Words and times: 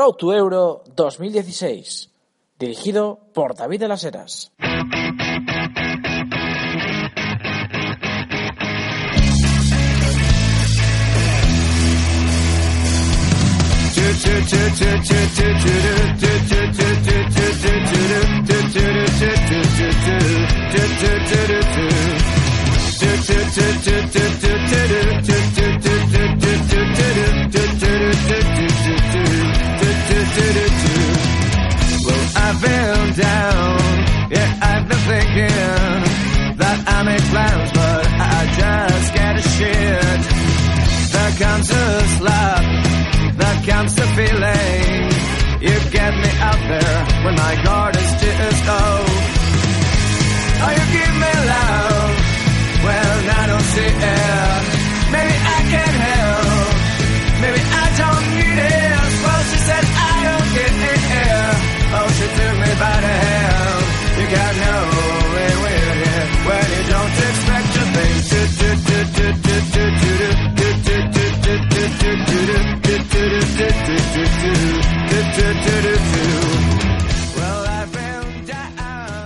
Road 0.00 0.16
to 0.16 0.32
Euro 0.32 0.82
2016, 0.96 2.08
dirigido 2.58 3.20
por 3.34 3.54
David 3.54 3.80
de 3.80 3.88
las 3.88 4.02
Heras. 4.02 4.50
Well, 32.06 32.24
I've 32.36 32.60
been 32.62 33.12
down, 33.18 34.30
yeah, 34.30 34.58
I've 34.62 34.88
been 34.88 35.02
thinking 35.10 36.56
that 36.56 36.78
I 36.86 37.02
make 37.02 37.24
plans, 37.34 37.70
but 37.72 38.06
I 38.06 38.46
just 38.60 39.14
get 39.14 39.36
a 39.36 39.42
shit. 39.42 40.20
There 41.10 41.32
comes 41.42 41.70
a 41.70 42.08
slap, 42.18 42.62
there 43.38 43.58
comes 43.66 43.98
a 43.98 44.06
feeling. 44.14 45.10
You 45.66 45.76
get 45.90 46.14
me 46.14 46.30
out 46.38 46.62
there 46.70 47.24
when 47.24 47.34
my 47.34 47.62
guard 47.64 47.96
is 47.96 48.10
just 48.22 48.66
low. 48.70 49.02
Oh, 50.62 50.70
you 50.78 50.84
give 50.94 51.14
me 51.24 51.32
love 51.50 52.14
when 52.86 53.30
I 53.34 53.46
don't 53.48 53.68
see 53.74 53.92
it. 54.14 54.49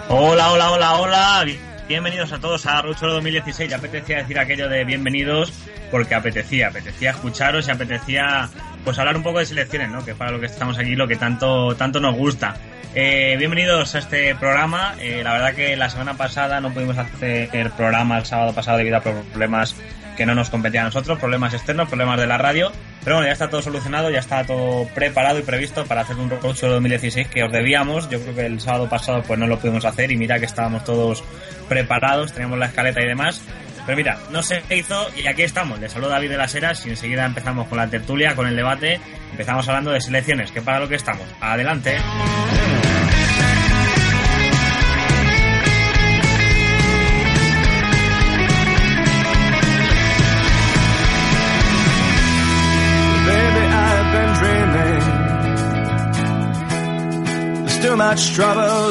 Hola, 0.08 0.52
hola, 0.52 0.70
hola, 0.70 0.94
hola. 0.94 1.46
Bienvenidos 1.88 2.32
a 2.32 2.38
todos 2.38 2.66
a 2.66 2.82
Rucho 2.82 3.06
2016. 3.06 3.70
Ya 3.70 3.76
apetecía 3.76 4.18
decir 4.18 4.38
aquello 4.38 4.68
de 4.68 4.84
bienvenidos 4.84 5.52
porque 5.90 6.14
apetecía, 6.14 6.68
apetecía 6.68 7.10
escucharos 7.10 7.68
y 7.68 7.70
apetecía 7.70 8.48
pues 8.84 8.98
hablar 8.98 9.16
un 9.16 9.22
poco 9.22 9.38
de 9.38 9.46
selecciones, 9.46 9.90
¿no? 9.90 10.04
Que 10.04 10.14
para 10.14 10.30
lo 10.30 10.40
que 10.40 10.46
estamos 10.46 10.78
aquí, 10.78 10.94
lo 10.94 11.08
que 11.08 11.16
tanto, 11.16 11.74
tanto 11.76 12.00
nos 12.00 12.14
gusta. 12.16 12.56
Eh, 12.96 13.34
bienvenidos 13.38 13.96
a 13.96 13.98
este 13.98 14.36
programa. 14.36 14.94
Eh, 15.00 15.22
la 15.24 15.32
verdad 15.32 15.54
que 15.54 15.74
la 15.74 15.90
semana 15.90 16.14
pasada 16.14 16.60
no 16.60 16.72
pudimos 16.72 16.96
hacer 16.96 17.48
el 17.52 17.70
programa 17.70 18.18
el 18.18 18.24
sábado 18.24 18.52
pasado 18.54 18.78
debido 18.78 18.98
a 18.98 19.00
problemas 19.00 19.74
que 20.16 20.24
no 20.24 20.36
nos 20.36 20.48
competían 20.48 20.82
a 20.82 20.88
nosotros, 20.88 21.18
problemas 21.18 21.54
externos, 21.54 21.88
problemas 21.88 22.20
de 22.20 22.28
la 22.28 22.38
radio. 22.38 22.70
Pero 23.02 23.16
bueno, 23.16 23.26
ya 23.26 23.32
está 23.32 23.50
todo 23.50 23.62
solucionado, 23.62 24.10
ya 24.10 24.20
está 24.20 24.44
todo 24.46 24.86
preparado 24.94 25.40
y 25.40 25.42
previsto 25.42 25.84
para 25.86 26.02
hacer 26.02 26.16
un 26.16 26.30
Roadshow 26.30 26.70
2016 26.70 27.26
que 27.26 27.42
os 27.42 27.50
debíamos. 27.50 28.08
Yo 28.10 28.20
creo 28.20 28.34
que 28.36 28.46
el 28.46 28.60
sábado 28.60 28.88
pasado 28.88 29.24
pues 29.24 29.40
no 29.40 29.48
lo 29.48 29.58
pudimos 29.58 29.84
hacer 29.84 30.12
y 30.12 30.16
mira 30.16 30.38
que 30.38 30.46
estábamos 30.46 30.84
todos 30.84 31.24
preparados, 31.68 32.32
teníamos 32.32 32.60
la 32.60 32.66
escaleta 32.66 33.02
y 33.02 33.08
demás. 33.08 33.42
Pero 33.86 33.96
mira, 33.96 34.18
no 34.30 34.42
se 34.42 34.62
hizo 34.70 35.08
y 35.16 35.26
aquí 35.26 35.42
estamos. 35.42 35.78
Les 35.78 35.92
saludo 35.92 36.10
David 36.10 36.30
de 36.30 36.36
las 36.36 36.54
Heras 36.54 36.84
y 36.86 36.90
enseguida 36.90 37.24
empezamos 37.24 37.68
con 37.68 37.78
la 37.78 37.88
tertulia, 37.88 38.34
con 38.34 38.46
el 38.46 38.56
debate. 38.56 39.00
Empezamos 39.30 39.68
hablando 39.68 39.90
de 39.90 40.00
selecciones, 40.00 40.50
que 40.52 40.62
para 40.62 40.80
lo 40.80 40.88
que 40.88 40.96
estamos. 40.96 41.26
Adelante. 41.40 41.98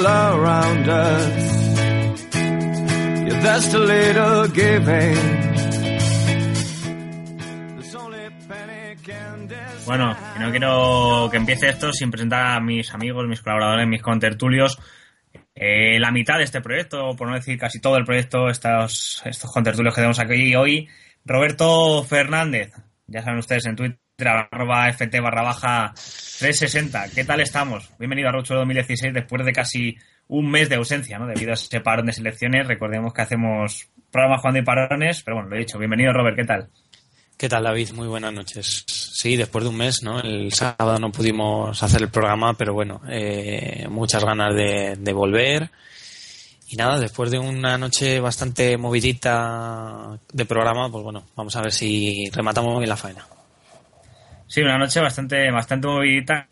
Around 0.06 0.88
us. 0.88 1.53
And 3.46 3.62
despair. 4.56 5.44
Bueno, 9.86 10.16
no 10.40 10.50
quiero 10.50 11.28
que 11.30 11.38
empiece 11.38 11.68
esto 11.68 11.92
sin 11.92 12.10
presentar 12.10 12.56
a 12.56 12.60
mis 12.62 12.94
amigos, 12.94 13.28
mis 13.28 13.42
colaboradores, 13.42 13.86
mis 13.86 14.02
contertulios. 14.02 14.80
Eh, 15.54 16.00
la 16.00 16.12
mitad 16.12 16.38
de 16.38 16.46
este 16.46 16.62
proyecto, 16.62 17.16
por 17.18 17.28
no 17.28 17.36
decir 17.36 17.58
casi 17.60 17.82
todo 17.82 17.98
el 17.98 18.06
proyecto, 18.06 18.48
estos, 18.48 19.22
estos 19.26 19.52
contertulios 19.52 19.94
que 19.94 20.00
tenemos 20.02 20.20
aquí 20.20 20.56
hoy. 20.56 20.88
Roberto 21.26 22.04
Fernández, 22.04 22.72
ya 23.08 23.24
saben 23.24 23.40
ustedes 23.40 23.66
en 23.66 23.76
Twitter, 23.76 24.00
arroba 24.28 24.92
ft 24.94 25.20
barra 25.22 25.44
baja 25.44 25.94
360. 25.94 27.10
¿Qué 27.14 27.26
tal 27.26 27.42
estamos? 27.42 27.92
Bienvenido 28.00 28.30
a 28.30 28.32
Rocho 28.32 28.56
2016 28.56 29.14
después 29.14 29.46
de 29.46 29.52
casi 29.52 29.98
un 30.28 30.50
mes 30.50 30.70
de 30.70 30.76
ausencia, 30.76 31.20
¿no? 31.20 31.28
Debido 31.28 31.52
a 31.52 31.54
ese 31.56 31.80
parón 31.82 32.06
de 32.06 32.14
selecciones. 32.14 32.68
Recordemos 32.68 33.14
que 33.14 33.22
hacemos 33.22 33.90
programas 34.12 34.42
jugando 34.42 34.60
y 34.60 34.64
parones, 34.64 35.24
pero 35.24 35.38
bueno, 35.38 35.50
lo 35.50 35.56
he 35.56 35.60
dicho. 35.60 35.78
Bienvenido, 35.78 36.14
Robert, 36.14 36.36
¿qué 36.36 36.46
tal? 36.46 36.70
¿Qué 37.38 37.50
tal, 37.50 37.64
David? 37.64 37.92
Muy 37.94 38.08
buenas 38.08 38.34
noches. 38.34 38.86
Sí, 38.88 39.36
después 39.36 39.64
de 39.64 39.70
un 39.70 39.78
mes, 39.78 40.04
¿no? 40.04 40.20
El 40.20 40.54
sábado 40.54 40.98
no 41.00 41.12
pudimos 41.12 41.82
hacer 41.82 42.02
el 42.02 42.10
programa, 42.10 42.54
pero 42.54 42.74
bueno, 42.74 43.02
eh, 43.10 43.88
muchas 43.90 44.24
ganas 44.24 44.56
de, 44.56 44.96
de 44.98 45.14
volver. 45.14 45.70
Y 46.68 46.76
nada, 46.76 47.00
después 47.00 47.30
de 47.30 47.40
una 47.40 47.78
noche 47.78 48.20
bastante 48.20 48.78
movidita 48.78 50.20
de 50.32 50.46
programa, 50.46 50.90
pues 50.90 51.04
bueno, 51.04 51.26
vamos 51.36 51.56
a 51.56 51.62
ver 51.62 51.72
si 51.72 52.30
rematamos 52.32 52.78
bien 52.80 52.90
la 52.90 52.98
faena. 52.98 53.28
Sí, 54.48 54.62
una 54.62 54.78
noche 54.78 55.00
bastante, 55.00 55.52
bastante 55.52 55.88
movidita, 55.88 56.48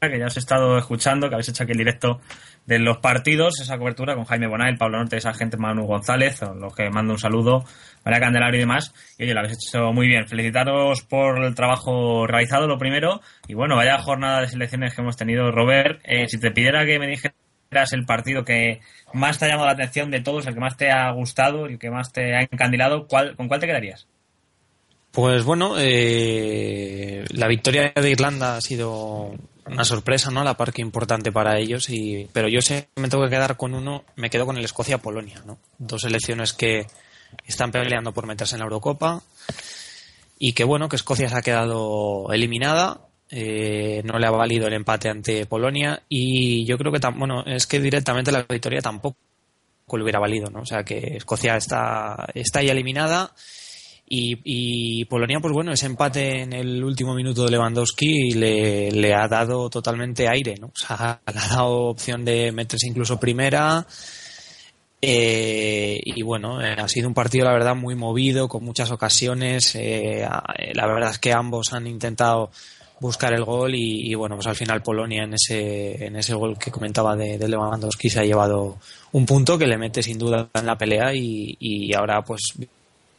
que 0.00 0.18
ya 0.18 0.26
os 0.26 0.36
he 0.36 0.40
estado 0.40 0.78
escuchando, 0.78 1.28
que 1.28 1.34
habéis 1.34 1.48
hecho 1.48 1.64
aquí 1.64 1.72
el 1.72 1.78
directo 1.78 2.20
de 2.66 2.80
los 2.80 2.98
partidos, 2.98 3.60
esa 3.60 3.78
cobertura 3.78 4.14
con 4.14 4.24
Jaime 4.24 4.48
Bonal, 4.48 4.76
Pablo 4.76 4.98
Norte, 4.98 5.16
esa 5.16 5.32
gente 5.32 5.56
Manu 5.56 5.86
González, 5.86 6.40
los 6.60 6.74
que 6.74 6.90
mando 6.90 7.12
un 7.12 7.18
saludo, 7.18 7.64
María 8.04 8.20
Candelario 8.20 8.58
y 8.58 8.60
demás. 8.60 8.92
Y 9.18 9.24
oye, 9.24 9.34
lo 9.34 9.40
habéis 9.40 9.56
hecho 9.56 9.92
muy 9.92 10.08
bien. 10.08 10.26
Felicitaros 10.26 11.02
por 11.02 11.44
el 11.44 11.54
trabajo 11.54 12.26
realizado, 12.26 12.66
lo 12.66 12.78
primero. 12.78 13.20
Y 13.46 13.54
bueno, 13.54 13.76
vaya 13.76 13.98
jornada 13.98 14.40
de 14.40 14.48
selecciones 14.48 14.94
que 14.94 15.02
hemos 15.02 15.16
tenido. 15.16 15.50
Robert, 15.52 16.00
eh, 16.04 16.26
si 16.28 16.38
te 16.38 16.50
pidiera 16.50 16.84
que 16.84 16.98
me 16.98 17.06
dijeras 17.06 17.92
el 17.92 18.04
partido 18.04 18.44
que 18.44 18.80
más 19.12 19.38
te 19.38 19.44
ha 19.44 19.48
llamado 19.48 19.66
la 19.66 19.72
atención 19.72 20.10
de 20.10 20.20
todos, 20.20 20.46
el 20.46 20.54
que 20.54 20.60
más 20.60 20.76
te 20.76 20.90
ha 20.90 21.10
gustado, 21.12 21.66
el 21.66 21.78
que 21.78 21.90
más 21.90 22.12
te 22.12 22.34
ha 22.34 22.42
encandilado, 22.42 23.06
¿cuál, 23.06 23.36
¿con 23.36 23.46
cuál 23.46 23.60
te 23.60 23.66
quedarías? 23.66 24.08
Pues 25.12 25.44
bueno, 25.44 25.76
eh, 25.78 27.24
la 27.30 27.48
victoria 27.48 27.92
de 27.94 28.10
Irlanda 28.10 28.56
ha 28.56 28.60
sido 28.60 29.32
una 29.66 29.84
sorpresa, 29.84 30.30
¿no? 30.30 30.44
La 30.44 30.56
par 30.56 30.72
que 30.72 30.82
importante 30.82 31.32
para 31.32 31.58
ellos, 31.58 31.88
y, 31.90 32.28
pero 32.32 32.48
yo 32.48 32.60
sé 32.62 32.88
me 32.96 33.08
tengo 33.08 33.24
que 33.24 33.30
quedar 33.30 33.56
con 33.56 33.74
uno, 33.74 34.04
me 34.16 34.30
quedo 34.30 34.46
con 34.46 34.56
el 34.56 34.64
Escocia-Polonia, 34.64 35.42
¿no? 35.46 35.58
Dos 35.78 36.02
selecciones 36.02 36.52
que 36.52 36.86
están 37.46 37.70
peleando 37.72 38.12
por 38.12 38.26
meterse 38.26 38.54
en 38.54 38.60
la 38.60 38.64
Eurocopa 38.66 39.22
y 40.38 40.52
que 40.52 40.64
bueno, 40.64 40.88
que 40.88 40.96
Escocia 40.96 41.28
se 41.28 41.36
ha 41.36 41.42
quedado 41.42 42.26
eliminada, 42.32 43.00
eh, 43.30 44.02
no 44.04 44.18
le 44.18 44.26
ha 44.26 44.30
valido 44.30 44.68
el 44.68 44.74
empate 44.74 45.08
ante 45.08 45.46
Polonia 45.46 46.02
y 46.08 46.64
yo 46.64 46.78
creo 46.78 46.92
que, 46.92 47.00
tam- 47.00 47.18
bueno, 47.18 47.42
es 47.44 47.66
que 47.66 47.80
directamente 47.80 48.30
la 48.30 48.42
victoria 48.48 48.80
tampoco 48.80 49.16
le 49.92 50.02
hubiera 50.02 50.20
valido, 50.20 50.48
¿no? 50.50 50.60
O 50.60 50.66
sea 50.66 50.84
que 50.84 51.16
Escocia 51.16 51.56
está, 51.56 52.28
está 52.34 52.62
ya 52.62 52.72
eliminada 52.72 53.32
y, 54.08 54.38
y 54.44 55.04
Polonia, 55.06 55.40
pues 55.40 55.52
bueno, 55.52 55.72
ese 55.72 55.86
empate 55.86 56.42
en 56.42 56.52
el 56.52 56.82
último 56.84 57.14
minuto 57.14 57.44
de 57.44 57.50
Lewandowski 57.50 58.32
le, 58.34 58.90
le 58.92 59.14
ha 59.14 59.26
dado 59.28 59.68
totalmente 59.68 60.28
aire, 60.28 60.54
¿no? 60.60 60.70
Ha 60.88 61.18
dado 61.32 61.88
opción 61.88 62.24
de 62.24 62.52
meterse 62.52 62.86
incluso 62.88 63.18
primera. 63.18 63.84
Eh, 65.02 66.00
y 66.04 66.22
bueno, 66.22 66.60
eh, 66.62 66.74
ha 66.78 66.88
sido 66.88 67.06
un 67.08 67.14
partido, 67.14 67.44
la 67.44 67.52
verdad, 67.52 67.76
muy 67.76 67.94
movido, 67.94 68.48
con 68.48 68.64
muchas 68.64 68.90
ocasiones. 68.90 69.74
Eh, 69.74 70.24
a- 70.24 70.42
la 70.74 70.86
verdad 70.86 71.10
es 71.10 71.18
que 71.18 71.32
ambos 71.32 71.72
han 71.72 71.86
intentado 71.86 72.50
buscar 72.98 73.34
el 73.34 73.44
gol 73.44 73.74
y, 73.74 74.10
y, 74.10 74.14
bueno, 74.14 74.36
pues 74.36 74.46
al 74.46 74.56
final 74.56 74.82
Polonia 74.82 75.24
en 75.24 75.34
ese, 75.34 76.06
en 76.06 76.16
ese 76.16 76.34
gol 76.34 76.58
que 76.58 76.70
comentaba 76.70 77.14
de, 77.14 77.36
de 77.36 77.48
Lewandowski 77.48 78.08
se 78.08 78.20
ha 78.20 78.24
llevado 78.24 78.78
un 79.12 79.26
punto 79.26 79.58
que 79.58 79.66
le 79.66 79.76
mete 79.76 80.02
sin 80.02 80.18
duda 80.18 80.48
en 80.54 80.64
la 80.66 80.78
pelea 80.78 81.12
y, 81.14 81.56
y 81.60 81.92
ahora 81.92 82.22
pues 82.22 82.40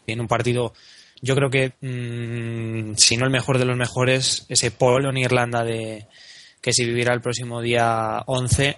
viene 0.07 0.21
un 0.21 0.27
partido, 0.27 0.73
yo 1.21 1.35
creo 1.35 1.49
que 1.49 1.73
mm, 1.81 2.95
si 2.95 3.17
no 3.17 3.25
el 3.25 3.31
mejor 3.31 3.59
de 3.59 3.65
los 3.65 3.77
mejores, 3.77 4.45
ese 4.49 4.71
Polonia-Irlanda 4.71 5.63
de 5.63 6.07
que 6.61 6.73
se 6.73 6.85
vivirá 6.85 7.13
el 7.13 7.21
próximo 7.21 7.61
día 7.61 8.23
11, 8.25 8.77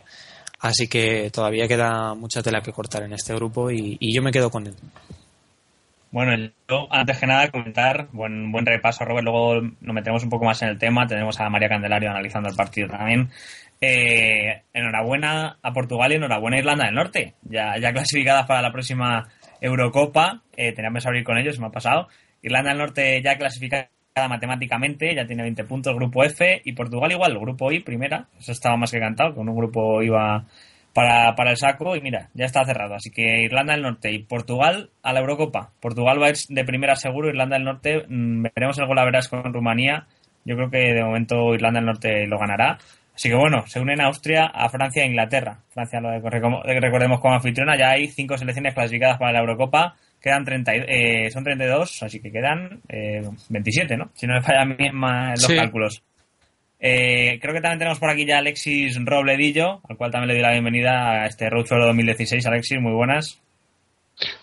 así 0.59 0.87
que 0.87 1.29
todavía 1.31 1.67
queda 1.67 2.13
mucha 2.15 2.43
tela 2.43 2.61
que 2.61 2.73
cortar 2.73 3.03
en 3.03 3.13
este 3.13 3.33
grupo 3.35 3.71
y, 3.71 3.97
y 3.99 4.13
yo 4.13 4.21
me 4.21 4.31
quedo 4.31 4.49
con 4.49 4.67
él. 4.67 4.75
Bueno, 6.11 6.51
yo, 6.67 6.87
antes 6.89 7.19
que 7.19 7.27
nada, 7.27 7.51
comentar, 7.51 8.07
buen, 8.11 8.51
buen 8.51 8.65
repaso, 8.65 9.05
Robert. 9.05 9.25
Luego 9.25 9.61
nos 9.61 9.93
metemos 9.93 10.23
un 10.23 10.29
poco 10.29 10.45
más 10.45 10.59
en 10.63 10.69
el 10.69 10.79
tema. 10.79 11.05
Tenemos 11.05 11.39
a 11.39 11.49
María 11.49 11.69
Candelario 11.69 12.09
analizando 12.09 12.49
el 12.49 12.55
partido 12.55 12.87
también. 12.87 13.29
Eh, 13.79 14.63
enhorabuena 14.73 15.57
a 15.61 15.71
Portugal 15.71 16.11
y 16.11 16.15
enhorabuena 16.15 16.57
a 16.57 16.59
Irlanda 16.59 16.85
del 16.85 16.95
Norte, 16.95 17.35
ya, 17.43 17.77
ya 17.77 17.93
clasificadas 17.93 18.45
para 18.45 18.61
la 18.61 18.73
próxima 18.73 19.29
Eurocopa. 19.61 20.41
Eh, 20.55 20.73
teníamos 20.73 21.03
que 21.03 21.09
abrir 21.09 21.23
con 21.23 21.37
ellos, 21.37 21.59
me 21.59 21.67
ha 21.67 21.71
pasado. 21.71 22.07
Irlanda 22.41 22.69
del 22.69 22.79
Norte 22.79 23.21
ya 23.21 23.37
clasificada 23.37 23.89
matemáticamente, 24.27 25.15
ya 25.15 25.25
tiene 25.25 25.43
20 25.43 25.63
puntos, 25.65 25.95
grupo 25.95 26.23
F, 26.23 26.61
y 26.63 26.73
Portugal 26.73 27.11
igual, 27.11 27.37
grupo 27.39 27.71
I, 27.71 27.79
primera. 27.81 28.27
Eso 28.37 28.51
estaba 28.51 28.75
más 28.77 28.91
que 28.91 28.99
cantado, 28.99 29.33
con 29.35 29.47
un 29.47 29.55
grupo 29.55 30.01
iba 30.01 30.45
para, 30.93 31.35
para 31.35 31.51
el 31.51 31.57
saco 31.57 31.95
y 31.95 32.01
mira, 32.01 32.29
ya 32.33 32.45
está 32.45 32.65
cerrado. 32.65 32.95
Así 32.95 33.11
que 33.11 33.43
Irlanda 33.43 33.73
del 33.73 33.83
Norte 33.83 34.11
y 34.11 34.19
Portugal 34.19 34.89
a 35.03 35.13
la 35.13 35.19
Eurocopa. 35.19 35.71
Portugal 35.79 36.21
va 36.21 36.27
a 36.27 36.29
ir 36.29 36.35
de 36.47 36.65
primera 36.65 36.95
seguro, 36.95 37.29
Irlanda 37.29 37.55
del 37.55 37.65
Norte 37.65 38.05
mm, 38.07 38.43
veremos 38.55 38.77
el 38.79 38.87
gol 38.87 38.99
a 38.99 39.05
verás 39.05 39.29
con 39.29 39.53
Rumanía. 39.53 40.07
Yo 40.45 40.55
creo 40.55 40.69
que 40.69 40.93
de 40.93 41.03
momento 41.03 41.53
Irlanda 41.53 41.79
del 41.79 41.87
Norte 41.87 42.27
lo 42.27 42.39
ganará. 42.39 42.79
Así 43.19 43.27
que 43.27 43.35
bueno, 43.35 43.67
se 43.67 43.81
unen 43.81 43.99
Austria, 43.99 44.45
a 44.45 44.69
Francia 44.69 45.03
e 45.03 45.07
Inglaterra. 45.07 45.59
Francia, 45.73 45.99
lo 45.99 46.09
recordemos 46.21 47.19
como 47.19 47.33
anfitriona, 47.33 47.77
ya 47.77 47.89
hay 47.89 48.07
cinco 48.07 48.37
selecciones 48.37 48.73
clasificadas 48.73 49.17
para 49.17 49.33
la 49.33 49.39
Eurocopa. 49.39 49.97
Quedan 50.21 50.45
30, 50.45 50.73
eh, 50.75 51.29
son 51.29 51.43
32, 51.43 52.01
así 52.03 52.21
que 52.21 52.31
quedan 52.31 52.79
eh, 52.87 53.21
27, 53.49 53.97
¿no? 53.97 54.09
Si 54.13 54.25
no 54.25 54.35
me 54.35 54.41
fallan 54.41 54.77
los 55.33 55.47
cálculos. 55.47 56.01
Eh, 56.79 57.39
creo 57.41 57.53
que 57.53 57.59
también 57.59 57.79
tenemos 57.79 57.99
por 57.99 58.09
aquí 58.09 58.25
ya 58.25 58.37
Alexis 58.37 58.97
Robledillo, 59.03 59.81
al 59.89 59.97
cual 59.97 60.11
también 60.11 60.29
le 60.29 60.33
doy 60.35 60.43
la 60.43 60.53
bienvenida 60.53 61.23
a 61.23 61.25
este 61.25 61.49
Roadshow 61.49 61.77
2016. 61.77 62.45
Alexis, 62.45 62.79
muy 62.79 62.93
buenas. 62.93 63.41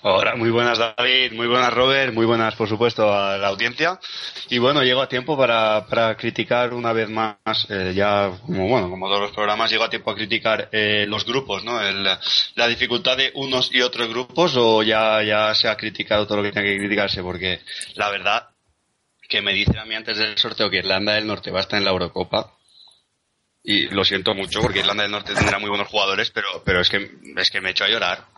Hola, 0.00 0.36
muy 0.36 0.48
buenas 0.48 0.78
David, 0.78 1.32
muy 1.32 1.46
buenas 1.46 1.72
Robert, 1.74 2.14
muy 2.14 2.24
buenas 2.24 2.54
por 2.54 2.66
supuesto 2.66 3.12
a 3.12 3.36
la 3.36 3.48
audiencia. 3.48 3.98
Y 4.48 4.58
bueno, 4.58 4.82
llego 4.82 5.02
a 5.02 5.08
tiempo 5.08 5.36
para, 5.36 5.86
para 5.86 6.16
criticar 6.16 6.72
una 6.72 6.94
vez 6.94 7.10
más, 7.10 7.36
eh, 7.68 7.92
ya 7.94 8.30
como 8.46 8.68
bueno, 8.68 8.88
como 8.88 9.06
todos 9.06 9.20
los 9.20 9.32
programas, 9.32 9.70
llego 9.70 9.84
a 9.84 9.90
tiempo 9.90 10.10
a 10.10 10.14
criticar 10.14 10.70
eh, 10.72 11.04
los 11.06 11.26
grupos, 11.26 11.62
¿no? 11.64 11.80
El, 11.82 12.04
la 12.04 12.68
dificultad 12.68 13.18
de 13.18 13.32
unos 13.34 13.74
y 13.74 13.82
otros 13.82 14.08
grupos 14.08 14.56
o 14.56 14.82
ya, 14.82 15.22
ya 15.22 15.54
se 15.54 15.68
ha 15.68 15.76
criticado 15.76 16.26
todo 16.26 16.38
lo 16.38 16.44
que 16.44 16.52
tiene 16.52 16.68
que 16.68 16.78
criticarse 16.78 17.22
porque 17.22 17.60
la 17.96 18.08
verdad 18.08 18.48
que 19.28 19.42
me 19.42 19.52
dicen 19.52 19.78
a 19.78 19.84
mí 19.84 19.94
antes 19.94 20.16
del 20.16 20.38
sorteo 20.38 20.70
que 20.70 20.78
Irlanda 20.78 21.14
del 21.14 21.26
Norte 21.26 21.50
va 21.50 21.58
a 21.58 21.62
estar 21.62 21.78
en 21.78 21.84
la 21.84 21.90
Eurocopa. 21.90 22.54
Y 23.62 23.88
lo 23.88 24.04
siento 24.04 24.32
mucho 24.32 24.60
porque 24.62 24.78
Irlanda 24.78 25.02
del 25.02 25.12
Norte 25.12 25.34
tendrá 25.34 25.58
muy 25.58 25.68
buenos 25.68 25.88
jugadores, 25.88 26.30
pero, 26.30 26.62
pero 26.64 26.80
es 26.80 26.88
que, 26.88 27.10
es 27.36 27.50
que 27.50 27.60
me 27.60 27.68
he 27.68 27.72
hecho 27.72 27.84
a 27.84 27.88
llorar. 27.88 28.35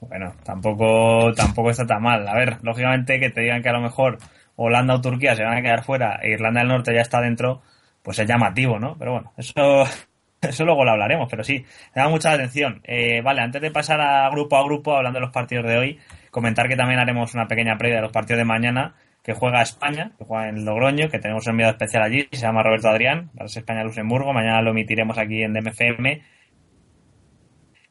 Bueno, 0.00 0.32
tampoco, 0.44 1.32
tampoco 1.34 1.70
está 1.70 1.86
tan 1.86 2.02
mal. 2.02 2.26
A 2.28 2.34
ver, 2.34 2.58
lógicamente 2.62 3.18
que 3.18 3.30
te 3.30 3.40
digan 3.40 3.62
que 3.62 3.68
a 3.68 3.72
lo 3.72 3.80
mejor 3.80 4.18
Holanda 4.56 4.94
o 4.94 5.00
Turquía 5.00 5.34
se 5.34 5.44
van 5.44 5.58
a 5.58 5.62
quedar 5.62 5.84
fuera 5.84 6.18
e 6.22 6.30
Irlanda 6.30 6.60
del 6.60 6.68
Norte 6.68 6.94
ya 6.94 7.00
está 7.00 7.20
dentro, 7.20 7.62
pues 8.02 8.18
es 8.18 8.28
llamativo, 8.28 8.78
¿no? 8.78 8.96
Pero 8.98 9.12
bueno, 9.12 9.32
eso, 9.36 9.84
eso 10.42 10.64
luego 10.64 10.84
lo 10.84 10.92
hablaremos, 10.92 11.28
pero 11.30 11.42
sí, 11.42 11.64
me 11.94 12.02
da 12.02 12.08
mucha 12.08 12.32
atención. 12.32 12.80
Eh, 12.84 13.20
vale, 13.22 13.42
antes 13.42 13.60
de 13.60 13.70
pasar 13.70 14.00
a 14.00 14.28
grupo 14.30 14.56
a 14.56 14.64
grupo, 14.64 14.96
hablando 14.96 15.18
de 15.18 15.26
los 15.26 15.32
partidos 15.32 15.66
de 15.66 15.78
hoy, 15.78 15.98
comentar 16.30 16.68
que 16.68 16.76
también 16.76 17.00
haremos 17.00 17.34
una 17.34 17.48
pequeña 17.48 17.76
previa 17.76 17.96
de 17.96 18.02
los 18.02 18.12
partidos 18.12 18.38
de 18.38 18.44
mañana, 18.44 18.94
que 19.22 19.34
juega 19.34 19.62
España, 19.62 20.12
que 20.16 20.24
juega 20.24 20.48
en 20.48 20.64
Logroño, 20.64 21.08
que 21.10 21.18
tenemos 21.18 21.46
un 21.46 21.52
enviado 21.52 21.72
especial 21.72 22.02
allí, 22.02 22.28
se 22.32 22.40
llama 22.40 22.62
Roberto 22.62 22.88
Adrián, 22.88 23.30
para 23.34 23.46
España-Luxemburgo, 23.46 24.32
mañana 24.32 24.62
lo 24.62 24.70
emitiremos 24.70 25.18
aquí 25.18 25.42
en 25.42 25.52
DMFM 25.52 26.22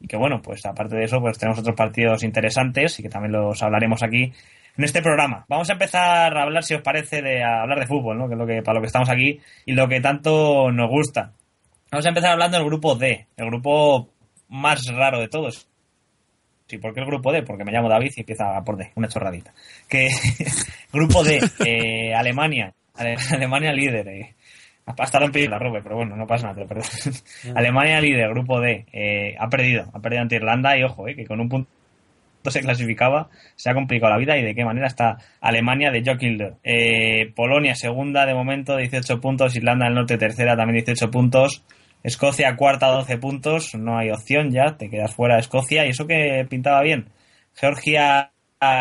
y 0.00 0.06
que 0.06 0.16
bueno, 0.16 0.40
pues 0.42 0.64
aparte 0.66 0.96
de 0.96 1.04
eso, 1.04 1.20
pues 1.20 1.38
tenemos 1.38 1.58
otros 1.58 1.76
partidos 1.76 2.22
interesantes 2.22 2.98
y 2.98 3.02
que 3.02 3.08
también 3.08 3.32
los 3.32 3.62
hablaremos 3.62 4.02
aquí 4.02 4.32
en 4.76 4.84
este 4.84 5.02
programa. 5.02 5.44
Vamos 5.48 5.68
a 5.70 5.72
empezar 5.72 6.36
a 6.36 6.42
hablar, 6.42 6.62
si 6.62 6.74
os 6.74 6.82
parece, 6.82 7.20
de 7.20 7.42
hablar 7.42 7.80
de 7.80 7.86
fútbol, 7.86 8.16
¿no? 8.16 8.28
Que 8.28 8.34
es 8.34 8.38
lo 8.38 8.46
que, 8.46 8.62
para 8.62 8.76
lo 8.76 8.80
que 8.80 8.86
estamos 8.86 9.10
aquí 9.10 9.40
y 9.66 9.72
lo 9.72 9.88
que 9.88 10.00
tanto 10.00 10.70
nos 10.70 10.88
gusta. 10.88 11.32
Vamos 11.90 12.06
a 12.06 12.10
empezar 12.10 12.32
hablando 12.32 12.58
del 12.58 12.66
grupo 12.66 12.94
D, 12.94 13.26
el 13.36 13.46
grupo 13.46 14.10
más 14.48 14.86
raro 14.86 15.20
de 15.20 15.28
todos. 15.28 15.68
Sí, 16.66 16.78
¿por 16.78 16.92
qué 16.92 17.00
el 17.00 17.06
grupo 17.06 17.32
D? 17.32 17.42
Porque 17.42 17.64
me 17.64 17.72
llamo 17.72 17.88
David 17.88 18.12
y 18.16 18.20
empieza 18.20 18.62
por 18.62 18.76
D, 18.76 18.92
una 18.94 19.08
chorradita. 19.08 19.54
Que 19.88 20.10
grupo 20.92 21.24
D, 21.24 21.40
eh, 21.64 22.14
Alemania, 22.14 22.74
Alemania 23.32 23.72
líder, 23.72 24.06
eh, 24.08 24.34
hasta 24.96 25.20
lo 25.20 25.28
la 25.28 25.58
Robert, 25.58 25.84
pero 25.84 25.96
bueno, 25.96 26.16
no 26.16 26.26
pasa 26.26 26.52
nada, 26.52 26.66
Alemania 27.54 28.00
líder, 28.00 28.30
grupo 28.30 28.60
D, 28.60 28.86
eh, 28.92 29.36
ha 29.38 29.48
perdido, 29.48 29.90
ha 29.92 30.00
perdido 30.00 30.22
ante 30.22 30.36
Irlanda 30.36 30.76
y 30.76 30.82
ojo, 30.82 31.08
eh, 31.08 31.14
que 31.14 31.26
con 31.26 31.40
un 31.40 31.48
punto 31.48 31.68
se 32.50 32.60
clasificaba, 32.60 33.28
se 33.56 33.70
ha 33.70 33.74
complicado 33.74 34.12
la 34.12 34.18
vida 34.18 34.38
y 34.38 34.42
de 34.42 34.54
qué 34.54 34.64
manera 34.64 34.86
está 34.86 35.18
Alemania 35.40 35.90
de 35.90 36.02
Joe 36.04 36.16
Kilder. 36.16 36.54
Eh, 36.62 37.32
Polonia 37.34 37.74
segunda 37.74 38.24
de 38.24 38.34
momento, 38.34 38.76
18 38.76 39.20
puntos, 39.20 39.56
Irlanda 39.56 39.86
del 39.86 39.94
Norte 39.94 40.16
tercera 40.16 40.56
también 40.56 40.84
18 40.84 41.10
puntos, 41.10 41.64
Escocia 42.02 42.56
cuarta 42.56 42.86
12 42.86 43.18
puntos, 43.18 43.74
no 43.74 43.98
hay 43.98 44.10
opción 44.10 44.50
ya, 44.50 44.76
te 44.76 44.88
quedas 44.88 45.14
fuera 45.14 45.34
de 45.34 45.40
Escocia 45.40 45.84
y 45.84 45.90
eso 45.90 46.06
que 46.06 46.46
pintaba 46.48 46.82
bien. 46.82 47.10
Georgia 47.54 48.30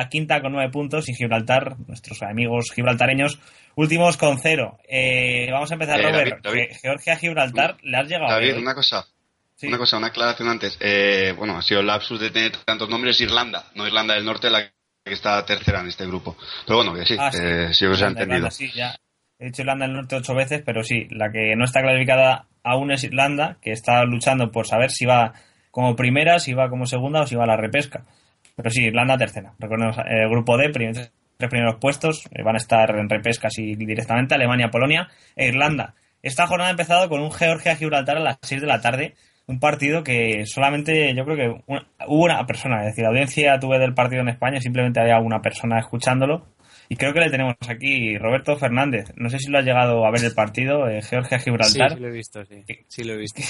quinta 0.10 0.42
con 0.42 0.54
9 0.54 0.72
puntos 0.72 1.10
y 1.10 1.14
Gibraltar, 1.14 1.78
nuestros 1.88 2.22
amigos 2.24 2.72
gibraltareños, 2.74 3.40
Últimos 3.78 4.18
con 4.18 4.40
cero. 4.40 4.80
Eh, 4.90 5.50
vamos 5.52 5.70
a 5.70 5.76
empezar, 5.76 6.00
eh, 6.00 6.10
Robert. 6.10 6.44
Georgia 6.82 7.16
Gibraltar, 7.16 7.78
¿le 7.84 7.98
has 7.98 8.08
llegado? 8.08 8.34
David, 8.34 8.58
una 8.58 8.74
cosa. 8.74 9.06
Una 9.62 9.78
cosa, 9.78 9.98
una 9.98 10.08
aclaración 10.08 10.50
antes. 10.50 10.78
Eh, 10.80 11.32
bueno, 11.38 11.56
ha 11.56 11.62
sido 11.62 11.82
el 11.82 11.86
lapsus 11.86 12.20
de 12.20 12.32
tener 12.32 12.58
tantos 12.66 12.90
nombres 12.90 13.22
Irlanda, 13.22 13.66
no 13.76 13.86
Irlanda 13.86 14.16
del 14.16 14.26
Norte, 14.26 14.50
la 14.50 14.64
que 14.64 15.14
está 15.14 15.46
tercera 15.46 15.82
en 15.82 15.90
este 15.90 16.08
grupo. 16.08 16.36
Pero 16.66 16.78
bueno, 16.78 16.96
que 16.96 17.06
sí, 17.06 17.18
ah, 17.20 17.32
sí. 17.32 17.38
Eh, 17.40 17.72
sí 17.72 17.86
os 17.86 18.02
ha 18.02 18.08
entendido. 18.08 18.50
sí, 18.50 18.72
ya. 18.74 18.96
He 19.38 19.46
dicho 19.46 19.62
Irlanda 19.62 19.86
del 19.86 19.96
Norte 19.96 20.16
ocho 20.16 20.34
veces, 20.34 20.64
pero 20.66 20.82
sí, 20.82 21.08
la 21.12 21.32
que 21.32 21.56
no 21.56 21.64
está 21.64 21.84
clasificada 21.84 22.48
aún 22.64 22.92
es 22.92 23.04
Irlanda, 23.04 23.58
que 23.62 23.74
está 23.74 24.04
luchando 24.06 24.52
por 24.52 24.66
saber 24.66 24.90
si 24.90 25.06
va 25.06 25.34
como 25.70 25.96
primera, 25.96 26.40
si 26.40 26.56
va 26.56 26.68
como 26.68 26.88
segunda 26.88 27.22
o 27.22 27.28
si 27.28 27.36
va 27.36 27.44
a 27.44 27.48
la 27.48 27.58
repesca. 27.58 28.06
Pero 28.58 28.72
sí, 28.72 28.86
Irlanda 28.86 29.18
tercera. 29.18 29.54
Recordemos, 29.60 29.96
el 30.08 30.28
grupo 30.30 30.58
D, 30.58 30.72
tres 30.72 31.12
primeros 31.50 31.76
puestos, 31.80 32.28
eh, 32.32 32.42
van 32.42 32.56
a 32.56 32.58
estar 32.58 32.90
en 32.98 33.08
repesca 33.08 33.50
así 33.50 33.76
directamente, 33.76 34.34
Alemania, 34.34 34.72
Polonia 34.72 35.08
e 35.36 35.48
Irlanda. 35.48 35.94
Esta 36.24 36.48
jornada 36.48 36.70
ha 36.70 36.72
empezado 36.72 37.08
con 37.08 37.22
un 37.22 37.32
Georgia-Gibraltar 37.32 38.18
a 38.18 38.20
las 38.20 38.40
6 38.42 38.62
de 38.62 38.68
la 38.68 38.82
tarde, 38.82 39.14
un 39.46 39.60
partido 39.60 40.04
que 40.04 40.48
solamente 40.48 41.14
yo 41.16 41.24
creo 41.24 41.38
que 41.38 41.76
hubo 42.08 42.26
una 42.26 42.48
persona, 42.48 42.80
es 42.80 42.88
decir, 42.88 43.04
la 43.04 43.12
audiencia 43.12 43.60
tuve 43.60 43.78
del 43.78 43.94
partido 43.94 44.24
en 44.24 44.30
España, 44.30 44.60
simplemente 44.60 45.00
había 45.00 45.20
una 45.20 45.40
persona 45.40 45.80
escuchándolo. 45.80 46.48
Y 46.90 46.96
creo 46.96 47.14
que 47.14 47.20
le 47.20 47.30
tenemos 47.30 47.56
aquí, 47.68 48.18
Roberto 48.18 48.58
Fernández. 48.58 49.12
No 49.18 49.30
sé 49.30 49.38
si 49.38 49.52
lo 49.52 49.60
has 49.60 49.66
llegado 49.66 50.04
a 50.06 50.12
ver 50.12 50.24
el 50.24 50.34
partido, 50.34 50.88
eh, 50.88 51.02
Georgia-Gibraltar. 51.04 51.90
Sí, 51.92 51.96
sí, 51.96 52.02
lo 52.02 52.08
he 52.08 52.12
visto, 52.12 52.46
sí. 52.46 52.64
Sí, 52.88 53.04
lo 53.04 53.14
he 53.14 53.18
visto. 53.18 53.42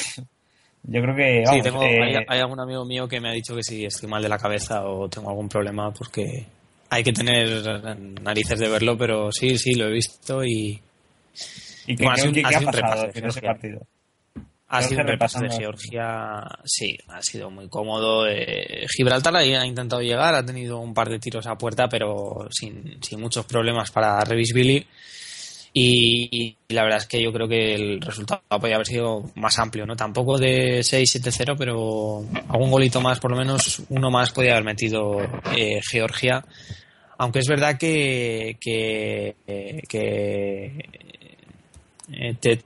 Yo 0.88 1.02
creo 1.02 1.16
que. 1.16 1.44
sí, 1.46 1.62
tengo, 1.62 1.84
eh, 1.84 2.26
hay, 2.28 2.40
algún 2.40 2.62
amigo 2.62 2.86
mío 2.86 3.08
que 3.08 3.20
me 3.20 3.30
ha 3.30 3.34
dicho 3.34 3.54
que 3.54 3.64
si 3.64 3.84
estoy 3.86 4.10
mal 4.10 4.24
de 4.24 4.30
la 4.30 4.38
cabeza 4.38 4.86
o 4.86 5.10
tengo 5.10 5.30
algún 5.30 5.50
problema 5.50 5.92
porque 5.92 6.46
hay 6.90 7.04
que 7.04 7.12
tener 7.12 7.98
narices 8.22 8.58
de 8.58 8.70
verlo, 8.70 8.98
pero 8.98 9.30
sí, 9.32 9.58
sí, 9.58 9.76
lo 9.76 9.88
he 9.88 9.92
visto 9.92 10.46
y. 10.46 10.82
¿Y 11.88 11.96
qué, 11.96 12.08
ha 12.08 12.16
sido, 12.16 12.72
repaso 12.72 13.10
en 13.14 13.26
ese 13.26 13.42
partido? 13.42 13.88
Ha 14.70 14.82
sido 14.82 15.02
un 15.02 15.08
repaso 15.08 15.40
de 15.40 15.50
Georgia, 15.50 16.44
sí, 16.66 16.98
ha 17.08 17.22
sido 17.22 17.50
muy 17.50 17.68
cómodo. 17.70 18.28
Eh, 18.28 18.86
Gibraltar 18.90 19.36
ha 19.36 19.66
intentado 19.66 20.02
llegar, 20.02 20.36
ha 20.36 20.46
tenido 20.46 20.80
un 20.80 20.94
par 20.94 21.10
de 21.10 21.20
tiros 21.20 21.48
a 21.48 21.58
puerta, 21.58 21.88
pero 21.88 22.48
sin, 22.50 23.02
sin 23.02 23.22
muchos 23.22 23.46
problemas 23.46 23.92
para 23.92 24.20
Revis 24.22 24.54
Billy. 24.54 24.86
Y, 25.74 26.56
la 26.70 26.84
verdad 26.84 27.00
es 27.00 27.08
que 27.08 27.22
yo 27.22 27.32
creo 27.32 27.48
que 27.48 27.76
el 27.76 28.02
resultado 28.02 28.42
podría 28.48 28.76
haber 28.76 28.88
sido 28.88 29.32
más 29.36 29.60
amplio, 29.60 29.86
¿no? 29.86 29.96
Tampoco 29.96 30.38
de 30.38 30.80
6-7-0, 30.80 31.56
pero 31.58 32.26
algún 32.50 32.72
golito 32.72 33.00
más, 33.00 33.20
por 33.20 33.32
lo 33.32 33.38
menos 33.38 33.82
uno 33.90 34.10
más 34.10 34.32
podía 34.32 34.54
haber 34.54 34.64
metido 34.64 35.20
eh, 35.56 35.80
Georgia. 35.90 36.44
Aunque 37.20 37.40
es 37.40 37.48
verdad 37.48 37.78
que, 37.78 38.58
que, 38.60 39.36
que 39.88 40.90
eh, 42.12 42.36
Ted 42.40 42.60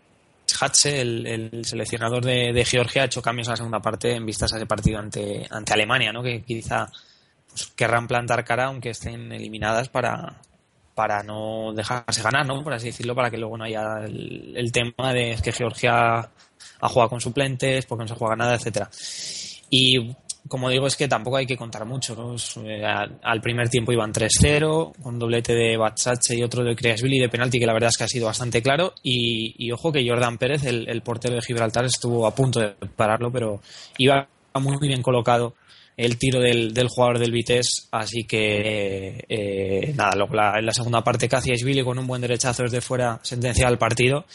Hatche, 0.59 1.01
el, 1.01 1.65
seleccionador 1.65 2.23
de, 2.23 2.65
Georgia, 2.65 3.03
ha 3.03 3.05
hecho 3.05 3.21
cambios 3.21 3.47
en 3.47 3.51
la 3.51 3.57
segunda 3.57 3.79
parte 3.79 4.15
en 4.15 4.25
vistas 4.25 4.53
a 4.53 4.57
ese 4.57 4.65
partido 4.65 4.99
ante, 4.99 5.47
ante 5.49 5.73
Alemania, 5.73 6.11
¿no? 6.11 6.21
Que 6.21 6.41
quizá 6.41 6.87
pues, 7.49 7.67
querrán 7.75 8.07
plantar 8.07 8.43
cara 8.43 8.65
aunque 8.65 8.89
estén 8.89 9.31
eliminadas 9.31 9.89
para, 9.89 10.35
para 10.95 11.23
no 11.23 11.73
dejarse 11.73 12.21
ganar, 12.21 12.45
¿no? 12.45 12.63
Por 12.63 12.73
así 12.73 12.87
decirlo, 12.87 13.15
para 13.15 13.29
que 13.29 13.37
luego 13.37 13.57
no 13.57 13.63
haya 13.63 14.05
el, 14.05 14.71
tema 14.71 15.13
de 15.13 15.37
que 15.43 15.51
Georgia 15.51 16.19
ha 16.19 16.89
jugado 16.89 17.09
con 17.09 17.21
suplentes, 17.21 17.85
porque 17.85 18.03
no 18.03 18.07
se 18.07 18.15
juega 18.15 18.35
nada, 18.35 18.55
etcétera. 18.55 18.89
Y 19.69 20.13
como 20.47 20.69
digo, 20.69 20.87
es 20.87 20.95
que 20.95 21.07
tampoco 21.07 21.37
hay 21.37 21.45
que 21.45 21.57
contar 21.57 21.85
mucho. 21.85 22.15
¿no? 22.15 22.35
Eh, 22.67 22.83
al 22.83 23.41
primer 23.41 23.69
tiempo 23.69 23.91
iban 23.91 24.13
3-0, 24.13 24.93
con 25.01 25.19
doblete 25.19 25.53
de 25.53 25.77
Batsache 25.77 26.35
y 26.35 26.43
otro 26.43 26.63
de 26.63 26.75
Creasville 26.75 27.15
y 27.15 27.19
de 27.19 27.29
penalti, 27.29 27.59
que 27.59 27.65
la 27.65 27.73
verdad 27.73 27.89
es 27.89 27.97
que 27.97 28.03
ha 28.03 28.07
sido 28.07 28.25
bastante 28.25 28.61
claro. 28.61 28.93
Y, 29.03 29.71
ojo 29.71 29.91
que 29.91 30.07
Jordan 30.07 30.37
Pérez, 30.37 30.63
el, 30.65 31.01
portero 31.03 31.35
de 31.35 31.41
Gibraltar, 31.41 31.85
estuvo 31.85 32.25
a 32.27 32.35
punto 32.35 32.59
de 32.59 32.69
pararlo, 32.95 33.31
pero 33.31 33.61
iba 33.97 34.27
muy 34.59 34.77
bien 34.87 35.01
colocado 35.01 35.55
el 35.97 36.17
tiro 36.17 36.39
del, 36.39 36.73
del 36.73 36.87
jugador 36.87 37.19
del 37.19 37.31
Vitesse, 37.31 37.87
así 37.91 38.23
que 38.23 39.23
eh, 39.27 39.93
nada, 39.95 40.15
luego 40.15 40.35
la, 40.35 40.57
en 40.57 40.65
la 40.65 40.73
segunda 40.73 41.03
parte 41.03 41.29
Billy 41.63 41.83
con 41.83 41.99
un 41.99 42.07
buen 42.07 42.21
derechazo 42.21 42.63
desde 42.63 42.81
fuera 42.81 43.19
sentencia 43.21 43.67
al 43.67 43.77
partido. 43.77 44.25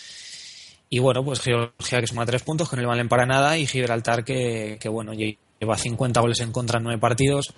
Y 0.89 1.01
bueno, 1.01 1.25
pues 1.25 1.41
Georgia 1.41 2.01
que 2.01 2.07
suma 2.07 2.25
tres 2.25 2.43
puntos, 2.43 2.71
que 2.71 2.77
no 2.77 2.83
le 2.83 2.89
valen 2.89 3.09
para 3.09 3.27
nada, 3.27 3.59
y 3.59 3.67
Gibraltar 3.67 4.25
que, 4.25 4.79
que 4.81 4.89
bueno, 4.89 5.13
lleva 5.13 5.77
50 5.77 6.21
goles 6.21 6.41
en 6.41 6.53
contra 6.53 6.79
en 6.79 6.85
nueve 6.85 7.01
partidos, 7.01 7.53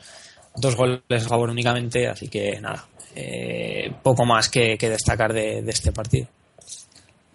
dos 0.56 0.74
goles 0.76 1.02
a 1.10 1.28
favor 1.28 1.50
únicamente, 1.50 2.06
así 2.06 2.28
que 2.28 2.58
nada, 2.60 2.86
eh, 3.14 3.92
poco 4.02 4.24
más 4.24 4.48
que, 4.48 4.78
destacar 4.80 5.34
de, 5.34 5.60
de 5.60 5.70
este 5.70 5.92
partido. 5.92 6.28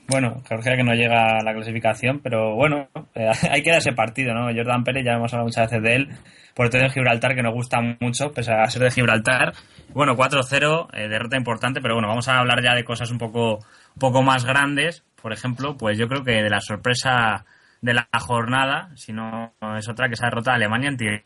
Bueno, 0.07 0.41
Georgia 0.47 0.75
que 0.75 0.83
no 0.83 0.93
llega 0.93 1.37
a 1.39 1.43
la 1.43 1.53
clasificación, 1.53 2.19
pero 2.19 2.55
bueno, 2.55 2.89
eh, 3.15 3.29
hay 3.49 3.63
que 3.63 3.69
dar 3.69 3.79
ese 3.79 3.93
partido, 3.93 4.33
¿no? 4.33 4.53
Jordan 4.53 4.83
Pérez, 4.83 5.05
ya 5.05 5.13
hemos 5.13 5.33
hablado 5.33 5.47
muchas 5.47 5.71
veces 5.71 5.83
de 5.83 5.95
él, 5.95 6.09
por 6.53 6.69
todo 6.69 6.81
de 6.81 6.89
Gibraltar, 6.89 7.35
que 7.35 7.41
nos 7.41 7.53
gusta 7.53 7.79
mucho, 7.99 8.31
pese 8.31 8.51
a 8.51 8.69
ser 8.69 8.83
de 8.83 8.91
Gibraltar. 8.91 9.53
Bueno, 9.93 10.15
4-0, 10.15 10.89
eh, 10.93 11.07
derrota 11.07 11.37
importante, 11.37 11.81
pero 11.81 11.95
bueno, 11.95 12.09
vamos 12.09 12.27
a 12.27 12.39
hablar 12.39 12.61
ya 12.63 12.75
de 12.75 12.83
cosas 12.83 13.11
un 13.11 13.17
poco, 13.17 13.55
un 13.55 13.99
poco 13.99 14.21
más 14.21 14.45
grandes. 14.45 15.03
Por 15.21 15.31
ejemplo, 15.31 15.77
pues 15.77 15.97
yo 15.97 16.07
creo 16.07 16.23
que 16.23 16.43
de 16.43 16.49
la 16.49 16.59
sorpresa 16.59 17.45
de 17.81 17.93
la 17.93 18.07
jornada, 18.19 18.91
si 18.95 19.13
no 19.13 19.53
es 19.77 19.87
otra, 19.87 20.09
que 20.09 20.15
se 20.15 20.25
ha 20.25 20.29
derrotado 20.29 20.55
Alemania 20.55 20.89
en 20.89 21.23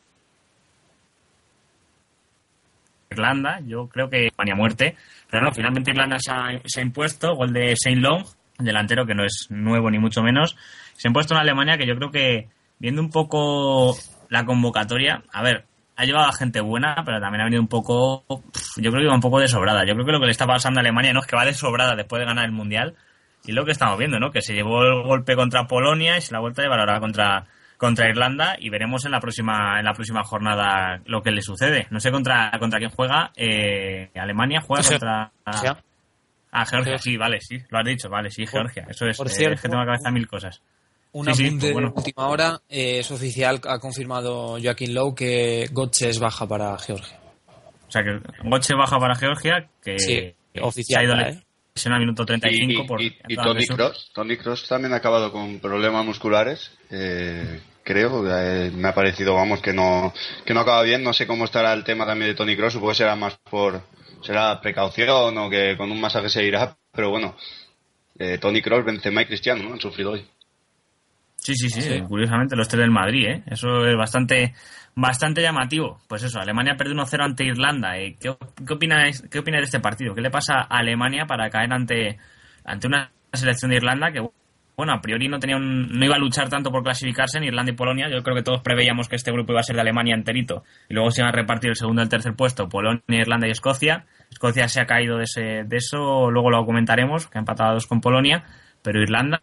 Irlanda. 3.09 3.59
Yo 3.65 3.87
creo 3.87 4.09
que 4.09 4.29
Alemania 4.37 4.55
muerte, 4.55 4.95
pero 5.29 5.43
no, 5.43 5.51
finalmente 5.51 5.91
Irlanda 5.91 6.17
se 6.19 6.31
ha, 6.31 6.61
se 6.63 6.79
ha 6.79 6.83
impuesto, 6.83 7.35
gol 7.35 7.53
de 7.53 7.75
Saint 7.75 8.01
Long 8.01 8.23
delantero 8.57 9.05
que 9.05 9.15
no 9.15 9.23
es 9.23 9.47
nuevo 9.49 9.89
ni 9.91 9.99
mucho 9.99 10.21
menos. 10.21 10.55
Se 10.95 11.07
ha 11.07 11.11
puesto 11.11 11.33
en 11.33 11.41
Alemania 11.41 11.77
que 11.77 11.87
yo 11.87 11.95
creo 11.95 12.11
que, 12.11 12.49
viendo 12.79 13.01
un 13.01 13.09
poco 13.09 13.95
la 14.29 14.45
convocatoria, 14.45 15.23
a 15.31 15.41
ver, 15.41 15.65
ha 15.95 16.05
llevado 16.05 16.27
a 16.27 16.33
gente 16.33 16.61
buena, 16.61 16.95
pero 17.05 17.19
también 17.19 17.41
ha 17.41 17.45
venido 17.45 17.61
un 17.61 17.67
poco, 17.67 18.23
yo 18.77 18.91
creo 18.91 19.01
que 19.01 19.07
va 19.07 19.15
un 19.15 19.21
poco 19.21 19.39
de 19.39 19.47
sobrada. 19.47 19.85
Yo 19.85 19.93
creo 19.93 20.05
que 20.05 20.11
lo 20.11 20.19
que 20.19 20.25
le 20.25 20.31
está 20.31 20.45
pasando 20.45 20.79
a 20.79 20.81
Alemania 20.81 21.13
no 21.13 21.21
es 21.21 21.27
que 21.27 21.35
va 21.35 21.45
de 21.45 21.53
sobrada 21.53 21.95
después 21.95 22.19
de 22.19 22.25
ganar 22.25 22.45
el 22.45 22.51
Mundial, 22.51 22.95
y 23.45 23.53
lo 23.53 23.65
que 23.65 23.71
estamos 23.71 23.97
viendo, 23.97 24.19
¿no? 24.19 24.31
Que 24.31 24.41
se 24.41 24.53
llevó 24.53 24.83
el 24.83 25.03
golpe 25.03 25.35
contra 25.35 25.65
Polonia 25.65 26.17
y 26.17 26.21
se 26.21 26.33
la 26.33 26.39
vuelta 26.39 26.61
a 26.61 26.65
llevar 26.65 26.81
ahora 26.81 26.99
contra, 26.99 27.45
contra 27.77 28.09
Irlanda 28.09 28.57
y 28.59 28.69
veremos 28.69 29.05
en 29.05 29.11
la 29.11 29.21
próxima 29.21 29.79
en 29.79 29.85
la 29.85 29.93
próxima 29.93 30.23
jornada 30.23 30.99
lo 31.05 31.21
que 31.21 31.31
le 31.31 31.41
sucede. 31.41 31.87
No 31.89 31.99
sé 31.99 32.11
contra 32.11 32.51
contra 32.59 32.79
quién 32.79 32.91
juega. 32.91 33.31
Eh, 33.35 34.09
Alemania 34.15 34.61
juega 34.61 34.83
contra. 34.87 35.31
Ah, 36.61 36.65
Georgia, 36.65 36.97
sí, 36.97 37.17
vale, 37.17 37.39
sí, 37.41 37.57
lo 37.69 37.77
has 37.79 37.85
dicho, 37.85 38.09
vale, 38.09 38.29
sí, 38.31 38.45
Georgia. 38.47 38.85
Eso 38.89 39.05
es, 39.07 39.17
por 39.17 39.27
eh, 39.27 39.31
cierto, 39.31 39.55
es 39.55 39.61
que 39.61 39.69
tengo 39.69 39.81
en 39.81 39.87
la 39.87 39.93
cabeza 39.93 40.11
mil 40.11 40.27
cosas. 40.27 40.61
Un 41.13 41.25
Sí, 41.27 41.33
sí, 41.33 41.45
apunte 41.47 41.61
pues 41.67 41.73
bueno. 41.73 41.89
de 41.89 41.93
última 41.95 42.27
hora, 42.27 42.59
eh, 42.69 42.99
es 42.99 43.11
oficial, 43.11 43.61
ha 43.67 43.79
confirmado 43.79 44.57
Joaquín 44.61 44.93
Lowe 44.93 45.15
que 45.15 45.69
Götze 45.73 46.09
es 46.09 46.19
baja 46.19 46.47
para 46.47 46.77
Georgia. 46.79 47.17
O 47.87 47.91
sea 47.91 48.03
que 48.03 48.19
Goche 48.43 48.75
baja 48.75 48.99
para 48.99 49.15
Georgia, 49.15 49.69
que 49.81 49.97
Sí, 49.97 50.33
se 50.53 50.61
oficial 50.61 51.01
ha 51.01 51.03
ido 51.05 51.15
¿eh? 51.15 51.43
al 51.85 51.99
minuto 51.99 52.25
35 52.25 52.83
Y, 52.83 52.87
por 52.87 53.01
y- 53.01 53.17
y 53.29 53.35
Tony. 53.35 53.65
Cross, 53.67 54.11
Tony 54.13 54.35
Cross 54.37 54.67
también 54.67 54.93
ha 54.93 54.97
acabado 54.97 55.31
con 55.31 55.59
problemas 55.59 56.03
musculares, 56.05 56.71
eh, 56.89 57.61
creo, 57.83 58.25
eh, 58.27 58.71
me 58.75 58.89
ha 58.89 58.93
parecido, 58.95 59.35
vamos, 59.35 59.61
que 59.61 59.71
no, 59.73 60.11
que 60.43 60.53
no 60.53 60.59
acaba 60.61 60.81
bien, 60.83 61.03
no 61.03 61.13
sé 61.13 61.25
cómo 61.27 61.45
estará 61.45 61.73
el 61.73 61.83
tema 61.85 62.05
también 62.05 62.31
de 62.31 62.35
Tony 62.35 62.57
Cross, 62.57 62.73
supongo 62.73 62.91
que 62.91 62.97
será 62.97 63.15
más 63.15 63.37
por, 63.49 63.81
será 64.21 64.59
precaución 64.61 65.37
o 65.37 65.49
que 65.49 65.75
con 65.77 65.91
un 65.91 66.01
masaje 66.01 66.29
se 66.29 66.43
irá, 66.43 66.77
pero 66.91 67.09
bueno, 67.09 67.35
eh, 68.19 68.37
Tony 68.39 68.61
Cross, 68.61 68.85
Benzema 68.85 69.21
y 69.21 69.25
Cristiano, 69.25 69.63
¿no? 69.63 69.73
Han 69.73 69.79
sufrido 69.79 70.11
hoy. 70.11 70.25
Sí, 71.35 71.55
sí, 71.55 71.69
sí, 71.69 71.81
Sí. 71.81 72.01
curiosamente 72.01 72.55
los 72.55 72.67
tres 72.67 72.81
del 72.81 72.91
Madrid, 72.91 73.27
¿eh? 73.27 73.43
Eso 73.47 73.85
es 73.85 73.95
bastante 73.95 74.53
bastante 74.95 75.41
llamativo. 75.41 76.01
Pues 76.07 76.23
eso, 76.23 76.39
Alemania 76.39 76.75
perdió 76.75 76.95
1-0 76.95 77.23
ante 77.23 77.45
Irlanda. 77.45 77.97
¿eh? 77.99 78.17
¿Qué, 78.19 78.35
qué 78.65 78.73
opináis 78.73 79.21
qué 79.29 79.39
opináis 79.39 79.61
de 79.61 79.65
este 79.65 79.79
partido? 79.79 80.15
¿Qué 80.15 80.21
le 80.21 80.31
pasa 80.31 80.61
a 80.61 80.79
Alemania 80.79 81.25
para 81.27 81.49
caer 81.49 81.71
ante 81.71 82.17
ante 82.65 82.87
una 82.87 83.11
selección 83.31 83.69
de 83.69 83.77
Irlanda 83.77 84.11
que 84.11 84.27
bueno, 84.77 84.93
a 84.93 85.01
priori 85.01 85.27
no 85.27 85.39
tenía 85.39 85.55
un- 85.57 85.89
no 85.89 86.05
iba 86.05 86.15
a 86.15 86.19
luchar 86.19 86.49
tanto 86.49 86.71
por 86.71 86.83
clasificarse 86.83 87.39
en 87.39 87.45
Irlanda 87.45 87.71
y 87.71 87.75
Polonia. 87.75 88.09
Yo 88.09 88.21
creo 88.21 88.35
que 88.35 88.43
todos 88.43 88.61
preveíamos 88.61 89.09
que 89.09 89.15
este 89.15 89.31
grupo 89.31 89.51
iba 89.51 89.59
a 89.59 89.63
ser 89.63 89.75
de 89.75 89.81
Alemania 89.81 90.13
enterito 90.13 90.63
y 90.87 90.93
luego 90.93 91.09
se 91.09 91.21
iban 91.21 91.33
a 91.33 91.35
repartir 91.35 91.71
el 91.71 91.75
segundo 91.75 92.01
y 92.01 92.03
el 92.03 92.09
tercer 92.09 92.35
puesto, 92.35 92.69
Polonia, 92.69 93.01
Irlanda 93.07 93.47
y 93.47 93.51
Escocia. 93.51 94.05
Escocia 94.31 94.67
se 94.67 94.79
ha 94.79 94.85
caído 94.85 95.17
de 95.17 95.23
ese 95.23 95.63
de 95.65 95.77
eso, 95.77 96.29
luego 96.29 96.51
lo 96.51 96.63
comentaremos, 96.63 97.27
que 97.27 97.39
ha 97.39 97.41
empatado 97.41 97.71
a 97.71 97.73
dos 97.73 97.87
con 97.87 98.01
Polonia, 98.01 98.43
pero 98.81 99.01
Irlanda 99.01 99.41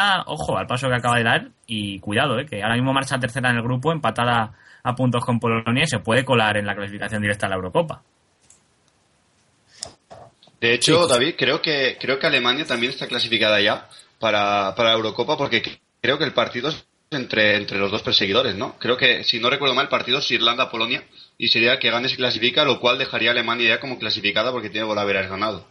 Ah, 0.00 0.22
ojo 0.28 0.56
al 0.56 0.68
paso 0.68 0.88
que 0.88 0.94
acaba 0.94 1.16
de 1.16 1.24
dar 1.24 1.48
y 1.66 1.98
cuidado, 1.98 2.38
eh, 2.38 2.46
que 2.46 2.62
ahora 2.62 2.76
mismo 2.76 2.92
marcha 2.92 3.18
tercera 3.18 3.50
en 3.50 3.56
el 3.56 3.62
grupo, 3.64 3.90
empatada 3.90 4.52
a 4.84 4.94
puntos 4.94 5.24
con 5.24 5.40
Polonia 5.40 5.82
y 5.82 5.86
se 5.88 5.98
puede 5.98 6.24
colar 6.24 6.56
en 6.56 6.66
la 6.66 6.76
clasificación 6.76 7.20
directa 7.20 7.46
a 7.46 7.48
la 7.48 7.56
Eurocopa. 7.56 8.02
De 10.60 10.74
hecho, 10.74 11.08
David, 11.08 11.34
creo 11.36 11.60
que 11.60 11.96
creo 12.00 12.20
que 12.20 12.28
Alemania 12.28 12.64
también 12.64 12.92
está 12.92 13.08
clasificada 13.08 13.60
ya 13.60 13.88
para, 14.18 14.74
para 14.74 14.90
la 14.90 14.96
Eurocopa 14.96 15.36
porque 15.36 15.62
creo 16.00 16.18
que 16.18 16.24
el 16.24 16.32
partido 16.32 16.68
es 16.68 16.86
entre, 17.10 17.56
entre 17.56 17.78
los 17.78 17.90
dos 17.90 18.02
perseguidores, 18.02 18.54
¿no? 18.54 18.76
Creo 18.78 18.96
que, 18.96 19.24
si 19.24 19.40
no 19.40 19.48
recuerdo 19.48 19.74
mal, 19.74 19.84
el 19.86 19.88
partido 19.90 20.18
es 20.18 20.30
Irlanda-Polonia 20.30 21.04
y 21.38 21.48
sería 21.48 21.72
el 21.74 21.78
que 21.78 21.90
gane 21.90 22.08
se 22.08 22.16
clasifica, 22.16 22.64
lo 22.64 22.80
cual 22.80 22.98
dejaría 22.98 23.30
a 23.30 23.32
Alemania 23.32 23.68
ya 23.68 23.80
como 23.80 23.98
clasificada 23.98 24.52
porque 24.52 24.68
tiene 24.70 24.86
Golaveras 24.86 25.30
ganado. 25.30 25.66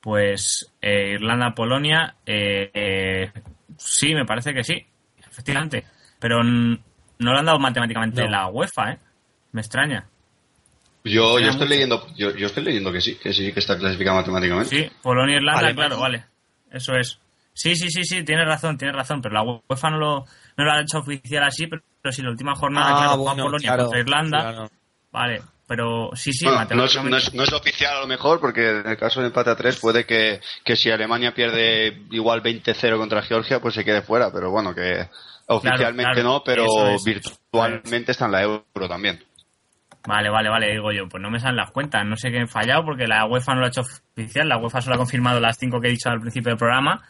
Pues 0.00 0.70
eh, 0.80 1.12
Irlanda-Polonia, 1.14 2.16
eh, 2.24 2.70
eh, 2.72 3.32
sí, 3.76 4.14
me 4.14 4.24
parece 4.24 4.54
que 4.54 4.64
sí, 4.64 4.84
efectivamente. 5.18 5.84
Pero 6.18 6.40
n- 6.40 6.78
no 7.18 7.32
lo 7.32 7.38
han 7.38 7.44
dado 7.44 7.58
matemáticamente 7.58 8.22
No. 8.24 8.30
la 8.30 8.46
UEFA, 8.48 8.92
¿eh? 8.92 8.98
Me 9.52 9.60
extraña. 9.60 10.06
Yo, 11.04 11.38
yo 11.38 11.48
estoy 11.50 11.52
mucho. 11.52 11.64
leyendo, 11.66 12.06
yo, 12.16 12.34
yo 12.36 12.46
estoy 12.46 12.62
leyendo 12.64 12.92
que 12.92 13.00
sí, 13.00 13.16
que 13.16 13.32
sí 13.32 13.52
que 13.52 13.60
está 13.60 13.76
clasificada 13.78 14.16
matemáticamente. 14.20 14.68
Sí, 14.84 14.90
Polonia-Irlanda, 15.02 15.58
Alemania. 15.60 15.88
claro, 15.88 16.00
vale. 16.00 16.24
Eso 16.70 16.94
es. 16.94 17.18
Sí, 17.52 17.74
sí, 17.76 17.90
sí, 17.90 18.04
sí, 18.04 18.24
tienes 18.24 18.46
razón, 18.46 18.78
tienes 18.78 18.96
razón, 18.96 19.20
pero 19.20 19.34
la 19.34 19.42
UEFA 19.42 19.90
no 19.90 19.98
lo, 19.98 20.24
no 20.56 20.64
lo 20.64 20.72
ha 20.72 20.80
hecho 20.80 20.98
oficial 20.98 21.44
así, 21.44 21.66
pero, 21.66 21.82
pero 22.00 22.12
si 22.12 22.22
la 22.22 22.30
última 22.30 22.54
jornada, 22.54 22.92
Ah, 22.92 22.96
claro, 22.96 23.16
bueno, 23.18 23.42
Polonia 23.44 23.68
claro, 23.68 23.82
contra 23.84 24.00
Irlanda, 24.00 24.40
claro. 24.40 24.70
vale, 25.10 25.42
pero 25.66 26.10
sí, 26.14 26.32
sí, 26.32 26.44
Bueno, 26.46 26.58
no, 26.60 26.62
es, 26.84 26.96
matemáticamente. 26.96 27.10
no 27.10 27.16
es- 27.18 27.34
no 27.34 27.42
es 27.42 27.52
oficial 27.52 27.96
a 27.96 28.00
lo 28.00 28.06
mejor, 28.06 28.40
porque 28.40 28.70
en 28.80 28.86
el 28.88 28.96
caso 28.96 29.20
de 29.20 29.26
empate 29.26 29.50
a 29.50 29.56
3 29.56 29.78
puede 29.78 30.06
que, 30.06 30.40
que 30.64 30.76
si 30.76 30.90
Alemania 30.90 31.34
pierde 31.34 32.02
igual 32.12 32.40
20-0 32.42 32.96
contra 32.98 33.22
Georgia, 33.22 33.60
pues 33.60 33.74
se 33.74 33.84
quede 33.84 34.02
fuera, 34.02 34.32
pero 34.32 34.50
bueno, 34.50 34.74
que 34.74 35.08
oficialmente 35.48 36.12
claro, 36.14 36.22
no, 36.22 36.42
pero 36.44 36.64
es. 36.94 37.04
virtualmente 37.04 38.12
está 38.12 38.26
en 38.26 38.32
la 38.32 38.42
euro 38.42 38.88
también. 38.88 39.22
Vale, 40.06 40.30
vale, 40.30 40.48
vale, 40.48 40.72
digo 40.72 40.92
yo, 40.92 41.08
pues 41.08 41.22
no 41.22 41.30
me 41.30 41.38
salen 41.38 41.56
las 41.56 41.70
cuentas, 41.72 42.06
no 42.06 42.16
sé 42.16 42.30
qué 42.30 42.38
he 42.38 42.46
fallado 42.46 42.84
porque 42.84 43.06
la 43.06 43.26
UEFA 43.26 43.52
no 43.52 43.60
lo 43.60 43.66
ha 43.66 43.68
hecho 43.68 43.82
oficial, 43.82 44.48
la 44.48 44.56
UEFA 44.56 44.80
solo 44.80 44.94
ha 44.94 44.98
confirmado 44.98 45.40
las 45.40 45.58
cinco 45.58 45.78
que 45.78 45.88
he 45.88 45.90
dicho 45.90 46.08
al 46.08 46.20
principio 46.20 46.50
del 46.50 46.58
programa. 46.58 47.02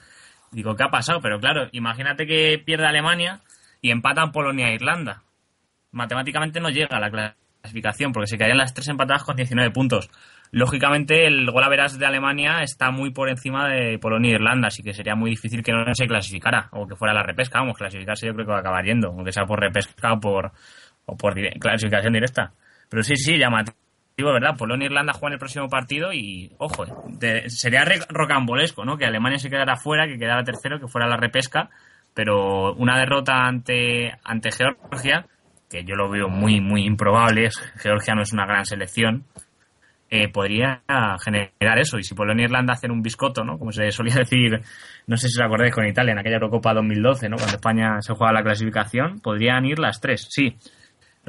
Digo, 0.50 0.74
¿qué 0.74 0.82
ha 0.82 0.88
pasado? 0.88 1.20
Pero 1.20 1.38
claro, 1.38 1.68
imagínate 1.70 2.26
que 2.26 2.60
pierde 2.64 2.86
Alemania 2.86 3.40
y 3.80 3.92
empatan 3.92 4.32
Polonia 4.32 4.68
e 4.68 4.74
Irlanda. 4.74 5.22
Matemáticamente 5.92 6.58
no 6.60 6.68
llega 6.70 6.96
a 6.96 7.00
la 7.00 7.10
clasificación 7.62 8.12
porque 8.12 8.26
se 8.26 8.36
quedarían 8.36 8.58
las 8.58 8.74
tres 8.74 8.88
empatadas 8.88 9.22
con 9.22 9.36
19 9.36 9.70
puntos. 9.70 10.10
Lógicamente 10.50 11.28
el 11.28 11.48
gol 11.48 11.62
a 11.62 11.68
veras 11.68 11.96
de 11.96 12.06
Alemania 12.06 12.62
está 12.62 12.90
muy 12.90 13.12
por 13.12 13.28
encima 13.28 13.68
de 13.68 14.00
Polonia 14.00 14.32
e 14.32 14.34
Irlanda, 14.34 14.66
así 14.66 14.82
que 14.82 14.94
sería 14.94 15.14
muy 15.14 15.30
difícil 15.30 15.62
que 15.62 15.70
no 15.70 15.84
se 15.94 16.08
clasificara 16.08 16.68
o 16.72 16.88
que 16.88 16.96
fuera 16.96 17.14
la 17.14 17.22
repesca. 17.22 17.60
Vamos, 17.60 17.78
clasificarse 17.78 18.26
yo 18.26 18.34
creo 18.34 18.46
que 18.46 18.50
va 18.50 18.58
a 18.58 18.60
acabar 18.60 18.84
yendo, 18.84 19.08
aunque 19.08 19.30
sea 19.30 19.46
por 19.46 19.60
repesca 19.60 20.14
o 20.14 20.18
por, 20.18 20.50
o 21.06 21.16
por 21.16 21.34
clasificación 21.60 22.12
directa. 22.12 22.52
Pero 22.90 23.02
sí, 23.02 23.16
sí, 23.16 23.38
llamativo, 23.38 23.74
¿verdad? 24.18 24.56
Polonia 24.58 24.84
e 24.84 24.90
Irlanda 24.90 25.14
juegan 25.14 25.34
el 25.34 25.38
próximo 25.38 25.68
partido 25.68 26.12
y, 26.12 26.52
ojo, 26.58 26.84
sería 27.46 27.86
rocambolesco, 28.08 28.84
¿no? 28.84 28.98
Que 28.98 29.06
Alemania 29.06 29.38
se 29.38 29.48
quedara 29.48 29.76
fuera, 29.76 30.06
que 30.06 30.18
quedara 30.18 30.44
tercero, 30.44 30.78
que 30.78 30.88
fuera 30.88 31.08
la 31.08 31.16
repesca, 31.16 31.70
pero 32.12 32.74
una 32.74 32.98
derrota 32.98 33.46
ante, 33.46 34.12
ante 34.24 34.50
Georgia, 34.50 35.24
que 35.70 35.84
yo 35.84 35.94
lo 35.94 36.10
veo 36.10 36.28
muy, 36.28 36.60
muy 36.60 36.84
improbable, 36.84 37.48
Georgia 37.76 38.14
no 38.14 38.22
es 38.22 38.32
una 38.32 38.44
gran 38.44 38.66
selección, 38.66 39.24
eh, 40.12 40.28
podría 40.28 40.82
generar 41.24 41.78
eso. 41.78 41.96
Y 41.96 42.02
si 42.02 42.16
Polonia 42.16 42.42
e 42.42 42.46
Irlanda 42.46 42.72
hacen 42.72 42.90
un 42.90 43.00
biscotto, 43.00 43.44
¿no? 43.44 43.56
Como 43.56 43.70
se 43.70 43.92
solía 43.92 44.16
decir, 44.16 44.60
no 45.06 45.16
sé 45.16 45.28
si 45.28 45.40
os 45.40 45.46
acordáis 45.46 45.72
con 45.72 45.86
Italia 45.86 46.12
en 46.12 46.18
aquella 46.18 46.34
Eurocopa 46.34 46.74
2012, 46.74 47.28
¿no? 47.28 47.36
Cuando 47.36 47.54
España 47.54 48.02
se 48.02 48.14
juega 48.14 48.32
la 48.32 48.42
clasificación, 48.42 49.20
podrían 49.20 49.64
ir 49.64 49.78
las 49.78 50.00
tres, 50.00 50.26
sí. 50.28 50.56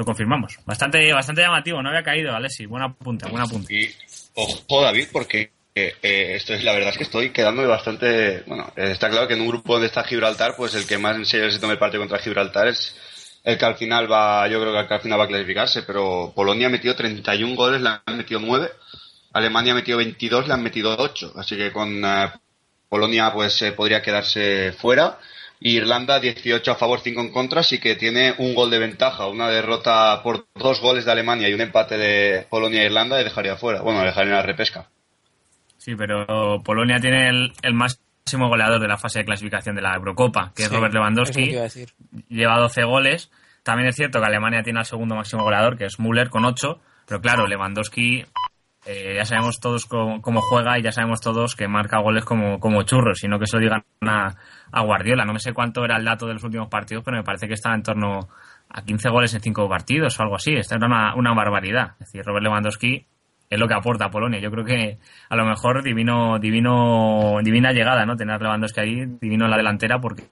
Lo 0.02 0.06
confirmamos. 0.06 0.58
Bastante, 0.66 1.14
bastante 1.14 1.44
llamativo, 1.44 1.80
no 1.80 1.90
había 1.90 2.02
caído, 2.02 2.36
Alessi. 2.36 2.66
Buena 2.66 2.92
punta, 2.92 3.30
buena 3.30 3.46
punta. 3.46 3.72
Y 3.72 3.88
ojo, 4.34 4.82
David, 4.82 5.10
porque 5.12 5.52
eh, 5.76 5.94
eh, 6.02 6.34
esto 6.38 6.56
es, 6.56 6.64
la 6.64 6.74
verdad 6.74 6.90
es 6.90 6.98
que 6.98 7.04
estoy 7.04 7.30
quedándome 7.30 7.68
bastante. 7.68 8.42
Bueno, 8.48 8.74
eh, 8.76 8.90
está 8.90 9.12
claro 9.12 9.28
que 9.28 9.36
en 9.36 9.42
un 9.42 9.50
grupo 9.50 9.74
donde 9.74 9.86
está 9.86 10.04
Gibraltar, 10.04 10.56
pues 10.58 10.74
el 10.74 10.88
que 10.88 10.98
más 10.98 11.18
en 11.18 11.28
serio 11.28 11.52
se 11.52 11.60
tome 11.60 11.78
parte 11.78 12.00
contra 12.00 12.18
Gibraltar 12.18 12.70
es 12.70 12.96
el 13.44 13.60
que 13.60 13.66
al 13.66 13.76
final 13.76 14.12
va, 14.12 14.48
yo 14.48 14.60
creo 14.60 14.88
que 14.88 14.92
al 14.92 15.02
final 15.02 15.20
va 15.20 15.26
a 15.26 15.28
clasificarse. 15.28 15.84
Pero 15.84 16.34
Polonia 16.36 16.66
ha 16.66 16.72
metido 16.72 16.96
31 16.96 17.56
goles, 17.56 17.80
le 17.80 17.90
han 17.90 18.18
metido 18.18 18.40
9. 18.40 18.72
Alemania 19.34 19.74
ha 19.74 19.76
metido 19.76 20.00
22, 20.00 20.48
le 20.48 20.54
han 20.56 20.64
metido 20.64 20.96
8. 20.98 21.34
Así 21.36 21.56
que 21.56 21.72
con 21.72 22.04
eh, 22.04 22.32
Polonia, 22.90 23.32
pues 23.32 23.64
podría 23.78 24.02
quedarse 24.02 24.72
fuera. 24.72 25.20
Y 25.64 25.78
Irlanda 25.78 26.20
18 26.20 26.72
a 26.72 26.76
favor, 26.76 27.02
5 27.02 27.22
en 27.22 27.32
contra, 27.32 27.60
así 27.62 27.80
que 27.80 27.96
tiene 27.96 28.34
un 28.40 28.56
gol 28.56 28.72
de 28.72 28.80
ventaja, 28.80 29.28
una 29.28 29.48
derrota 29.48 30.22
por 30.24 30.48
dos 30.56 30.82
goles 30.82 31.06
de 31.06 31.12
Alemania 31.12 31.48
y 31.48 31.54
un 31.54 31.62
empate 31.62 32.00
de 32.00 32.48
Polonia 32.50 32.82
e 32.82 32.88
Irlanda 32.88 33.22
y 33.22 33.24
dejaría 33.24 33.56
fuera. 33.56 33.82
Bueno, 33.82 34.02
dejaría 34.02 34.32
en 34.32 34.38
la 34.38 34.42
repesca. 34.42 34.90
Sí, 35.78 35.96
pero 35.96 36.62
Polonia 36.64 37.00
tiene 37.00 37.30
el, 37.30 37.54
el 37.62 37.74
máximo 37.76 38.50
goleador 38.50 38.82
de 38.82 38.88
la 38.88 38.98
fase 38.98 39.20
de 39.20 39.26
clasificación 39.26 39.76
de 39.76 39.84
la 39.84 39.96
Eurocopa, 39.96 40.52
que 40.56 40.64
es 40.64 40.70
Sí, 40.70 40.76
Robert 40.76 40.94
Lewandowski. 40.96 41.56
Lleva 42.30 42.58
12 42.58 42.84
goles. 42.84 43.32
También 43.64 43.90
es 43.90 43.96
cierto 43.96 44.20
que 44.20 44.26
Alemania 44.26 44.64
tiene 44.64 44.80
al 44.80 44.86
segundo 44.86 45.16
máximo 45.16 45.44
goleador, 45.44 45.78
que 45.78 45.86
es 45.86 46.00
Müller, 46.00 46.30
con 46.30 46.44
8. 46.46 46.80
Pero 47.08 47.22
claro, 47.22 47.46
Lewandowski, 47.46 48.26
eh, 48.86 49.14
ya 49.16 49.26
sabemos 49.26 49.60
todos 49.60 49.86
cómo, 49.86 50.42
juega 50.42 50.80
y 50.80 50.82
ya 50.82 50.92
sabemos 50.92 51.22
todos 51.22 51.56
que 51.56 51.68
marca 51.68 52.00
goles 52.00 52.26
como, 52.26 52.60
como 52.60 52.82
churros, 52.84 53.20
sino 53.20 53.38
que 53.38 53.46
se 53.46 53.58
lo 53.58 53.62
digan 53.62 53.84
a, 54.02 54.36
a 54.72 54.82
Guardiola. 54.82 55.26
No 55.26 55.34
me 55.34 55.40
sé 55.40 55.54
cuánto 55.54 55.86
era 55.86 55.98
el 55.98 56.06
dato 56.06 56.26
de 56.26 56.34
los 56.34 56.44
últimos 56.44 56.68
partidos, 56.68 57.04
pero 57.04 57.18
me 57.18 57.24
parece 57.24 57.48
que 57.48 57.54
estaba 57.54 57.76
en 57.76 57.84
torno 57.84 58.28
a 58.70 58.82
15 58.84 59.10
goles 59.10 59.34
en 59.34 59.42
5 59.42 59.70
partidos 59.70 60.20
o 60.20 60.24
algo 60.24 60.36
así. 60.36 60.54
Esta 60.54 60.76
era 60.76 60.88
una, 60.88 61.16
una 61.16 61.34
barbaridad. 61.34 61.92
Es 62.00 62.08
decir, 62.08 62.24
Robert 62.26 62.44
Lewandowski 62.44 63.06
es 63.52 63.60
lo 63.60 63.68
que 63.68 63.74
aporta 63.74 64.06
a 64.06 64.10
Polonia. 64.10 64.40
Yo 64.40 64.50
creo 64.50 64.66
que 64.66 64.98
a 65.30 65.36
lo 65.36 65.46
mejor 65.46 65.84
divino, 65.84 66.40
divino, 66.40 67.38
divina 67.44 67.74
llegada, 67.74 68.06
¿no? 68.06 68.16
Tener 68.16 68.42
Lewandowski 68.42 68.80
ahí, 68.80 69.06
divino 69.20 69.46
en 69.46 69.52
la 69.52 69.58
delantera, 69.58 70.00
porque 70.00 70.30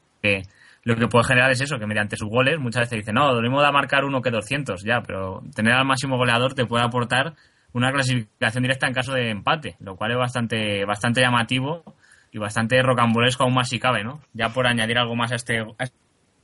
lo 0.83 0.95
que 0.95 1.07
puede 1.07 1.25
generar 1.25 1.51
es 1.51 1.61
eso, 1.61 1.77
que 1.77 1.85
mediante 1.85 2.15
sus 2.15 2.29
goles 2.29 2.57
muchas 2.59 2.83
veces 2.83 2.99
dicen, 2.99 3.15
no, 3.15 3.33
lo 3.33 3.41
mismo 3.41 3.61
da 3.61 3.71
marcar 3.71 4.05
uno 4.05 4.21
que 4.21 4.31
200, 4.31 4.83
ya, 4.83 5.01
pero 5.05 5.43
tener 5.53 5.73
al 5.73 5.85
máximo 5.85 6.17
goleador 6.17 6.53
te 6.53 6.65
puede 6.65 6.85
aportar 6.85 7.33
una 7.73 7.91
clasificación 7.91 8.63
directa 8.63 8.87
en 8.87 8.93
caso 8.93 9.13
de 9.13 9.29
empate, 9.29 9.75
lo 9.79 9.95
cual 9.95 10.11
es 10.11 10.17
bastante, 10.17 10.85
bastante 10.85 11.21
llamativo 11.21 11.83
y 12.31 12.37
bastante 12.37 12.81
rocambolesco 12.81 13.43
aún 13.43 13.53
más 13.53 13.69
si 13.69 13.79
cabe, 13.79 14.03
¿no? 14.03 14.21
Ya 14.33 14.49
por 14.49 14.67
añadir 14.67 14.97
algo 14.97 15.15
más 15.15 15.31
a 15.31 15.35
este, 15.35 15.65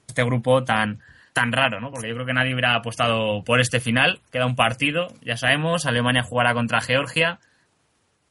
este 0.08 0.24
grupo 0.24 0.64
tan, 0.64 1.00
tan 1.34 1.52
raro, 1.52 1.80
¿no? 1.80 1.92
Porque 1.92 2.08
yo 2.08 2.16
creo 2.16 2.26
que 2.26 2.34
nadie 2.34 2.54
hubiera 2.54 2.76
apostado 2.76 3.44
por 3.44 3.60
este 3.60 3.80
final. 3.80 4.20
Queda 4.32 4.46
un 4.46 4.56
partido, 4.56 5.08
ya 5.22 5.38
sabemos, 5.38 5.86
Alemania 5.86 6.24
jugará 6.24 6.54
contra 6.54 6.82
Georgia, 6.82 7.40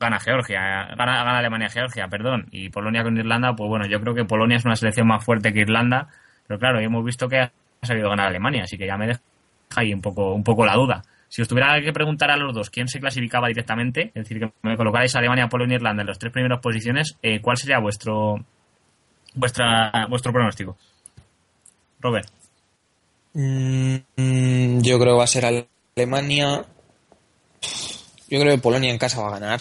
gana 0.00 0.18
Georgia, 0.20 0.60
gana, 0.96 1.24
gana 1.24 1.38
Alemania 1.38 1.68
Georgia, 1.68 2.08
perdón, 2.08 2.46
y 2.50 2.70
Polonia 2.70 3.02
con 3.02 3.16
Irlanda, 3.16 3.54
pues 3.54 3.68
bueno, 3.68 3.86
yo 3.86 4.00
creo 4.00 4.14
que 4.14 4.24
Polonia 4.24 4.56
es 4.56 4.64
una 4.64 4.76
selección 4.76 5.06
más 5.06 5.24
fuerte 5.24 5.52
que 5.52 5.60
Irlanda, 5.60 6.08
pero 6.46 6.58
claro, 6.58 6.80
hemos 6.80 7.04
visto 7.04 7.28
que 7.28 7.38
ha 7.40 7.50
sabido 7.82 8.08
ganar 8.10 8.28
Alemania, 8.28 8.64
así 8.64 8.76
que 8.76 8.86
ya 8.86 8.96
me 8.96 9.06
deja 9.06 9.20
ahí 9.76 9.92
un 9.92 10.00
poco, 10.00 10.34
un 10.34 10.44
poco 10.44 10.64
la 10.66 10.74
duda. 10.74 11.02
Si 11.34 11.42
os 11.42 11.48
tuviera 11.48 11.82
que 11.82 11.92
preguntar 11.92 12.30
a 12.30 12.36
los 12.36 12.54
dos 12.54 12.70
quién 12.70 12.86
se 12.86 13.00
clasificaba 13.00 13.48
directamente, 13.48 14.12
es 14.14 14.22
decir, 14.22 14.38
que 14.38 14.52
me 14.62 14.76
colocarais 14.76 15.16
Alemania, 15.16 15.48
Polonia 15.48 15.74
e 15.74 15.78
Irlanda 15.78 16.02
en 16.02 16.06
las 16.06 16.16
tres 16.20 16.32
primeras 16.32 16.60
posiciones, 16.60 17.16
eh, 17.24 17.40
¿cuál 17.40 17.56
sería 17.56 17.80
vuestro 17.80 18.36
vuestra 19.34 20.06
vuestro 20.08 20.30
pronóstico? 20.30 20.76
Robert. 21.98 22.28
Mm, 23.32 24.78
yo 24.78 24.96
creo 25.00 25.14
que 25.14 25.18
va 25.18 25.24
a 25.24 25.26
ser 25.26 25.44
Alemania. 25.96 26.64
Yo 28.30 28.38
creo 28.38 28.54
que 28.54 28.62
Polonia 28.62 28.92
en 28.92 28.98
casa 28.98 29.20
va 29.20 29.26
a 29.26 29.40
ganar. 29.40 29.60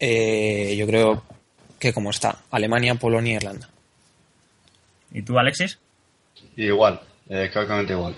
Eh, 0.00 0.74
yo 0.74 0.86
creo 0.86 1.22
que 1.78 1.92
como 1.92 2.08
está, 2.08 2.38
Alemania, 2.50 2.94
Polonia, 2.94 3.36
Irlanda. 3.36 3.68
¿Y 5.12 5.20
tú, 5.20 5.38
Alexis? 5.38 5.78
Igual, 6.56 6.98
eh, 7.28 7.44
exactamente 7.44 7.92
igual. 7.92 8.14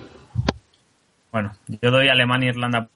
Bueno, 1.37 1.53
yo 1.83 1.91
doy 1.91 2.09
Alemania, 2.09 2.49
Irlanda, 2.49 2.89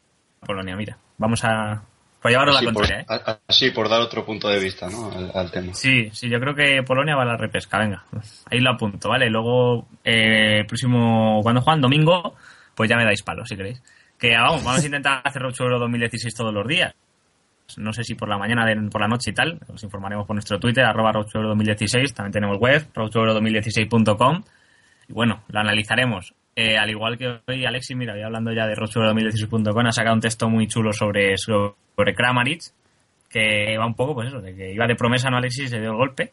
Polonia, 0.46 0.74
mira. 0.74 0.96
Vamos 1.18 1.44
a... 1.44 1.82
Por 2.22 2.30
llevarlo 2.30 2.52
a 2.52 2.56
Así 2.56 2.64
la 2.64 2.72
por, 2.72 2.82
contraria, 2.84 3.02
¿eh? 3.02 3.06
a- 3.26 3.30
a- 3.32 3.38
así, 3.48 3.70
por 3.70 3.88
dar 3.90 4.00
otro 4.00 4.24
punto 4.24 4.48
de 4.48 4.58
vista 4.58 4.88
¿no? 4.88 5.10
al, 5.12 5.30
al 5.34 5.50
tema. 5.50 5.74
Sí, 5.74 6.08
sí, 6.12 6.30
yo 6.30 6.40
creo 6.40 6.54
que 6.54 6.82
Polonia 6.82 7.16
va 7.16 7.22
a 7.22 7.26
la 7.26 7.36
repesca, 7.36 7.78
venga. 7.78 8.04
Ahí 8.50 8.60
lo 8.60 8.70
apunto, 8.70 9.10
¿vale? 9.10 9.28
Luego, 9.28 9.88
eh, 10.04 10.64
próximo, 10.66 11.40
cuando 11.42 11.60
juegan 11.60 11.82
domingo, 11.82 12.34
pues 12.74 12.88
ya 12.88 12.96
me 12.96 13.04
dais 13.04 13.22
palo, 13.22 13.44
si 13.44 13.56
queréis. 13.56 13.82
Que 14.18 14.34
vamos, 14.36 14.64
vamos 14.64 14.82
a 14.82 14.86
intentar 14.86 15.20
hacer 15.24 15.42
Rocho 15.42 15.64
Euro 15.64 15.78
2016 15.80 16.34
todos 16.34 16.54
los 16.54 16.66
días. 16.66 16.94
No 17.76 17.92
sé 17.92 18.04
si 18.04 18.14
por 18.14 18.28
la 18.30 18.38
mañana, 18.38 18.64
por 18.90 19.02
la 19.02 19.08
noche 19.08 19.32
y 19.32 19.34
tal. 19.34 19.60
Os 19.68 19.82
informaremos 19.84 20.26
por 20.26 20.34
nuestro 20.34 20.58
Twitter, 20.58 20.84
arroba 20.86 21.12
Euro 21.34 21.48
2016. 21.50 22.14
También 22.14 22.32
tenemos 22.32 22.56
web, 22.58 22.86
rochoeuro2016.com. 22.94 24.42
Y 25.08 25.12
bueno, 25.12 25.42
lo 25.48 25.60
analizaremos. 25.60 26.32
Eh, 26.60 26.76
al 26.76 26.90
igual 26.90 27.16
que 27.16 27.40
hoy, 27.46 27.64
Alexis, 27.64 27.96
mira, 27.96 28.12
voy 28.12 28.22
hablando 28.22 28.52
ya 28.52 28.66
de 28.66 28.74
rochoeuro2016.com, 28.74 29.86
ha 29.86 29.92
sacado 29.92 30.14
un 30.14 30.20
texto 30.20 30.46
muy 30.50 30.68
chulo 30.68 30.92
sobre, 30.92 31.38
sobre 31.38 32.14
Kramaric, 32.14 32.60
que 33.30 33.78
va 33.78 33.86
un 33.86 33.94
poco, 33.94 34.12
pues 34.12 34.28
eso, 34.28 34.42
de 34.42 34.54
que 34.54 34.74
iba 34.74 34.86
de 34.86 34.94
promesa, 34.94 35.30
¿no, 35.30 35.38
Alexis? 35.38 35.64
y 35.64 35.68
Se 35.68 35.80
dio 35.80 35.92
el 35.92 35.96
golpe. 35.96 36.32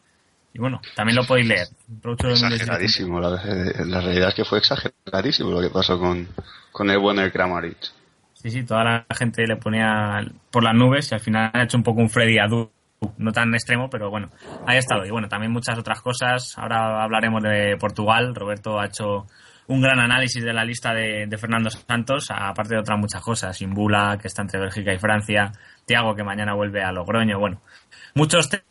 Y 0.52 0.58
bueno, 0.58 0.82
también 0.94 1.16
lo 1.16 1.24
podéis 1.24 1.48
leer. 1.48 1.68
Rocho 2.02 2.26
Euro 2.26 2.36
2016.com. 2.36 2.52
Exageradísimo, 2.52 3.20
la, 3.20 3.36
eh, 3.36 3.86
la 3.86 4.00
realidad 4.02 4.28
es 4.28 4.34
que 4.34 4.44
fue 4.44 4.58
exageradísimo 4.58 5.50
lo 5.50 5.62
que 5.62 5.70
pasó 5.70 5.98
con, 5.98 6.28
con 6.72 6.90
el 6.90 6.98
buen 6.98 7.18
El 7.20 7.32
Kramaric. 7.32 7.78
Sí, 8.34 8.50
sí, 8.50 8.64
toda 8.64 8.84
la 8.84 9.06
gente 9.16 9.46
le 9.46 9.56
ponía 9.56 10.20
por 10.50 10.62
las 10.62 10.74
nubes 10.74 11.10
y 11.10 11.14
al 11.14 11.20
final 11.20 11.50
ha 11.54 11.62
hecho 11.62 11.78
un 11.78 11.82
poco 11.82 12.02
un 12.02 12.10
Freddy 12.10 12.38
Adu, 12.38 12.70
no 13.16 13.32
tan 13.32 13.54
extremo, 13.54 13.88
pero 13.88 14.10
bueno, 14.10 14.28
ahí 14.66 14.76
ha 14.76 14.80
estado. 14.80 15.06
Y 15.06 15.10
bueno, 15.10 15.26
también 15.26 15.52
muchas 15.52 15.78
otras 15.78 16.02
cosas. 16.02 16.52
Ahora 16.58 17.02
hablaremos 17.02 17.42
de 17.42 17.78
Portugal. 17.80 18.34
Roberto 18.34 18.78
ha 18.78 18.86
hecho 18.86 19.26
un 19.68 19.80
gran 19.80 20.00
análisis 20.00 20.42
de 20.42 20.52
la 20.52 20.64
lista 20.64 20.92
de, 20.92 21.26
de 21.26 21.38
Fernando 21.38 21.70
Santos, 21.70 22.28
aparte 22.30 22.74
de 22.74 22.80
otras 22.80 22.98
muchas 22.98 23.22
cosas. 23.22 23.60
Imbula, 23.62 24.18
que 24.20 24.28
está 24.28 24.42
entre 24.42 24.60
Bélgica 24.60 24.92
y 24.92 24.98
Francia. 24.98 25.52
Tiago, 25.84 26.14
que 26.14 26.24
mañana 26.24 26.54
vuelve 26.54 26.82
a 26.82 26.90
Logroño. 26.90 27.38
Bueno, 27.38 27.60
muchos 28.14 28.48
te- 28.48 28.62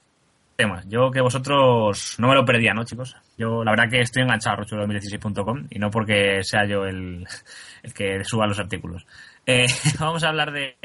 temas. 0.55 0.87
Yo 0.89 1.11
que 1.11 1.21
vosotros 1.21 2.15
no 2.17 2.27
me 2.27 2.33
lo 2.35 2.43
perdía, 2.43 2.73
¿no, 2.73 2.83
chicos? 2.83 3.15
Yo 3.37 3.63
la 3.63 3.71
verdad 3.71 3.89
que 3.91 3.99
estoy 3.99 4.23
enganchado 4.23 4.55
a 4.57 4.59
rochuelo2016.com 4.65 5.67
y 5.69 5.77
no 5.77 5.91
porque 5.91 6.43
sea 6.43 6.65
yo 6.65 6.85
el, 6.85 7.25
el 7.83 7.93
que 7.93 8.23
suba 8.23 8.47
los 8.47 8.59
artículos. 8.59 9.05
Eh, 9.45 9.67
vamos 9.99 10.23
a 10.23 10.29
hablar 10.29 10.51
de, 10.51 10.75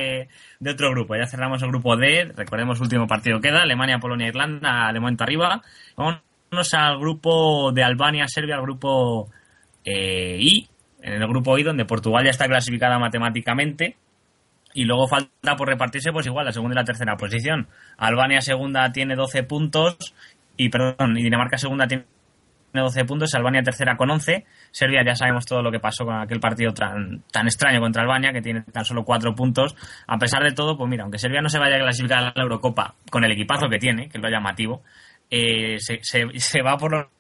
de 0.60 0.70
otro 0.70 0.90
grupo. 0.90 1.16
Ya 1.16 1.26
cerramos 1.26 1.62
el 1.62 1.68
grupo 1.68 1.96
D. 1.96 2.32
Recordemos 2.36 2.80
último 2.80 3.06
partido 3.06 3.40
que 3.40 3.48
queda. 3.48 3.62
Alemania, 3.62 3.98
Polonia, 3.98 4.28
Irlanda, 4.28 4.90
de 4.92 5.00
momento 5.00 5.24
arriba. 5.24 5.62
Vámonos 5.96 6.74
al 6.74 6.98
grupo 6.98 7.72
de 7.72 7.82
Albania, 7.82 8.28
Serbia, 8.28 8.56
al 8.56 8.62
grupo 8.62 9.30
eh, 9.84 10.36
I. 10.40 10.68
En 11.02 11.14
el 11.20 11.28
grupo 11.28 11.58
I, 11.58 11.64
donde 11.64 11.84
Portugal 11.84 12.24
ya 12.24 12.30
está 12.30 12.46
clasificada 12.46 12.98
matemáticamente. 12.98 13.96
Y 14.74 14.84
luego 14.84 15.06
falta 15.06 15.56
por 15.56 15.68
repartirse, 15.68 16.12
pues 16.12 16.26
igual, 16.26 16.46
la 16.46 16.52
segunda 16.52 16.74
y 16.74 16.76
la 16.76 16.84
tercera 16.84 17.16
posición. 17.16 17.68
Albania 17.98 18.40
segunda 18.40 18.90
tiene 18.92 19.16
12 19.16 19.42
puntos. 19.42 20.14
Y, 20.56 20.68
perdón, 20.68 21.18
y 21.18 21.22
Dinamarca 21.22 21.58
segunda 21.58 21.86
tiene 21.86 22.04
12 22.80 23.04
puntos, 23.04 23.34
Albania 23.34 23.62
tercera 23.62 23.96
con 23.96 24.10
11. 24.10 24.46
Serbia 24.70 25.02
ya 25.04 25.14
sabemos 25.14 25.44
todo 25.44 25.62
lo 25.62 25.70
que 25.70 25.78
pasó 25.78 26.04
con 26.04 26.14
aquel 26.14 26.40
partido 26.40 26.72
tan, 26.72 27.22
tan 27.30 27.46
extraño 27.46 27.80
contra 27.80 28.02
Albania, 28.02 28.32
que 28.32 28.40
tiene 28.40 28.62
tan 28.62 28.84
solo 28.84 29.04
4 29.04 29.34
puntos. 29.34 29.76
A 30.06 30.16
pesar 30.18 30.42
de 30.42 30.52
todo, 30.52 30.76
pues 30.76 30.88
mira, 30.88 31.02
aunque 31.02 31.18
Serbia 31.18 31.42
no 31.42 31.48
se 31.48 31.58
vaya 31.58 31.76
a 31.76 31.80
clasificar 31.80 32.18
a 32.18 32.32
la 32.34 32.42
Eurocopa 32.42 32.94
con 33.10 33.24
el 33.24 33.32
equipazo 33.32 33.68
que 33.68 33.78
tiene, 33.78 34.08
que 34.08 34.18
es 34.18 34.22
lo 34.22 34.30
llamativo, 34.30 34.82
eh, 35.30 35.78
se, 35.78 36.02
se, 36.02 36.26
se 36.36 36.62
va 36.62 36.78
por 36.78 36.92
lo 36.92 37.10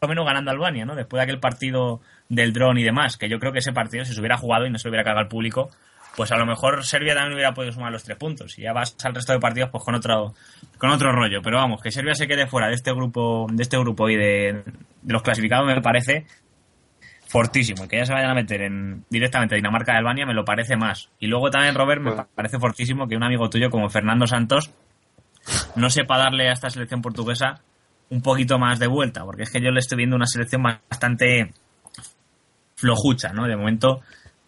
lo 0.00 0.08
menos 0.08 0.26
ganando 0.26 0.50
Albania, 0.50 0.84
¿no? 0.84 0.94
Después 0.94 1.18
de 1.18 1.24
aquel 1.24 1.40
partido 1.40 2.00
del 2.28 2.52
dron 2.52 2.78
y 2.78 2.84
demás, 2.84 3.16
que 3.16 3.28
yo 3.28 3.38
creo 3.38 3.52
que 3.52 3.60
ese 3.60 3.72
partido, 3.72 4.04
si 4.04 4.12
se 4.12 4.20
hubiera 4.20 4.36
jugado 4.36 4.66
y 4.66 4.70
no 4.70 4.78
se 4.78 4.88
lo 4.88 4.90
hubiera 4.90 5.04
cargado 5.04 5.24
al 5.24 5.28
público, 5.28 5.70
pues 6.16 6.32
a 6.32 6.36
lo 6.38 6.46
mejor 6.46 6.84
Serbia 6.84 7.14
también 7.14 7.34
hubiera 7.34 7.52
podido 7.52 7.72
sumar 7.72 7.92
los 7.92 8.02
tres 8.02 8.16
puntos. 8.16 8.58
Y 8.58 8.62
ya 8.62 8.72
vas 8.72 8.96
al 9.04 9.14
resto 9.14 9.32
de 9.32 9.38
partidos 9.38 9.70
pues 9.70 9.84
con 9.84 9.94
otro, 9.94 10.34
con 10.78 10.90
otro 10.90 11.12
rollo. 11.12 11.42
Pero 11.42 11.58
vamos, 11.58 11.82
que 11.82 11.90
Serbia 11.90 12.14
se 12.14 12.26
quede 12.26 12.46
fuera 12.46 12.68
de 12.68 12.74
este 12.74 12.92
grupo, 12.92 13.46
de 13.50 13.62
este 13.62 13.78
grupo 13.78 14.08
y 14.08 14.16
de, 14.16 14.62
de 15.02 15.12
los 15.12 15.22
clasificados 15.22 15.66
me 15.66 15.80
parece 15.82 16.26
fortísimo. 17.28 17.84
Y 17.84 17.88
que 17.88 17.98
ya 17.98 18.06
se 18.06 18.14
vayan 18.14 18.30
a 18.30 18.34
meter 18.34 18.62
en 18.62 19.04
directamente 19.10 19.54
a 19.54 19.56
Dinamarca 19.56 19.92
y 19.92 19.96
Albania 19.96 20.24
me 20.24 20.34
lo 20.34 20.44
parece 20.44 20.76
más. 20.76 21.10
Y 21.18 21.26
luego 21.26 21.50
también, 21.50 21.74
Robert, 21.74 22.00
me 22.00 22.12
parece 22.34 22.58
fortísimo 22.58 23.06
que 23.06 23.16
un 23.16 23.22
amigo 23.22 23.50
tuyo 23.50 23.68
como 23.68 23.90
Fernando 23.90 24.26
Santos 24.26 24.72
no 25.74 25.90
sepa 25.90 26.16
darle 26.16 26.48
a 26.48 26.52
esta 26.52 26.70
selección 26.70 27.02
portuguesa 27.02 27.60
un 28.10 28.22
poquito 28.22 28.58
más 28.58 28.78
de 28.78 28.86
vuelta, 28.86 29.24
porque 29.24 29.42
es 29.42 29.50
que 29.50 29.60
yo 29.60 29.70
le 29.70 29.80
estoy 29.80 29.98
viendo 29.98 30.16
una 30.16 30.26
selección 30.26 30.62
bastante 30.62 31.52
flojucha, 32.76 33.32
¿no? 33.32 33.46
De 33.46 33.56
momento 33.56 34.02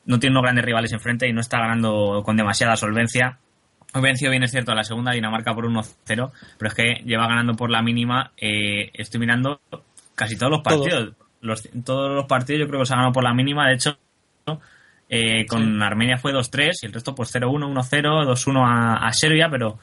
no 0.06 0.18
tiene 0.18 0.34
unos 0.34 0.42
grandes 0.42 0.64
rivales 0.64 0.92
enfrente 0.92 1.28
y 1.28 1.32
no 1.32 1.40
está 1.40 1.58
ganando 1.58 2.22
con 2.24 2.36
demasiada 2.36 2.76
solvencia. 2.76 3.38
Hoy 3.94 4.02
venció 4.02 4.30
bien, 4.30 4.42
es 4.42 4.50
cierto, 4.50 4.72
a 4.72 4.74
la 4.74 4.84
segunda 4.84 5.12
Dinamarca 5.12 5.54
por 5.54 5.66
1-0, 5.66 6.32
pero 6.58 6.68
es 6.68 6.74
que 6.74 7.02
lleva 7.04 7.26
ganando 7.26 7.54
por 7.54 7.70
la 7.70 7.82
mínima. 7.82 8.32
eh, 8.36 8.90
estoy 8.94 9.20
mirando 9.20 9.60
casi 10.14 10.36
todos 10.36 10.52
los 10.52 10.62
Todos. 10.62 10.80
partidos. 10.80 11.14
Los, 11.40 11.68
todos 11.84 12.14
los 12.16 12.26
partidos 12.26 12.60
yo 12.60 12.68
creo 12.68 12.80
que 12.80 12.86
se 12.86 12.92
ha 12.92 12.96
ganado 12.96 13.12
por 13.12 13.24
la 13.24 13.32
mínima. 13.32 13.68
De 13.68 13.74
hecho, 13.74 13.98
eh, 15.08 15.46
con 15.46 15.82
Armenia 15.82 16.18
fue 16.18 16.32
2-3 16.32 16.72
y 16.82 16.86
el 16.86 16.92
resto 16.92 17.14
pues 17.14 17.34
0-1, 17.34 17.72
1-0, 17.72 18.26
2-1 18.26 18.66
a, 18.66 19.06
a 19.06 19.12
Serbia, 19.12 19.48
pero 19.50 19.78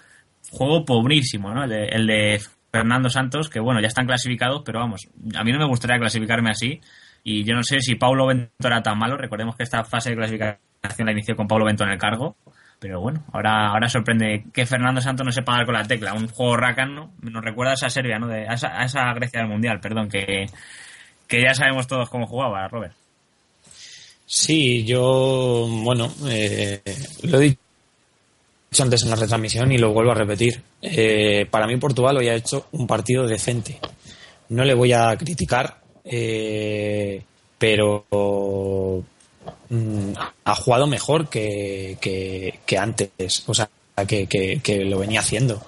juego 0.51 0.85
pobrísimo, 0.85 1.53
¿no? 1.53 1.63
El 1.63 1.69
de, 1.69 1.85
el 1.85 2.07
de 2.07 2.41
Fernando 2.79 3.09
Santos, 3.09 3.49
que 3.49 3.59
bueno, 3.59 3.79
ya 3.79 3.87
están 3.87 4.05
clasificados, 4.05 4.61
pero 4.65 4.79
vamos, 4.79 5.07
a 5.35 5.43
mí 5.43 5.51
no 5.53 5.59
me 5.59 5.65
gustaría 5.67 5.97
clasificarme 5.97 6.49
así. 6.49 6.81
Y 7.23 7.43
yo 7.43 7.55
no 7.55 7.63
sé 7.63 7.79
si 7.79 7.95
Paulo 7.95 8.27
Bento 8.27 8.67
era 8.67 8.83
tan 8.83 8.97
malo. 8.99 9.17
Recordemos 9.17 9.55
que 9.55 9.63
esta 9.63 9.83
fase 9.83 10.09
de 10.11 10.15
clasificación 10.17 10.59
la 11.05 11.11
inició 11.11 11.35
con 11.35 11.47
Paulo 11.47 11.65
Bento 11.65 11.83
en 11.83 11.91
el 11.91 11.97
cargo. 11.97 12.35
Pero 12.79 12.99
bueno, 12.99 13.23
ahora, 13.31 13.69
ahora 13.69 13.87
sorprende 13.87 14.43
que 14.53 14.65
Fernando 14.65 14.99
Santos 15.01 15.25
no 15.25 15.31
sepa 15.31 15.53
dar 15.53 15.65
con 15.65 15.73
la 15.73 15.83
tecla. 15.85 16.13
Un 16.13 16.27
juego 16.27 16.57
rácano. 16.57 17.13
Nos 17.21 17.43
recuerda 17.43 17.71
a 17.71 17.75
esa 17.75 17.89
Serbia, 17.89 18.19
¿no? 18.19 18.27
De- 18.27 18.47
a, 18.47 18.53
esa, 18.53 18.79
a 18.79 18.85
esa 18.85 19.11
Grecia 19.13 19.39
del 19.39 19.49
Mundial, 19.49 19.79
perdón, 19.79 20.09
que, 20.09 20.45
que 21.27 21.41
ya 21.41 21.53
sabemos 21.53 21.87
todos 21.87 22.09
cómo 22.09 22.27
jugaba, 22.27 22.67
Robert. 22.67 22.93
Sí, 24.27 24.83
yo, 24.85 25.67
bueno, 25.83 26.11
eh, 26.27 26.81
lo 27.23 27.39
he 27.39 27.41
antes 28.83 29.03
en 29.03 29.09
la 29.09 29.15
retransmisión 29.15 29.71
y 29.71 29.77
lo 29.77 29.93
vuelvo 29.93 30.11
a 30.11 30.15
repetir. 30.15 30.61
Eh, 30.81 31.45
para 31.49 31.67
mí 31.67 31.77
Portugal 31.77 32.17
hoy 32.17 32.29
ha 32.29 32.35
hecho 32.35 32.67
un 32.71 32.87
partido 32.87 33.27
decente. 33.27 33.79
No 34.49 34.63
le 34.63 34.73
voy 34.73 34.93
a 34.93 35.15
criticar, 35.17 35.81
eh, 36.03 37.21
pero 37.57 38.05
mm, 39.69 40.13
ha 40.43 40.55
jugado 40.55 40.87
mejor 40.87 41.29
que, 41.29 41.97
antes, 42.77 43.43
o 43.47 43.53
sea, 43.53 43.69
que 44.05 44.85
lo 44.85 44.99
venía 44.99 45.19
haciendo. 45.21 45.65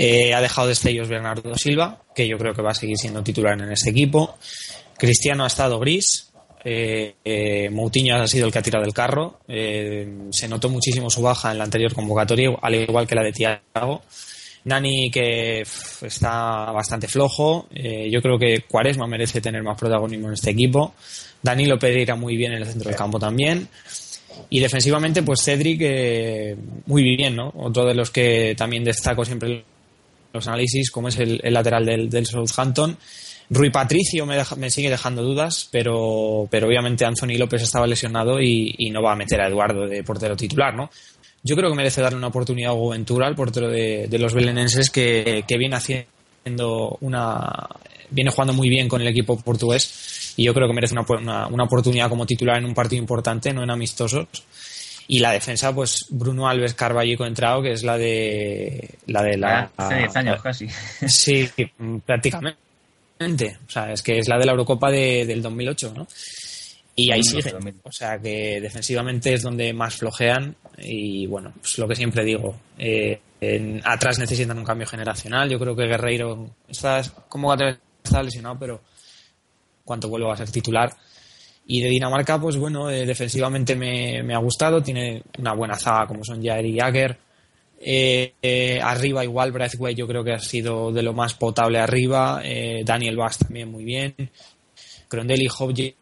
Eh, 0.00 0.32
ha 0.32 0.40
dejado 0.40 0.68
destellos 0.68 1.08
Bernardo 1.08 1.56
Silva, 1.56 2.00
que 2.14 2.28
yo 2.28 2.38
creo 2.38 2.54
que 2.54 2.62
va 2.62 2.70
a 2.70 2.74
seguir 2.74 2.96
siendo 2.96 3.22
titular 3.24 3.60
en 3.60 3.72
este 3.72 3.90
equipo. 3.90 4.38
Cristiano 4.96 5.42
ha 5.42 5.48
estado 5.48 5.80
gris. 5.80 6.27
Eh, 6.64 7.14
eh, 7.24 7.70
Moutinho 7.70 8.16
ha 8.16 8.26
sido 8.26 8.46
el 8.46 8.52
que 8.52 8.58
ha 8.58 8.62
tirado 8.62 8.84
el 8.84 8.92
carro. 8.92 9.40
Eh, 9.48 10.28
se 10.30 10.48
notó 10.48 10.68
muchísimo 10.68 11.10
su 11.10 11.22
baja 11.22 11.52
en 11.52 11.58
la 11.58 11.64
anterior 11.64 11.94
convocatoria, 11.94 12.50
al 12.60 12.74
igual 12.74 13.06
que 13.06 13.14
la 13.14 13.22
de 13.22 13.32
Thiago. 13.32 14.02
Nani 14.64 15.10
que 15.10 15.64
está 16.02 16.70
bastante 16.72 17.08
flojo. 17.08 17.68
Yo 17.70 18.20
creo 18.20 18.38
que 18.38 18.64
Cuaresma 18.68 19.06
merece 19.06 19.40
tener 19.40 19.62
más 19.62 19.78
protagonismo 19.78 20.26
en 20.28 20.34
este 20.34 20.50
equipo. 20.50 20.94
Danilo 21.42 21.78
Pereira 21.78 22.16
muy 22.16 22.36
bien 22.36 22.52
en 22.52 22.58
el 22.58 22.66
centro 22.66 22.88
del 22.88 22.98
campo 22.98 23.18
también. 23.18 23.68
Y 24.50 24.60
defensivamente, 24.60 25.22
pues 25.22 25.42
Cedric 25.42 26.56
muy 26.86 27.02
bien, 27.02 27.36
¿no? 27.36 27.50
Otro 27.56 27.86
de 27.86 27.94
los 27.94 28.10
que 28.10 28.54
también 28.58 28.84
destaco 28.84 29.24
siempre 29.24 29.48
en 29.48 29.64
los 30.34 30.46
análisis, 30.48 30.90
como 30.90 31.08
es 31.08 31.18
el, 31.18 31.40
lateral 31.44 31.86
del 31.86 32.26
Southampton. 32.26 32.98
Rui 33.50 33.70
Patricio 33.70 34.26
me, 34.26 34.36
deja- 34.36 34.56
me 34.56 34.70
sigue 34.70 34.90
dejando 34.90 35.22
dudas, 35.22 35.68
pero, 35.72 36.46
pero 36.50 36.66
obviamente 36.66 37.04
Anthony 37.04 37.38
López 37.38 37.62
estaba 37.62 37.86
lesionado 37.86 38.40
y, 38.42 38.74
y 38.78 38.90
no 38.90 39.02
va 39.02 39.12
a 39.12 39.16
meter 39.16 39.40
a 39.40 39.48
Eduardo 39.48 39.86
de 39.86 40.02
portero 40.04 40.36
titular, 40.36 40.74
¿no? 40.74 40.90
Yo 41.42 41.56
creo 41.56 41.70
que 41.70 41.76
merece 41.76 42.02
darle 42.02 42.18
una 42.18 42.26
oportunidad 42.26 42.72
a 42.72 42.74
Hugo 42.74 42.90
Ventura, 42.90 43.26
al 43.26 43.34
portero 43.36 43.68
de, 43.68 44.06
de 44.08 44.18
los 44.18 44.34
belenenses, 44.34 44.90
que, 44.90 45.44
que 45.46 45.56
viene 45.56 45.76
haciendo 45.76 46.98
una. 47.00 47.68
viene 48.10 48.30
jugando 48.30 48.52
muy 48.52 48.68
bien 48.68 48.88
con 48.88 49.00
el 49.00 49.06
equipo 49.08 49.38
portugués 49.40 50.34
y 50.36 50.44
yo 50.44 50.52
creo 50.52 50.66
que 50.68 50.74
merece 50.74 50.94
una, 50.94 51.04
una, 51.08 51.46
una 51.46 51.64
oportunidad 51.64 52.08
como 52.08 52.26
titular 52.26 52.58
en 52.58 52.64
un 52.64 52.74
partido 52.74 53.00
importante, 53.00 53.52
no 53.52 53.62
en 53.62 53.70
amistosos. 53.70 54.26
Y 55.10 55.20
la 55.20 55.32
defensa, 55.32 55.74
pues 55.74 56.04
Bruno 56.10 56.48
Alves, 56.48 56.74
Carvalho 56.74 57.12
y 57.12 57.16
Coentrao, 57.16 57.62
que 57.62 57.72
es 57.72 57.82
la 57.82 57.96
de 57.96 58.90
la 59.06 59.22
de 59.22 59.38
la 59.38 59.70
Hace 59.76 59.94
10 60.00 60.16
años 60.16 60.42
casi. 60.42 60.68
Sí, 61.08 61.48
prácticamente. 62.04 62.58
O 63.66 63.70
sea, 63.70 63.92
es 63.92 64.02
que 64.02 64.18
es 64.18 64.28
la 64.28 64.38
de 64.38 64.46
la 64.46 64.52
Eurocopa 64.52 64.90
de- 64.90 65.24
del 65.26 65.42
2008, 65.42 65.92
¿no? 65.96 66.06
Y 66.94 67.12
ahí 67.12 67.20
2008, 67.20 67.42
sigue. 67.42 67.52
2000. 67.52 67.80
O 67.84 67.92
sea, 67.92 68.18
que 68.18 68.60
defensivamente 68.60 69.32
es 69.34 69.42
donde 69.42 69.72
más 69.72 69.96
flojean. 69.96 70.54
Y 70.78 71.26
bueno, 71.26 71.52
pues 71.60 71.78
lo 71.78 71.86
que 71.88 71.94
siempre 71.96 72.24
digo. 72.24 72.58
eh, 72.78 73.20
en- 73.40 73.80
atrás 73.84 74.18
necesitan 74.18 74.58
un 74.58 74.64
cambio 74.64 74.86
generacional. 74.86 75.48
Yo 75.48 75.58
creo 75.60 75.76
que 75.76 75.86
Guerreiro 75.86 76.50
está 76.68 77.02
como 77.28 77.52
está 77.54 78.22
lesionado, 78.22 78.56
pero 78.58 78.80
cuanto 79.84 80.08
vuelva 80.08 80.34
a 80.34 80.36
ser 80.36 80.50
titular. 80.50 80.90
Y 81.66 81.80
de 81.82 81.88
Dinamarca, 81.88 82.40
pues 82.40 82.56
bueno, 82.56 82.90
eh, 82.90 83.04
defensivamente 83.06 83.76
me, 83.76 84.22
me 84.24 84.34
ha 84.34 84.38
gustado. 84.38 84.82
Tiene 84.82 85.22
una 85.38 85.52
buena 85.54 85.76
zaga 85.76 86.06
como 86.06 86.24
son 86.24 86.42
Jair 86.42 86.66
y 86.66 86.78
Jagger. 86.78 87.16
Eh, 87.80 88.34
eh, 88.42 88.80
arriba 88.82 89.22
igual 89.22 89.52
Braithwaite 89.52 90.00
yo 90.00 90.08
creo 90.08 90.24
que 90.24 90.32
ha 90.32 90.40
sido 90.40 90.92
de 90.92 91.02
lo 91.02 91.12
más 91.12 91.34
potable 91.34 91.78
arriba. 91.78 92.40
Eh, 92.44 92.82
Daniel 92.84 93.16
Bass 93.16 93.38
también 93.38 93.70
muy 93.70 93.84
bien. 93.84 94.14
Crondelli, 95.08 95.48
Hobjer, 95.48 95.94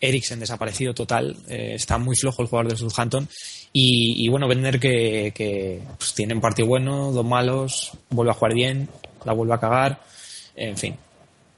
Eriksen 0.00 0.40
desaparecido 0.40 0.94
total. 0.94 1.36
Está 1.48 1.98
muy 1.98 2.14
flojo 2.16 2.42
el 2.42 2.48
jugador 2.48 2.68
del 2.68 2.78
Southampton. 2.78 3.28
Y, 3.72 4.24
y 4.24 4.28
bueno, 4.28 4.48
Bender 4.48 4.78
que, 4.78 5.82
pues, 5.98 6.14
tiene 6.14 6.34
un 6.34 6.40
partido 6.40 6.68
bueno, 6.68 7.10
dos 7.12 7.24
malos, 7.26 7.92
vuelve 8.10 8.30
a 8.30 8.34
jugar 8.34 8.54
bien, 8.54 8.88
la 9.24 9.32
vuelve 9.32 9.54
a 9.54 9.58
cagar. 9.58 10.00
En 10.54 10.76
fin. 10.76 10.96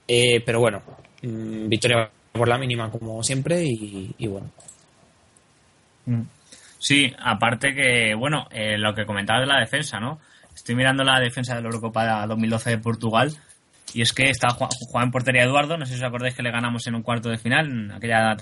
Pero 0.07 0.61
bueno, 0.61 0.83
mm, 1.23 1.69
victoria 1.69 2.11
por 2.33 2.49
la 2.49 2.59
mínima 2.59 2.91
como 2.91 3.23
siempre 3.23 3.63
y, 3.65 4.15
y 4.19 4.27
bueno. 4.27 4.51
Sí, 6.81 7.15
aparte 7.19 7.75
que, 7.75 8.15
bueno, 8.15 8.49
eh, 8.51 8.79
lo 8.79 8.95
que 8.95 9.05
comentaba 9.05 9.39
de 9.41 9.47
la 9.47 9.61
defensa, 9.61 10.01
¿no? 10.01 10.19
Estoy 10.55 10.75
mirando 10.75 11.05
la 11.05 11.21
defensa 11.21 11.55
de 11.55 11.61
la 11.61 11.67
Eurocopa 11.69 12.27
2012 12.27 12.71
de 12.71 12.79
Portugal 12.79 13.31
y 13.95 14.03
es 14.03 14.13
que 14.13 14.31
está 14.31 14.49
jugando 14.51 15.05
en 15.07 15.11
portería 15.13 15.43
Eduardo, 15.45 15.77
no 15.77 15.85
sé 15.85 15.93
si 15.95 16.01
os 16.01 16.07
acordáis 16.07 16.35
que 16.35 16.43
le 16.43 16.51
ganamos 16.51 16.87
en 16.87 16.95
un 16.95 17.03
cuarto 17.03 17.29
de 17.29 17.39
final, 17.39 17.69
en 17.71 17.93
aquella 17.93 18.37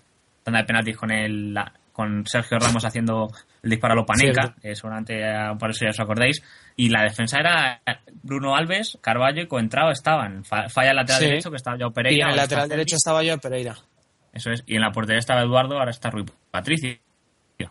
tanda 0.44 0.61
de 0.61 0.64
penaltis 0.66 0.96
con 0.96 1.11
el, 1.11 1.53
la- 1.53 1.72
con 1.92 2.24
Sergio 2.27 2.61
Ramos 2.61 2.85
haciendo 2.85 3.29
el 3.61 3.70
disparo 3.70 3.94
a 3.94 3.96
Lopaneca, 3.96 4.55
seguramente 4.72 5.20
eh, 5.20 5.35
por 5.59 5.70
eso 5.70 5.85
ya 5.85 5.90
os 5.90 5.98
acordáis, 5.98 6.40
y 6.77 6.90
la 6.90 7.03
defensa 7.03 7.40
era 7.40 7.81
Bruno 8.22 8.55
Alves, 8.55 8.98
Carballo 9.01 9.42
y 9.42 9.48
Coentrao 9.48 9.90
estaban, 9.90 10.44
Fa- 10.44 10.68
falla 10.68 10.90
el 10.90 10.96
lateral 10.96 11.20
Sí. 11.22 11.27
derecho 11.27 11.51
que 11.51 11.57
estaba 11.57 11.77
Joao 11.77 11.92
Pereira. 11.92 12.16
y 12.18 12.20
en 12.22 12.29
el 12.31 12.37
lateral 12.37 12.68
derecho 12.68 12.94
estaba 12.94 13.24
yo 13.24 13.37
Pereira. 13.38 13.74
Eso 14.33 14.51
es. 14.53 14.62
Y 14.68 14.77
en 14.77 14.83
la 14.83 14.92
portería 14.92 15.18
estaba 15.18 15.40
Eduardo, 15.42 15.77
ahora 15.77 15.90
está 15.90 16.09
Rui 16.11 16.24
Patricio. 16.53 16.96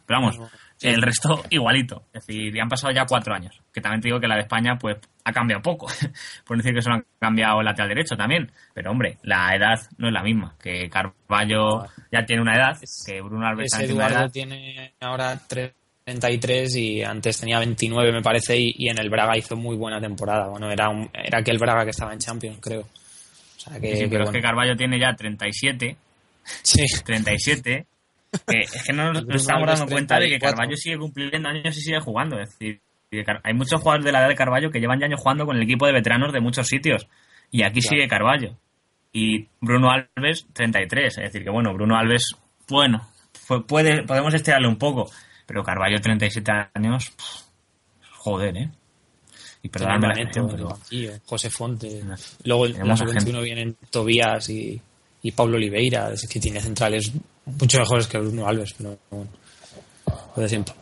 Pero 0.05 0.19
vamos, 0.21 0.39
Sí. 0.75 0.89
el 0.89 1.01
resto 1.01 1.43
igualito. 1.49 2.03
Es 2.13 2.25
decir, 2.27 2.53
ya 2.53 2.61
han 2.61 2.69
pasado 2.69 2.93
ya 2.93 3.05
cuatro 3.05 3.33
años. 3.33 3.59
Que 3.73 3.81
también 3.81 3.99
te 4.01 4.09
digo 4.09 4.19
que 4.19 4.27
la 4.27 4.35
de 4.35 4.41
España, 4.41 4.77
pues, 4.77 4.97
ha 5.23 5.31
cambiado 5.33 5.61
poco. 5.63 5.87
Por 6.45 6.57
decir 6.57 6.73
que 6.73 6.81
solo 6.83 6.95
han 6.95 7.05
cambiado 7.19 7.59
el 7.61 7.65
lateral 7.65 7.89
derecho 7.89 8.15
también. 8.15 8.51
Pero 8.75 8.91
hombre, 8.91 9.17
la 9.23 9.55
edad 9.55 9.79
no 9.97 10.07
es 10.07 10.13
la 10.13 10.21
misma. 10.21 10.55
Que 10.61 10.87
Carballo 10.89 11.85
ya 12.11 12.23
tiene 12.25 12.41
una 12.43 12.55
edad, 12.55 12.77
que 13.05 13.21
Bruno 13.21 13.47
Alves 13.47 13.71
también 13.71 13.89
tiene 13.89 14.05
una 14.05 14.13
edad. 14.21 14.31
tiene 14.31 14.93
ahora 14.99 15.39
33 16.05 16.75
y 16.75 17.03
antes 17.03 17.39
tenía 17.39 17.59
29 17.59 18.11
me 18.13 18.21
parece 18.21 18.57
y, 18.57 18.73
y 18.77 18.89
en 18.89 18.99
el 18.99 19.09
Braga 19.09 19.35
hizo 19.37 19.55
muy 19.55 19.75
buena 19.75 19.99
temporada. 19.99 20.47
Bueno, 20.47 20.69
era 20.71 20.89
un, 20.89 21.09
era 21.13 21.39
aquel 21.39 21.57
Braga 21.57 21.83
que 21.83 21.89
estaba 21.91 22.13
en 22.13 22.19
Champions, 22.19 22.59
creo. 22.61 22.81
O 22.81 23.59
sea 23.59 23.79
que, 23.79 23.95
Sí, 23.95 24.03
que 24.03 24.09
pero 24.09 24.23
es 24.23 24.29
bueno. 24.29 24.31
que 24.31 24.41
Carballo 24.41 24.75
tiene 24.77 24.99
ya 24.99 25.15
37. 25.15 25.97
Sí. 26.61 26.85
37. 27.05 27.87
Es 28.47 28.83
que 28.83 28.93
no 28.93 29.13
nos, 29.13 29.23
estamos 29.29 29.67
dando 29.67 29.87
cuenta 29.87 30.15
de 30.15 30.25
que 30.25 30.39
34. 30.39 30.49
Carballo 30.49 30.75
sigue 30.77 30.97
cumpliendo 30.97 31.49
años 31.49 31.77
y 31.77 31.81
sigue 31.81 31.99
jugando. 31.99 32.39
Es 32.39 32.57
decir, 32.57 32.81
hay 33.43 33.53
muchos 33.53 33.81
jugadores 33.81 34.05
de 34.05 34.11
la 34.11 34.19
edad 34.19 34.29
de 34.29 34.35
Carballo 34.35 34.71
que 34.71 34.79
llevan 34.79 34.99
ya 34.99 35.05
años 35.05 35.21
jugando 35.21 35.45
con 35.45 35.55
el 35.55 35.63
equipo 35.63 35.85
de 35.85 35.93
veteranos 35.93 36.33
de 36.33 36.41
muchos 36.41 36.67
sitios. 36.67 37.07
Y 37.51 37.63
aquí 37.63 37.79
Claro. 37.81 37.89
sigue 37.89 38.07
Carballo. 38.07 38.57
Y 39.13 39.47
Bruno 39.61 39.89
Alves, 39.89 40.47
33. 40.53 41.17
Es 41.17 41.23
decir, 41.23 41.43
que 41.43 41.49
bueno, 41.49 41.73
Bruno 41.73 41.97
Alves, 41.97 42.35
bueno, 42.67 43.07
puede, 43.67 44.03
podemos 44.03 44.33
estirarle 44.33 44.67
un 44.67 44.77
poco. 44.77 45.09
Pero 45.45 45.63
Carballo, 45.63 45.99
37 46.01 46.51
años, 46.73 47.09
pff, 47.11 48.11
joder, 48.11 48.57
¿eh? 48.57 48.69
Y 49.63 49.69
perdóname 49.69 50.07
la 50.07 50.21
el 50.21 50.29
pero... 50.31 50.77
José 51.25 51.49
Fonte. 51.49 52.03
Luego 52.43 52.65
en 52.65 52.73
la 52.73 52.77
Tenemos 52.79 53.01
a 53.01 53.07
sub-21 53.07 53.41
vienen 53.41 53.77
Tobías 53.89 54.49
y, 54.49 54.81
y 55.21 55.31
Pablo 55.31 55.57
Oliveira. 55.57 56.11
Es 56.11 56.27
que 56.27 56.39
tiene 56.39 56.59
centrales 56.61 57.11
mucho 57.45 57.79
mejores 57.79 58.07
que 58.07 58.17
Bruno 58.17 58.47
Alves, 58.47 58.73
pero 58.77 58.97
bueno. 59.09 59.29
Lo 60.35 60.41
de 60.43 60.49
siempre. 60.49 60.73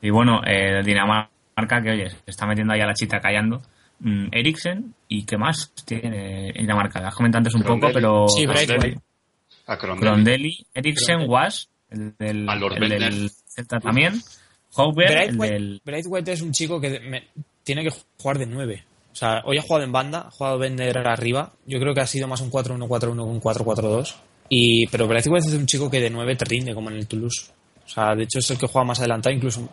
Y 0.00 0.10
bueno, 0.10 0.40
eh, 0.46 0.82
Dinamarca, 0.84 1.82
que 1.82 1.90
oye, 1.90 2.10
se 2.10 2.16
está 2.26 2.46
metiendo 2.46 2.72
ahí 2.72 2.80
a 2.80 2.86
la 2.86 2.94
chita 2.94 3.20
callando. 3.20 3.60
Mm, 4.00 4.28
Eriksen, 4.30 4.94
¿y 5.08 5.24
qué 5.24 5.36
más 5.36 5.72
tiene 5.84 6.52
Dinamarca? 6.56 7.06
Has 7.06 7.14
comentado 7.14 7.40
antes 7.40 7.54
un 7.54 7.62
poco, 7.62 7.90
pero. 7.92 8.28
Sí, 8.28 8.46
Braithwaite. 8.46 8.98
A. 9.66 9.76
Crondelli, 9.76 10.64
Eriksen, 10.72 11.28
Was, 11.28 11.68
el 11.90 12.14
del, 12.16 12.48
el 12.48 12.88
del 12.88 13.30
Celta 13.30 13.80
también. 13.80 14.14
Hauber, 14.76 15.10
el 15.28 15.36
del. 15.38 15.82
Braithwaite 15.84 16.32
es 16.32 16.42
un 16.42 16.52
chico 16.52 16.80
que 16.80 17.00
me- 17.00 17.24
tiene 17.64 17.82
que 17.82 17.90
jugar 18.18 18.38
de 18.38 18.46
9. 18.46 18.84
O 19.18 19.20
sea, 19.20 19.42
hoy 19.46 19.58
ha 19.58 19.62
jugado 19.62 19.84
en 19.84 19.90
banda, 19.90 20.26
ha 20.28 20.30
jugado 20.30 20.58
Bender 20.58 20.96
arriba. 20.98 21.52
Yo 21.66 21.80
creo 21.80 21.92
que 21.92 22.00
ha 22.00 22.06
sido 22.06 22.28
más 22.28 22.40
un 22.40 22.52
4-1-4-1 22.52 23.00
que 23.00 23.20
un 23.22 23.40
4-4-2. 23.40 24.14
Y, 24.48 24.86
pero 24.86 25.08
Braithwaite 25.08 25.48
es 25.48 25.54
un 25.54 25.66
chico 25.66 25.90
que 25.90 26.00
de 26.00 26.08
9 26.08 26.36
te 26.36 26.44
rinde, 26.44 26.72
como 26.72 26.88
en 26.90 26.98
el 26.98 27.08
Toulouse. 27.08 27.50
O 27.84 27.88
sea, 27.88 28.14
de 28.14 28.22
hecho 28.22 28.38
es 28.38 28.48
el 28.52 28.58
que 28.58 28.68
juega 28.68 28.84
más 28.86 29.00
adelantado, 29.00 29.34
incluso 29.34 29.68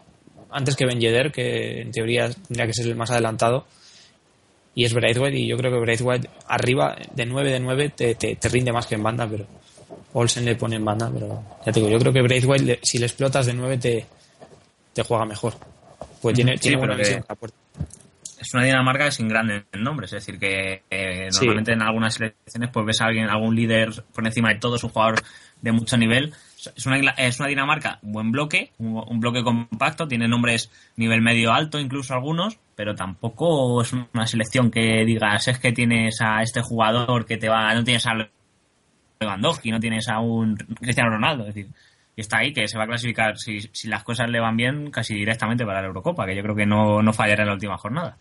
antes 0.49 0.75
que 0.75 0.88
Ben 0.88 0.99
Yedder, 0.99 1.31
que 1.31 1.81
en 1.81 1.91
teoría 1.91 2.27
tendría 2.31 2.65
que 2.65 2.73
ser 2.73 2.88
el 2.88 2.95
más 2.95 3.12
adelantado. 3.12 3.65
Y 4.73 4.84
es 4.84 4.93
Braithwaite, 4.95 5.38
y 5.38 5.47
yo 5.47 5.58
creo 5.58 5.71
que 5.71 5.79
Braithwaite 5.79 6.27
arriba, 6.47 6.95
de 7.13 7.25
9 7.27 7.51
de 7.51 7.60
9, 7.60 7.89
te, 7.95 8.15
te, 8.15 8.36
te 8.38 8.49
rinde 8.49 8.73
más 8.73 8.88
que 8.88 8.95
en 8.95 9.03
banda, 9.03 9.27
pero 9.29 9.45
Olsen 10.13 10.43
le 10.43 10.55
pone 10.55 10.77
en 10.77 10.86
banda, 10.86 11.12
pero 11.13 11.43
ya 11.63 11.71
te 11.71 11.79
digo, 11.79 11.89
yo 11.91 11.99
creo 11.99 12.12
que 12.12 12.21
Braithwaite, 12.23 12.79
si 12.81 12.97
le 12.97 13.05
explotas 13.05 13.45
de 13.45 13.53
9, 13.53 13.77
te, 13.77 14.05
te 14.91 15.03
juega 15.03 15.23
mejor. 15.25 15.53
Pues 16.19 16.34
tiene, 16.36 16.53
Sí, 16.53 16.62
tiene 16.63 16.77
buena 16.77 16.95
que- 16.95 17.01
visión 17.03 17.19
a 17.21 17.25
la 17.29 17.36
puerta. 17.36 17.58
Es 18.45 18.53
una 18.53 18.63
Dinamarca 18.63 19.10
sin 19.10 19.27
grandes 19.27 19.63
nombres, 19.73 20.13
es 20.13 20.23
decir, 20.25 20.39
que 20.39 20.84
eh, 20.89 21.27
Sí. 21.31 21.39
normalmente 21.39 21.71
en 21.73 21.81
algunas 21.81 22.13
selecciones 22.13 22.69
pues 22.71 22.86
ves 22.86 23.01
a 23.01 23.05
alguien, 23.05 23.27
algún 23.27 23.55
líder 23.55 24.03
por 24.13 24.25
encima 24.25 24.49
de 24.49 24.60
todos, 24.60 24.84
un 24.84 24.91
jugador 24.91 25.15
de 25.62 25.71
mucho 25.71 25.97
nivel, 25.97 26.31
es 26.75 26.86
una, 26.86 26.97
es 27.17 27.39
una 27.39 27.49
Dinamarca 27.49 27.97
buen 28.03 28.31
bloque, 28.31 28.71
un, 28.77 29.03
un 29.08 29.19
bloque 29.19 29.41
compacto, 29.43 30.08
tiene 30.08 30.27
nombres 30.27 30.69
nivel 30.95 31.21
medio 31.21 31.53
alto, 31.53 31.79
incluso 31.79 32.13
algunos, 32.13 32.60
pero 32.75 32.93
tampoco 32.93 33.81
es 33.81 33.93
una 33.93 34.27
selección 34.27 34.69
que 34.69 35.03
digas 35.05 35.47
es 35.47 35.58
que 35.58 35.71
tienes 35.71 36.21
a 36.21 36.41
este 36.43 36.62
jugador 36.62 37.25
que 37.25 37.38
te 37.38 37.49
va, 37.49 37.73
no 37.73 37.84
tienes 37.84 38.05
a 38.05 38.13
Lewandowski, 39.19 39.71
no 39.71 39.79
tienes 39.79 40.08
a 40.08 40.19
un 40.19 40.55
Cristiano 40.55 41.10
Ronaldo, 41.10 41.47
es 41.47 41.55
decir, 41.55 41.71
y 42.15 42.21
está 42.21 42.38
ahí 42.38 42.53
que 42.53 42.67
se 42.67 42.77
va 42.77 42.84
a 42.84 42.88
clasificar 42.88 43.38
si, 43.38 43.60
si 43.73 43.88
las 43.88 44.03
cosas 44.03 44.29
le 44.29 44.39
van 44.39 44.55
bien 44.55 44.91
casi 44.91 45.15
directamente 45.15 45.65
para 45.65 45.81
la 45.81 45.88
Eurocopa, 45.88 46.25
que 46.25 46.36
yo 46.36 46.43
creo 46.43 46.55
que 46.55 46.65
no, 46.65 47.01
no 47.01 47.12
fallará 47.12 47.43
en 47.43 47.47
la 47.47 47.53
última 47.55 47.77
jornada. 47.77 48.17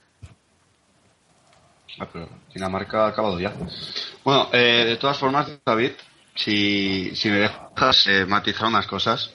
Ah, 1.98 2.08
pero 2.12 2.28
Dinamarca 2.52 3.04
ha 3.04 3.08
acabado 3.08 3.38
ya. 3.38 3.52
Bueno, 4.24 4.48
eh, 4.52 4.84
de 4.86 4.96
todas 4.96 5.18
formas, 5.18 5.48
David, 5.64 5.92
si, 6.34 7.14
si 7.14 7.28
me 7.28 7.36
dejas 7.36 8.06
eh, 8.08 8.26
matizar 8.26 8.66
unas 8.66 8.86
cosas. 8.86 9.32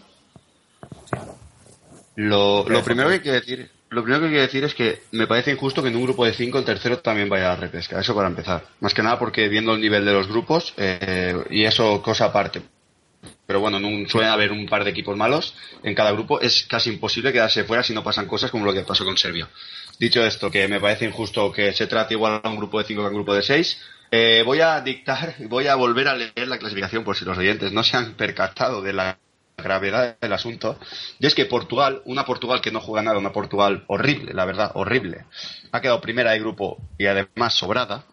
Lo, 2.16 2.68
lo 2.68 2.84
primero 2.84 3.08
que 3.08 3.16
hay 3.16 3.22
que 3.22 3.32
decir, 3.32 3.72
lo 3.90 4.04
primero 4.04 4.26
que 4.26 4.34
que 4.34 4.42
decir 4.42 4.64
es 4.64 4.76
que 4.76 5.04
me 5.12 5.26
parece 5.26 5.52
injusto 5.52 5.82
que 5.82 5.90
en 5.90 5.96
un 5.96 6.04
grupo 6.04 6.26
de 6.26 6.34
cinco 6.34 6.60
el 6.60 6.66
tercero 6.66 7.00
también 7.00 7.30
vaya 7.30 7.52
a 7.52 7.56
la 7.56 7.62
repesca. 7.62 8.00
Eso 8.00 8.14
para 8.14 8.28
empezar. 8.28 8.66
Más 8.82 8.94
que 8.94 9.02
nada 9.02 9.18
porque 9.18 9.48
viendo 9.48 9.74
el 9.74 9.82
nivel 9.82 10.06
de 10.06 10.14
los 10.14 10.28
grupos 10.28 10.74
eh, 10.78 11.36
y 11.50 11.64
eso 11.64 12.02
cosa 12.02 12.26
aparte. 12.26 12.62
Pero 13.46 13.60
bueno, 13.60 13.80
no, 13.80 13.90
suelen 14.08 14.30
haber 14.30 14.52
un 14.52 14.68
par 14.68 14.84
de 14.84 14.92
equipos 14.92 15.18
malos 15.18 15.56
en 15.82 15.96
cada 15.96 16.12
grupo. 16.12 16.40
Es 16.40 16.66
casi 16.70 16.92
imposible 16.92 17.34
quedarse 17.34 17.64
fuera 17.64 17.82
si 17.82 17.94
no 17.94 18.04
pasan 18.04 18.28
cosas 18.28 18.52
como 18.52 18.66
lo 18.66 18.74
que 18.74 18.82
pasó 18.82 19.04
con 19.04 19.18
Serbia. 19.18 19.50
Dicho 20.00 20.26
esto, 20.26 20.50
que 20.50 20.66
me 20.70 20.80
parece 20.80 21.04
injusto 21.04 21.52
que 21.52 21.74
se 21.74 21.86
trate 21.86 22.14
igual 22.14 22.40
a 22.42 22.50
un 22.50 22.56
grupo 22.56 22.80
de 22.80 22.86
cinco 22.86 23.02
que 23.02 23.08
a 23.08 23.10
un 23.10 23.16
grupo 23.16 23.34
de 23.34 23.44
seis, 23.44 23.78
eh, 24.12 24.44
voy 24.46 24.62
a 24.62 24.80
dictar, 24.80 25.36
voy 25.50 25.68
a 25.68 25.76
volver 25.76 26.08
a 26.08 26.16
leer 26.16 26.48
la 26.48 26.58
clasificación 26.58 27.04
por 27.04 27.18
si 27.18 27.26
los 27.26 27.38
oyentes 27.38 27.74
no 27.74 27.84
se 27.84 27.98
han 27.98 28.14
percatado 28.14 28.82
de 28.82 28.94
la 28.94 29.20
gravedad 29.58 30.18
del 30.22 30.32
asunto. 30.32 30.80
Y 31.20 31.28
es 31.28 31.36
que 31.36 31.46
Portugal, 31.46 32.02
una 32.06 32.24
Portugal 32.24 32.62
que 32.62 32.72
no 32.72 32.80
juega 32.80 33.04
nada, 33.04 33.18
una 33.18 33.34
Portugal 33.34 33.84
horrible, 33.88 34.34
la 34.34 34.46
verdad, 34.46 34.72
horrible, 34.76 35.26
ha 35.74 35.82
quedado 35.82 36.00
primera 36.00 36.32
de 36.32 36.40
grupo 36.40 36.78
y 36.98 37.06
además 37.06 37.54
sobrada. 37.54 38.06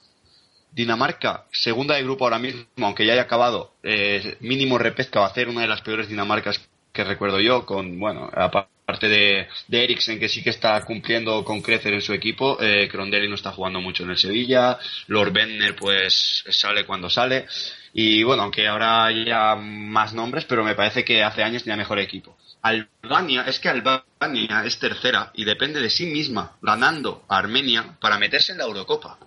Dinamarca, 0.72 1.46
segunda 1.52 1.94
de 1.94 2.02
grupo 2.02 2.24
ahora 2.24 2.40
mismo, 2.40 2.66
aunque 2.82 3.06
ya 3.06 3.12
haya 3.12 3.22
acabado, 3.22 3.74
eh, 3.84 4.36
mínimo 4.40 4.76
repesca, 4.76 5.20
va 5.20 5.26
a 5.26 5.34
ser 5.34 5.48
una 5.48 5.60
de 5.60 5.68
las 5.68 5.82
peores 5.82 6.08
Dinamarcas 6.08 6.60
que 6.92 7.04
recuerdo 7.04 7.38
yo, 7.40 7.64
con, 7.64 7.98
bueno, 7.98 8.28
aparte 8.34 8.75
de, 8.86 9.48
de 9.66 9.84
Eriksen, 9.84 10.20
que 10.20 10.28
sí 10.28 10.44
que 10.44 10.50
está 10.50 10.80
cumpliendo 10.84 11.42
con 11.42 11.60
crecer 11.60 11.92
en 11.92 12.00
su 12.00 12.12
equipo, 12.12 12.56
eh, 12.60 12.88
Crondelli 12.88 13.28
no 13.28 13.34
está 13.34 13.50
jugando 13.50 13.80
mucho 13.80 14.04
en 14.04 14.10
el 14.10 14.16
Sevilla, 14.16 14.78
Lord 15.08 15.32
Bender 15.32 15.74
pues 15.74 16.44
sale 16.48 16.86
cuando 16.86 17.10
sale, 17.10 17.46
y 17.92 18.22
bueno, 18.22 18.44
aunque 18.44 18.68
ahora 18.68 19.06
haya 19.06 19.56
más 19.56 20.14
nombres, 20.14 20.44
pero 20.44 20.62
me 20.62 20.76
parece 20.76 21.04
que 21.04 21.24
hace 21.24 21.42
años 21.42 21.64
tenía 21.64 21.76
mejor 21.76 21.98
equipo. 21.98 22.36
Albania, 22.62 23.44
es 23.48 23.58
que 23.58 23.68
Albania 23.68 24.62
es 24.64 24.78
tercera 24.78 25.32
y 25.34 25.44
depende 25.44 25.80
de 25.80 25.90
sí 25.90 26.06
misma, 26.06 26.56
ganando 26.62 27.24
a 27.28 27.38
Armenia 27.38 27.96
para 28.00 28.18
meterse 28.18 28.52
en 28.52 28.58
la 28.58 28.64
Eurocopa. 28.64 29.18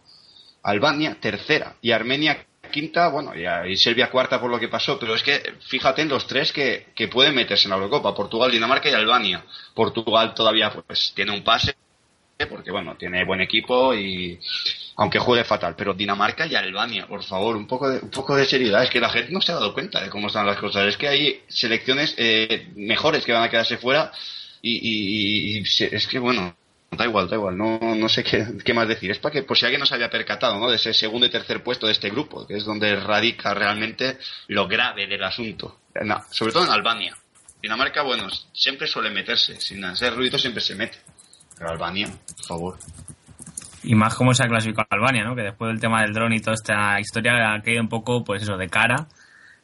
Albania 0.63 1.17
tercera 1.19 1.76
y 1.82 1.91
Armenia 1.91 2.45
quinta, 2.70 3.10
bueno, 3.10 3.34
y, 3.36 3.76
Serbia 3.78 4.10
cuarta 4.10 4.40
por 4.40 4.50
lo 4.50 4.60
que 4.60 4.68
pasó, 4.68 4.98
pero 5.00 5.16
es 5.16 5.24
que 5.24 5.56
fíjate 5.68 6.02
en 6.02 6.10
los 6.10 6.26
tres 6.28 6.52
que, 6.54 6.88
que 6.96 7.08
pueden 7.08 7.36
meterse 7.36 7.66
en 7.66 7.72
la 7.72 7.76
Eurocopa, 7.78 8.16
Portugal, 8.16 8.52
Dinamarca 8.52 8.90
y 8.90 8.94
Albania. 8.94 9.44
Portugal 9.74 10.34
todavía 10.34 10.72
pues 10.72 11.12
tiene 11.16 11.32
un 11.32 11.44
pase 11.44 11.76
porque 12.50 12.72
bueno, 12.72 12.96
tiene 12.98 13.26
buen 13.26 13.42
equipo 13.42 13.94
y 13.94 14.40
aunque 14.96 15.20
juegue 15.20 15.44
fatal, 15.44 15.76
pero 15.78 15.94
Dinamarca 15.94 16.46
y 16.48 16.56
Albania, 16.56 17.06
por 17.06 17.22
favor, 17.24 17.56
un 17.58 17.68
poco 17.68 17.90
de, 17.90 18.00
un 18.00 18.10
poco 18.10 18.34
de 18.36 18.46
seriedad, 18.46 18.82
es 18.84 18.90
que 18.90 19.00
la 19.02 19.10
gente 19.10 19.32
no 19.32 19.42
se 19.42 19.52
ha 19.52 19.56
dado 19.56 19.74
cuenta 19.74 20.02
de 20.02 20.10
cómo 20.10 20.28
están 20.28 20.46
las 20.46 20.58
cosas, 20.58 20.88
es 20.88 20.96
que 20.98 21.08
hay 21.10 21.42
selecciones 21.50 22.16
eh, 22.18 22.70
mejores 22.76 23.26
que 23.26 23.34
van 23.34 23.44
a 23.44 23.50
quedarse 23.50 23.78
fuera 23.78 24.12
y, 24.62 24.72
y- 24.72 25.58
y 25.60 25.64
es 25.96 26.08
que 26.08 26.20
bueno, 26.20 26.56
da 26.91 27.06
igual, 27.06 27.30
da 27.30 27.36
igual, 27.36 27.58
no, 27.58 27.80
no 27.80 28.10
sé 28.10 28.23
qué, 28.23 28.45
qué 28.63 28.73
más 28.73 28.88
decir, 28.88 29.12
es 29.12 29.19
para 29.19 29.34
que 29.34 29.43
por 29.43 29.58
si 29.58 29.65
alguien 29.65 29.80
no 29.80 29.86
se 29.86 29.95
había 29.95 30.10
percatado, 30.10 30.60
¿no? 30.60 30.69
De 30.69 30.75
ese 30.75 30.93
segundo 30.93 31.25
y 31.28 31.30
tercer 31.30 31.63
puesto 31.63 31.86
de 31.86 31.93
este 31.93 32.10
grupo, 32.10 32.47
que 32.47 32.56
es 32.56 32.65
donde 32.65 32.95
radica 32.95 33.54
realmente 33.54 34.17
lo 34.47 34.67
grave 34.67 35.08
del 35.08 35.23
asunto, 35.23 35.80
sobre 36.32 36.52
todo 36.52 36.65
en 36.65 36.71
Albania. 36.71 37.15
Dinamarca, 37.62 38.04
bueno, 38.04 38.28
siempre 38.54 38.88
suele 38.88 39.10
meterse, 39.10 39.60
sin 39.60 39.84
hacer 39.84 40.15
ruido 40.15 40.38
siempre 40.38 40.62
se 40.62 40.75
mete. 40.75 40.97
Pero 41.58 41.71
Albania, 41.71 42.08
por 42.08 42.45
favor. 42.45 42.78
Y 43.84 43.95
más 43.95 44.15
cómo 44.15 44.34
se 44.34 44.43
ha 44.43 44.47
clasificado 44.47 44.88
Albania, 44.91 45.23
¿no? 45.23 45.36
Que 45.36 45.41
después 45.43 45.69
del 45.69 45.80
tema 45.80 46.02
del 46.02 46.13
dron 46.13 46.34
y 46.34 46.39
toda 46.39 46.54
esta 46.54 46.99
historia 46.99 47.54
ha 47.54 47.62
caído 47.62 47.82
un 47.82 47.89
poco, 47.89 48.23
pues 48.23 48.43
eso, 48.43 48.58
de 48.58 48.69
cara. 48.69 49.08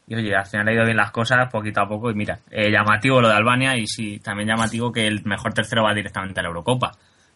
Y 0.07 0.15
oye, 0.15 0.35
al 0.35 0.45
final 0.45 0.67
ha 0.67 0.73
ido 0.73 0.83
bien 0.83 0.97
las 0.97 1.11
cosas 1.11 1.49
poquito 1.51 1.81
a 1.81 1.88
poco. 1.88 2.11
Y 2.11 2.15
mira, 2.15 2.39
eh, 2.51 2.69
llamativo 2.69 3.21
lo 3.21 3.29
de 3.29 3.33
Albania 3.33 3.77
y 3.77 3.88
sí, 3.88 4.19
también 4.19 4.49
llamativo 4.49 4.91
que 4.91 5.07
el 5.07 5.23
mejor 5.23 5.53
tercero 5.53 5.83
va 5.83 5.93
directamente 5.93 6.39
a 6.39 6.43
la 6.43 6.49
Eurocopa. 6.49 6.91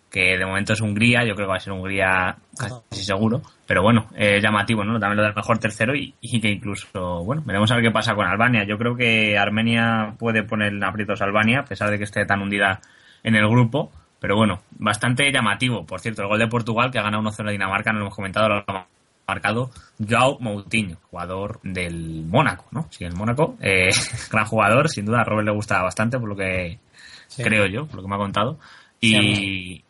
Que 0.10 0.38
de 0.38 0.46
momento 0.46 0.74
es 0.74 0.82
Hungría, 0.82 1.20
yo 1.24 1.36
creo 1.36 1.46
que 1.48 1.52
va 1.52 1.58
a 1.58 1.60
ser 1.60 1.74
Hungría 1.74 2.36
casi 2.58 3.04
seguro. 3.04 3.42
Pero 3.68 3.84
bueno, 3.84 4.08
es 4.16 4.42
llamativo, 4.42 4.84
¿no? 4.84 5.00
También 5.00 5.18
lo 5.18 5.24
del 5.24 5.36
mejor 5.36 5.60
tercero 5.60 5.96
y, 5.96 6.16
y 6.20 6.42
que 6.42 6.50
incluso, 6.50 7.24
bueno, 7.24 7.44
veremos 7.46 7.72
a 7.72 7.76
ver 7.76 7.84
qué 7.84 7.92
pasa 7.92 8.16
con 8.16 8.26
Albania. 8.26 8.66
Yo 8.68 8.78
creo 8.78 8.96
que 8.96 9.38
Armenia 9.38 10.16
puede 10.18 10.42
poner 10.44 10.74
en 10.74 10.84
aprietos 10.84 11.22
a 11.22 11.26
Albania, 11.26 11.60
a 11.60 11.66
pesar 11.66 11.92
de 11.92 11.98
que 12.00 12.06
esté 12.06 12.26
tan 12.26 12.42
hundida 12.42 12.82
en 13.24 13.36
el 13.36 13.48
grupo. 13.48 13.92
Pero 14.20 14.36
bueno, 14.36 14.62
bastante 14.72 15.32
llamativo. 15.32 15.86
Por 15.86 16.00
cierto, 16.02 16.24
el 16.24 16.28
gol 16.28 16.40
de 16.40 16.48
Portugal, 16.48 16.92
que 16.92 16.98
ha 17.00 17.04
ganado 17.04 17.24
1-0 17.24 17.48
a 17.48 17.52
Dinamarca, 17.52 17.92
no 17.94 18.00
lo 18.00 18.06
hemos 18.06 18.16
comentado, 18.16 18.50
lo 18.50 18.64
ha 18.68 18.88
marcado 19.28 19.70
Joao 20.10 20.40
Moutinho, 20.40 20.98
jugador 21.12 21.60
del 21.62 22.26
Mónaco, 22.26 22.66
¿no? 22.72 22.88
Sí, 22.90 23.06
el 23.06 23.14
Mónaco. 23.16 23.56
Eh, 23.62 23.90
gran 24.32 24.46
jugador, 24.46 24.90
sin 24.90 25.06
duda. 25.06 25.22
A 25.22 25.24
Robert 25.24 25.46
le 25.48 25.54
gusta 25.54 25.82
bastante, 25.84 26.18
por 26.20 26.30
lo 26.30 26.36
que 26.36 26.80
Sí. 27.28 27.44
creo 27.44 27.68
yo, 27.68 27.86
por 27.86 27.98
lo 27.98 28.02
que 28.02 28.08
me 28.10 28.16
ha 28.16 28.18
contado. 28.18 28.58
Y, 29.00 29.84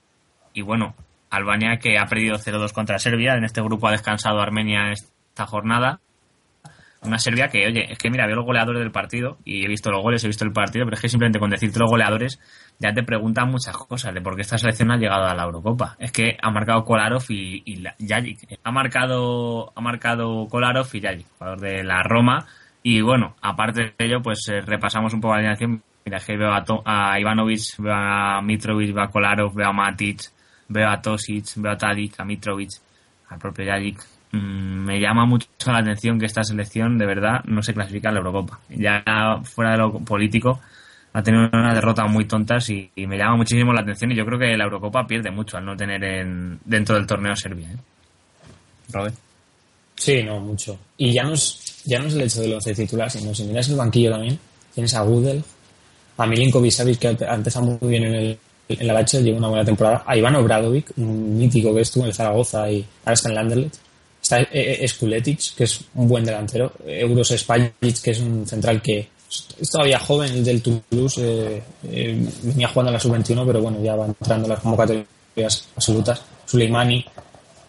y 0.54 0.62
bueno, 0.62 0.96
Albania 1.30 1.78
que 1.78 1.98
ha 1.98 2.06
perdido 2.06 2.38
0-2 2.38 2.74
contra 2.74 3.00
Serbia. 3.00 3.36
En 3.36 3.44
este 3.44 3.62
grupo 3.62 3.88
ha 3.88 3.92
descansado 3.92 4.40
Armenia 4.40 4.92
esta 4.92 5.46
jornada. 5.46 6.00
Una 7.02 7.18
Serbia 7.18 7.48
que, 7.48 7.66
oye, 7.66 7.90
es 7.90 7.98
que 7.98 8.10
mira, 8.10 8.28
veo 8.28 8.36
los 8.36 8.46
goleadores 8.46 8.82
del 8.82 8.92
partido 8.92 9.38
y 9.46 9.64
he 9.64 9.70
visto 9.70 9.90
los 9.90 10.02
goles, 10.02 10.22
he 10.26 10.28
visto 10.28 10.44
el 10.44 10.52
partido, 10.52 10.84
pero 10.84 10.96
es 10.96 11.02
que 11.02 11.08
simplemente 11.08 11.40
con 11.40 11.50
decirte 11.50 11.80
los 11.80 11.90
goleadores 11.90 12.42
ya 12.78 12.94
te 12.94 13.04
preguntan 13.04 13.50
muchas 13.50 13.78
cosas 13.78 14.14
de 14.14 14.20
por 14.20 14.36
qué 14.36 14.42
esta 14.42 14.58
selección 14.58 14.92
ha 14.92 14.98
llegado 14.98 15.26
a 15.26 15.34
la 15.34 15.44
Eurocopa. 15.44 15.96
Es 15.98 16.12
que 16.12 16.38
ha 16.42 16.52
marcado 16.52 16.84
Kolarov 16.84 17.24
y, 17.30 17.64
y. 17.66 17.86
Ha 18.64 18.72
marcado, 18.72 19.72
ha 19.76 19.82
marcado 19.82 20.48
Kolarov 20.48 20.88
y 20.92 21.00
Yajic, 21.00 21.28
jugador 21.38 21.62
de 21.62 21.84
la 21.84 22.04
Roma. 22.04 22.48
Y 22.84 23.02
bueno, 23.02 23.36
aparte 23.42 23.94
de 23.98 24.06
ello, 24.06 24.22
pues 24.22 24.46
eh, 24.50 24.60
repasamos 24.60 25.14
un 25.14 25.22
poco 25.22 25.36
la 25.36 25.40
alineación. 25.40 25.82
Mira, 26.06 26.18
es 26.18 26.26
que 26.26 26.36
veo 26.36 26.52
a, 26.52 26.64
a 26.86 27.20
Ivanovic, 27.20 27.78
veo 27.78 27.94
a 27.94 28.42
Mitrovic, 28.42 28.94
veo 28.94 29.04
a 29.04 29.10
Kolarov, 29.10 29.54
veo 29.54 29.68
a 29.68 29.74
Matic, 29.74 30.20
veo 30.70 30.90
a 30.90 31.02
Tosic, 31.02 31.56
veo 31.56 31.72
a 31.72 31.78
Tadic, 31.78 32.20
a 32.20 32.26
Mitrovic, 32.26 32.72
al 33.30 33.40
propio 33.40 33.66
Yajic. 33.66 34.04
Mm, 34.32 34.86
me 34.86 35.00
llama 35.00 35.26
mucho 35.26 35.48
la 35.66 35.80
atención 35.80 36.20
que 36.20 36.28
esta 36.28 36.44
selección 36.44 36.98
de 36.98 37.06
verdad 37.06 37.44
no 37.46 37.62
se 37.62 37.74
clasifica 37.74 38.10
a 38.10 38.12
la 38.12 38.20
Eurocopa. 38.20 38.60
Ya 38.70 39.04
fuera 39.44 39.72
de 39.72 39.78
lo 39.78 40.00
político, 40.00 40.60
ha 41.14 41.24
tenido 41.24 41.50
una 41.52 41.74
derrota 41.74 42.06
muy 42.06 42.26
tontas 42.26 42.70
y, 42.70 42.92
me 42.96 43.18
llama 43.18 43.38
muchísimo 43.38 43.74
la 43.74 43.82
atención 43.82 44.12
y 44.12 44.16
yo 44.16 44.26
creo 44.26 44.40
que 44.40 44.56
la 44.56 44.64
Eurocopa 44.64 45.08
pierde 45.08 45.32
mucho 45.32 45.58
al 45.58 45.66
no 45.66 45.76
tener 45.76 46.04
en, 46.04 46.60
dentro 46.64 46.96
del 46.96 47.08
torneo 47.08 47.36
Serbia. 47.36 47.72
¿eh? 47.72 47.78
Robert. 48.92 49.16
Sí, 49.96 50.24
no, 50.24 50.40
mucho. 50.40 50.80
Y 50.98 51.12
ya 51.12 51.24
no 51.24 51.34
es, 51.34 51.84
ya 51.86 52.00
no 52.00 52.08
es 52.08 52.14
el 52.14 52.22
hecho 52.22 52.42
del 52.42 52.54
once 52.54 52.74
titular, 52.74 53.10
sino 53.10 53.34
si 53.34 53.44
miras 53.44 53.68
el 53.70 53.76
banquillo 53.76 54.12
también, 54.12 54.40
tienes 54.74 54.94
a 54.94 55.02
Gudel, 55.02 55.44
a 56.18 56.26
Milinkovic 56.26 56.72
Savic, 56.72 57.00
que 57.00 57.26
ha 57.26 57.36
empezado 57.36 57.66
muy 57.66 57.90
bien 57.90 58.04
en 58.06 58.14
el 58.14 58.40
en 58.70 58.88
la 58.88 58.94
Lache, 58.94 59.22
lleva 59.24 59.38
una 59.38 59.48
buena 59.48 59.66
temporada, 59.66 60.04
a 60.06 60.16
Iván 60.16 60.36
Obradovic, 60.36 60.92
un 60.98 61.38
mítico 61.38 61.74
que 61.74 61.82
estuvo 61.82 62.06
en 62.06 62.14
Zaragoza 62.14 62.72
y 62.72 62.86
ahora 63.04 63.14
está 63.14 63.30
en 63.30 63.72
está 64.22 64.42
eh, 64.42 64.48
eh, 64.52 64.88
Skuletic, 64.88 65.56
que 65.56 65.64
es 65.64 65.82
un 65.96 66.08
buen 66.08 66.24
delantero, 66.24 66.72
Euros 66.86 67.30
Spajic, 67.36 68.02
que 68.02 68.12
es 68.12 68.20
un 68.20 68.46
central 68.46 68.82
que 68.82 69.08
es 69.60 69.70
todavía 69.72 70.00
joven, 70.00 70.32
el 70.34 70.44
del 70.44 70.62
Toulouse, 70.62 71.18
eh, 71.22 71.62
eh, 71.92 72.28
venía 72.44 72.68
jugando 72.68 72.90
en 72.90 72.94
la 72.94 73.00
sub-21, 73.00 73.46
pero 73.46 73.62
bueno, 73.62 73.82
ya 73.84 73.96
va 73.96 74.06
entrando 74.06 74.46
en 74.46 74.50
las 74.52 74.60
convocatorias 74.60 75.68
absolutas, 75.76 76.22
Suleimani, 76.46 77.04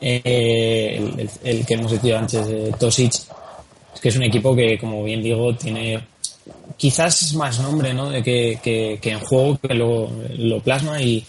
eh, 0.01 0.97
el, 1.19 1.31
el- 1.45 1.67
que 1.67 1.75
hemos 1.75 1.93
dicho 1.93 2.17
antes, 2.17 2.47
Tosic, 2.79 3.13
que 4.01 4.09
es 4.09 4.17
un 4.17 4.23
equipo 4.25 4.55
que, 4.55 4.79
como 4.79 5.05
bien 5.05 5.23
digo, 5.23 5.55
tiene 5.57 6.01
quizás 6.81 7.35
más 7.35 7.61
nombre 7.61 7.93
¿no? 7.93 8.09
de 8.09 8.23
que, 8.23 8.59
que, 8.63 9.11
en 9.11 9.21
juego 9.21 9.59
que 9.59 9.75
lo, 9.75 10.11
lo 10.39 10.61
plasma 10.61 11.01
y 11.03 11.23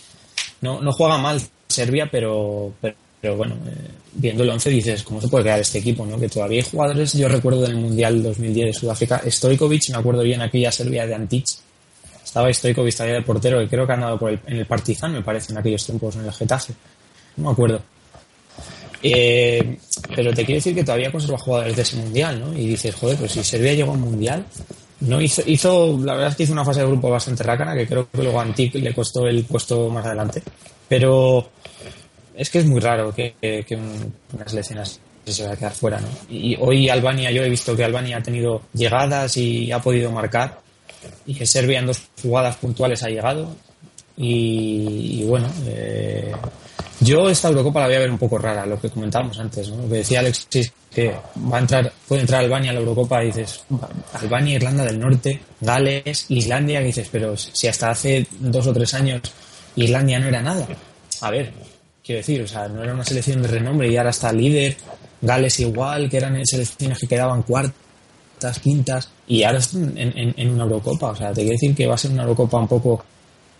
no, 0.62 0.82
no 0.82 0.94
juega 0.94 1.18
mal 1.18 1.42
Serbia, 1.68 2.08
pero, 2.10 2.72
pero, 2.80 2.96
pero 3.20 3.36
bueno, 3.36 3.56
eh, 3.68 3.90
viendo 4.14 4.44
el 4.44 4.50
11 4.50 4.70
dices, 4.70 5.04
¿cómo 5.04 5.20
se 5.20 5.28
puede 5.28 5.44
quedar 5.44 5.60
este 5.60 5.80
equipo? 5.80 6.06
¿no? 6.06 6.18
Que 6.18 6.30
todavía 6.30 6.60
hay 6.60 6.70
jugadores, 6.70 7.12
yo 7.14 7.28
recuerdo 7.28 7.64
del 7.64 7.76
Mundial 7.76 8.24
2010 8.24 8.68
de 8.68 8.74
Sudáfrica, 8.74 9.22
Stojkovic, 9.30 9.90
me 9.90 9.98
acuerdo 9.98 10.24
bien 10.24 10.42
aquella 10.42 10.72
Serbia 10.72 11.06
de 11.06 11.16
Antic, 11.16 11.46
estaba 12.24 12.54
Stojkovic 12.54 12.96
todavía 12.96 13.16
de 13.16 13.22
portero, 13.24 13.60
que 13.60 13.68
creo 13.68 13.86
que 13.86 13.92
ha 13.92 13.96
andado 13.96 14.18
por 14.18 14.30
el, 14.32 14.40
en 14.48 14.56
el 14.56 14.66
Partizan, 14.66 15.12
me 15.12 15.22
parece, 15.22 15.52
en 15.52 15.58
aquellos 15.58 15.86
tiempos, 15.86 16.16
en 16.16 16.24
el 16.24 16.32
Getafe, 16.32 16.74
no 17.36 17.48
me 17.48 17.52
acuerdo. 17.52 17.82
Eh, 19.04 19.78
pero 20.16 20.34
te 20.34 20.46
quiero 20.46 20.60
decir 20.60 20.76
que 20.76 20.86
todavía 20.86 21.12
conserva 21.12 21.38
jugadores 21.40 21.76
de 21.76 21.82
ese 21.82 21.98
mundial, 21.98 22.40
¿no? 22.40 22.58
Y 22.58 22.68
dices, 22.68 22.96
joder, 22.96 23.18
pues 23.18 23.34
si 23.34 23.44
Serbia 23.44 23.74
llegó 23.74 23.92
a 23.92 23.96
un 23.96 24.02
mundial, 24.02 24.46
no 25.02 25.22
hizo, 25.22 25.42
hizo, 25.46 25.98
la 26.04 26.14
verdad 26.14 26.30
es 26.30 26.36
que 26.36 26.44
hizo 26.44 26.54
una 26.54 26.66
fase 26.66 26.82
de 26.82 26.88
grupo 26.88 27.10
bastante 27.10 27.44
rácana, 27.44 27.76
que 27.76 27.88
creo 27.88 28.10
que 28.10 28.24
luego 28.24 28.40
a 28.40 28.44
Antic 28.44 28.76
le 28.76 28.94
costó 28.94 29.28
el 29.28 29.44
puesto 29.44 29.90
más 29.90 30.06
adelante. 30.06 30.42
Pero 30.88 31.50
es 32.36 32.50
que 32.50 32.60
es 32.60 32.66
muy 32.66 32.80
raro 32.80 33.14
que, 33.14 33.36
que, 33.42 33.64
que 33.68 33.76
un- 33.76 34.14
una 34.34 34.48
se 34.48 35.44
vaya 35.44 35.54
a 35.54 35.58
quedar 35.58 35.74
fuera, 35.74 36.00
¿no? 36.02 36.08
Y 36.30 36.58
hoy 36.60 36.90
Albania, 36.90 37.32
yo 37.32 37.44
he 37.44 37.50
visto 37.50 37.76
que 37.76 37.84
Albania 37.84 38.18
ha 38.18 38.24
tenido 38.24 38.64
llegadas 38.74 39.38
y 39.38 39.72
ha 39.72 39.80
podido 39.80 40.12
marcar, 40.12 40.60
y 41.26 41.36
que 41.36 41.46
Serbia 41.46 41.80
en 41.80 41.88
dos 41.88 42.02
jugadas 42.22 42.56
puntuales 42.58 43.04
ha 43.04 43.10
llegado. 43.10 43.56
Y, 44.18 45.22
y 45.22 45.24
bueno, 45.26 45.48
eh, 45.68 46.32
yo 47.02 47.30
esta 47.30 47.50
Eurocopa 47.50 47.82
la 47.82 47.86
voy 47.88 47.96
a 47.96 48.00
ver 48.00 48.12
un 48.12 48.18
poco 48.18 48.38
rara, 48.38 48.66
lo 48.66 48.80
que 48.80 48.90
comentábamos 48.90 49.38
antes, 49.40 49.70
¿no? 49.70 49.78
Lo 49.84 49.90
que 49.90 49.96
decía 49.96 50.20
Alexis 50.22 50.72
que 50.94 51.14
va 51.52 51.58
a 51.58 51.60
entrar, 51.62 51.92
puede 52.08 52.22
entrar 52.22 52.42
Albania 52.44 52.72
a 52.72 52.74
la 52.74 52.80
Eurocopa 52.82 53.24
y 53.24 53.28
dices, 53.28 53.64
Albania, 54.14 54.56
Irlanda 54.56 54.84
del 54.86 55.00
Norte, 55.00 55.42
Gales, 55.62 56.26
Islandia, 56.30 56.80
que 56.80 56.88
dices, 56.88 57.08
pero 57.12 57.36
si 57.38 57.68
hasta 57.68 57.90
hace 57.92 58.28
dos 58.40 58.68
o 58.68 58.74
tres 58.74 58.94
años 58.94 59.22
Islandia 59.76 60.20
no 60.20 60.28
era 60.28 60.42
nada. 60.42 60.68
A 61.22 61.32
ver, 61.32 61.54
quiero 62.04 62.18
decir, 62.20 62.42
o 62.42 62.48
sea, 62.48 62.68
no 62.68 62.84
era 62.84 62.94
una 62.94 63.06
selección 63.06 63.42
de 63.42 63.48
renombre 63.48 63.90
y 63.90 63.96
ahora 63.98 64.10
está 64.10 64.32
líder, 64.34 64.76
Gales 65.22 65.60
igual, 65.62 66.10
que 66.10 66.18
eran 66.18 66.46
selecciones 66.46 67.00
que 67.00 67.08
quedaban 67.08 67.44
cuartas, 67.44 68.60
quintas, 68.62 69.10
y 69.28 69.44
ahora 69.44 69.60
están 69.60 69.98
en, 69.98 70.34
en- 70.36 70.50
una 70.50 70.64
Eurocopa. 70.64 71.12
O 71.12 71.16
sea, 71.16 71.30
te 71.30 71.42
quiero 71.42 71.52
decir 71.54 71.74
que 71.74 71.88
va 71.88 71.96
a 71.96 71.98
ser 71.98 72.12
una 72.12 72.24
Eurocopa 72.24 72.58
un 72.58 72.68
poco 72.68 73.06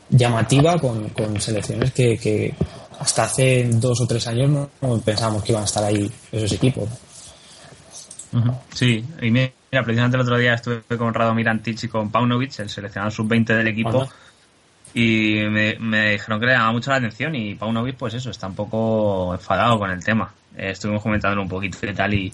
llamativa 0.10 0.78
con, 0.80 1.08
con 1.10 1.40
selecciones 1.40 1.94
que 1.94 2.54
hasta 3.02 3.24
hace 3.24 3.68
dos 3.68 4.00
o 4.00 4.06
tres 4.06 4.28
años 4.28 4.50
no, 4.50 4.70
no 4.82 5.02
pensábamos 5.02 5.44
que 5.44 5.52
iban 5.52 5.64
a 5.64 5.66
estar 5.66 5.84
ahí 5.84 6.10
esos 6.32 6.52
equipos. 6.52 6.88
Sí, 8.74 9.04
y 9.22 9.32
mira, 9.32 9.52
precisamente 9.84 10.18
el 10.18 10.22
otro 10.22 10.38
día 10.38 10.54
estuve 10.54 10.98
con 10.98 11.14
Radomir 11.14 11.50
Antic 11.50 11.84
y 11.84 11.88
con 11.88 12.12
Paunovic, 12.12 12.60
el 12.60 12.70
seleccionado 12.70 13.12
sub-20 13.12 13.46
del 13.58 13.68
equipo, 13.68 14.08
y 14.94 15.42
me, 15.50 15.78
me 15.80 16.12
dijeron 16.12 16.40
que 16.40 16.46
le 16.46 16.52
llamaba 16.54 16.74
mucho 16.74 16.92
la 16.92 16.98
atención 16.98 17.34
y 17.36 17.56
Paunovic, 17.56 17.98
pues 17.98 18.14
eso, 18.14 18.30
está 18.30 18.48
un 18.48 18.56
poco 18.56 19.34
enfadado 19.34 19.80
con 19.80 19.90
el 19.90 20.04
tema. 20.04 20.32
Eh, 20.56 20.72
estuvimos 20.72 21.02
comentándolo 21.02 21.42
un 21.42 21.50
poquito 21.50 21.78
y 21.86 21.94
tal 21.94 22.14
y 22.14 22.32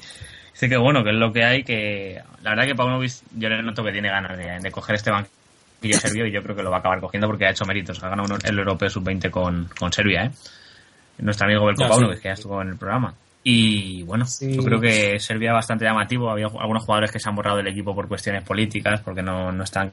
dice 0.51 0.67
que 0.67 0.77
bueno, 0.77 1.03
que 1.03 1.11
es 1.11 1.15
lo 1.15 1.31
que 1.31 1.43
hay, 1.45 1.63
que 1.63 2.21
la 2.43 2.51
verdad 2.51 2.65
que 2.65 2.75
Paunovic 2.75 3.13
yo 3.37 3.47
le 3.47 3.63
noto 3.63 3.83
que 3.83 3.91
tiene 3.93 4.09
ganas 4.09 4.37
de, 4.37 4.59
de 4.59 4.71
coger 4.71 4.95
este 4.95 5.11
banquillo 5.11 5.99
serbio 5.99 6.25
y 6.25 6.31
yo 6.31 6.43
creo 6.43 6.55
que 6.55 6.63
lo 6.63 6.71
va 6.71 6.77
a 6.77 6.79
acabar 6.79 6.99
cogiendo 6.99 7.27
porque 7.27 7.45
ha 7.45 7.51
hecho 7.51 7.65
méritos, 7.65 8.03
ha 8.03 8.09
ganado 8.09 8.37
el 8.43 8.59
europeo 8.59 8.89
sub-20 8.89 9.29
con, 9.29 9.69
con 9.79 9.93
Serbia, 9.93 10.25
¿eh? 10.25 10.31
Nuestro 11.19 11.47
amigo 11.47 11.65
Belko 11.65 11.83
No, 11.83 11.87
sí. 11.87 11.93
Paunovic, 11.93 12.21
que 12.21 12.27
ya 12.29 12.33
estuvo 12.33 12.61
en 12.61 12.69
el 12.69 12.77
programa. 12.77 13.13
Y 13.43 14.03
bueno, 14.03 14.25
Sí. 14.25 14.55
yo 14.55 14.63
creo 14.63 14.79
que 14.79 15.19
Serbia 15.19 15.53
bastante 15.53 15.85
llamativo. 15.85 16.29
Había 16.29 16.45
algunos 16.47 16.83
jugadores 16.83 17.11
que 17.11 17.19
se 17.19 17.29
han 17.29 17.35
borrado 17.35 17.57
del 17.57 17.67
equipo 17.67 17.95
por 17.95 18.07
cuestiones 18.07 18.43
políticas, 18.43 19.01
porque 19.01 19.21
no, 19.23 19.51
no 19.51 19.63
están 19.63 19.91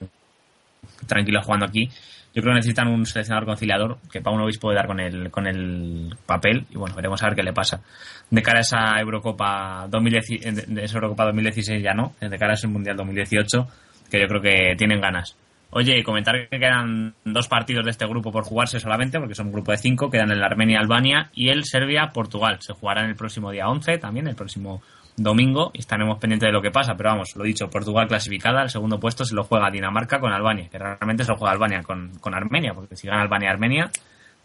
tranquilos 1.07 1.45
jugando 1.45 1.67
aquí. 1.67 1.89
Yo 2.35 2.43
creo 2.43 2.53
que 2.53 2.57
necesitan 2.57 2.89
un 2.89 3.07
seleccionador 3.07 3.47
conciliador 3.47 3.99
que 4.11 4.21
Paunovic 4.21 4.59
puede 4.59 4.77
dar 4.77 4.89
con 4.89 4.99
el, 4.99 5.31
con 5.31 5.47
el 5.47 6.17
papel 6.27 6.67
y 6.71 6.77
bueno, 6.77 6.97
veremos 6.97 7.23
a 7.23 7.27
ver 7.27 7.37
qué 7.37 7.43
le 7.45 7.53
pasa. 7.53 7.81
De 8.29 8.43
cara 8.43 8.59
a 8.59 8.63
esa 8.63 9.01
Eurocopa 9.01 9.87
2010, 9.89 10.27
de- 10.43 10.75
de 10.75 10.85
esa 10.85 10.97
Eurocopa 10.97 11.27
2016 11.27 11.81
ya 11.81 11.95
no, 11.95 12.15
de 12.21 12.37
cara 12.39 12.53
a 12.53 12.55
ese 12.55 12.67
Mundial 12.67 12.97
2018, 12.97 13.69
que 14.11 14.21
yo 14.21 14.27
creo 14.27 14.41
que 14.43 14.75
tienen 14.77 15.01
ganas. 15.01 15.37
Oye, 15.77 16.05
comentar 16.05 16.49
que 16.49 16.61
quedan 16.61 17.15
dos 17.25 17.49
partidos 17.49 17.85
de 17.85 17.91
este 17.91 18.07
grupo 18.07 18.31
por 18.31 18.45
jugarse 18.45 18.79
solamente, 18.79 19.19
porque 19.19 19.35
son 19.35 19.47
un 19.47 19.55
grupo 19.55 19.73
de 19.73 19.79
cinco, 19.79 20.09
quedan 20.09 20.31
el 20.31 20.41
Armenia-Albania 20.41 21.31
y 21.35 21.49
el 21.49 21.65
Serbia-Portugal. 21.65 22.59
Se 22.61 22.75
jugarán 22.75 23.07
el 23.07 23.17
próximo 23.17 23.51
día 23.51 23.67
11, 23.67 23.99
también 23.99 24.29
el 24.29 24.37
próximo 24.37 24.83
domingo, 25.17 25.73
y 25.75 25.81
estaremos 25.81 26.21
pendientes 26.21 26.47
de 26.47 26.53
lo 26.53 26.63
que 26.63 26.71
pasa. 26.71 26.95
Pero 26.97 27.11
vamos, 27.11 27.35
lo 27.35 27.43
dicho, 27.43 27.69
Portugal 27.69 28.07
clasificada, 28.07 28.63
el 28.63 28.71
segundo 28.71 29.01
puesto 29.01 29.25
se 29.25 29.35
lo 29.35 29.43
juega 29.43 29.69
Dinamarca 29.69 30.21
con 30.21 30.33
Albania, 30.33 30.69
que 30.71 30.79
realmente 30.79 31.25
se 31.25 31.33
lo 31.33 31.39
juega 31.39 31.51
Albania 31.51 31.83
con, 31.83 32.11
con 32.21 32.37
Armenia, 32.37 32.73
porque 32.73 32.95
si 32.95 33.09
gana 33.09 33.23
Albania-Armenia, 33.23 33.91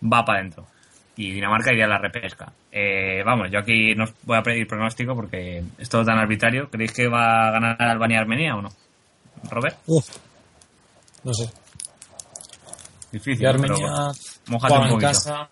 va 0.01 0.25
para 0.25 0.39
adentro. 0.39 0.65
Y 1.15 1.31
Dinamarca 1.31 1.71
iría 1.71 1.85
a 1.85 1.89
la 1.89 1.99
repesca. 1.99 2.51
Eh, 2.71 3.21
vamos, 3.23 3.51
yo 3.51 3.59
aquí 3.59 3.93
no 3.93 4.05
os 4.05 4.15
voy 4.23 4.37
a 4.37 4.41
pedir 4.41 4.65
pronóstico 4.65 5.13
porque 5.13 5.63
es 5.77 5.89
todo 5.89 6.03
tan 6.03 6.17
arbitrario. 6.17 6.71
¿Creéis 6.71 6.91
que 6.91 7.07
va 7.07 7.49
a 7.49 7.51
ganar 7.51 7.79
Albania-Armenia 7.79 8.55
o 8.55 8.63
no? 8.63 8.69
Robert, 9.51 9.77
Uf, 9.85 10.07
no 11.23 11.33
sé. 11.33 11.49
difícil. 13.11 13.43
Y 13.43 13.45
Armenia 13.45 14.11
pero 14.61 14.85
en 14.87 14.99
casa. 14.99 15.49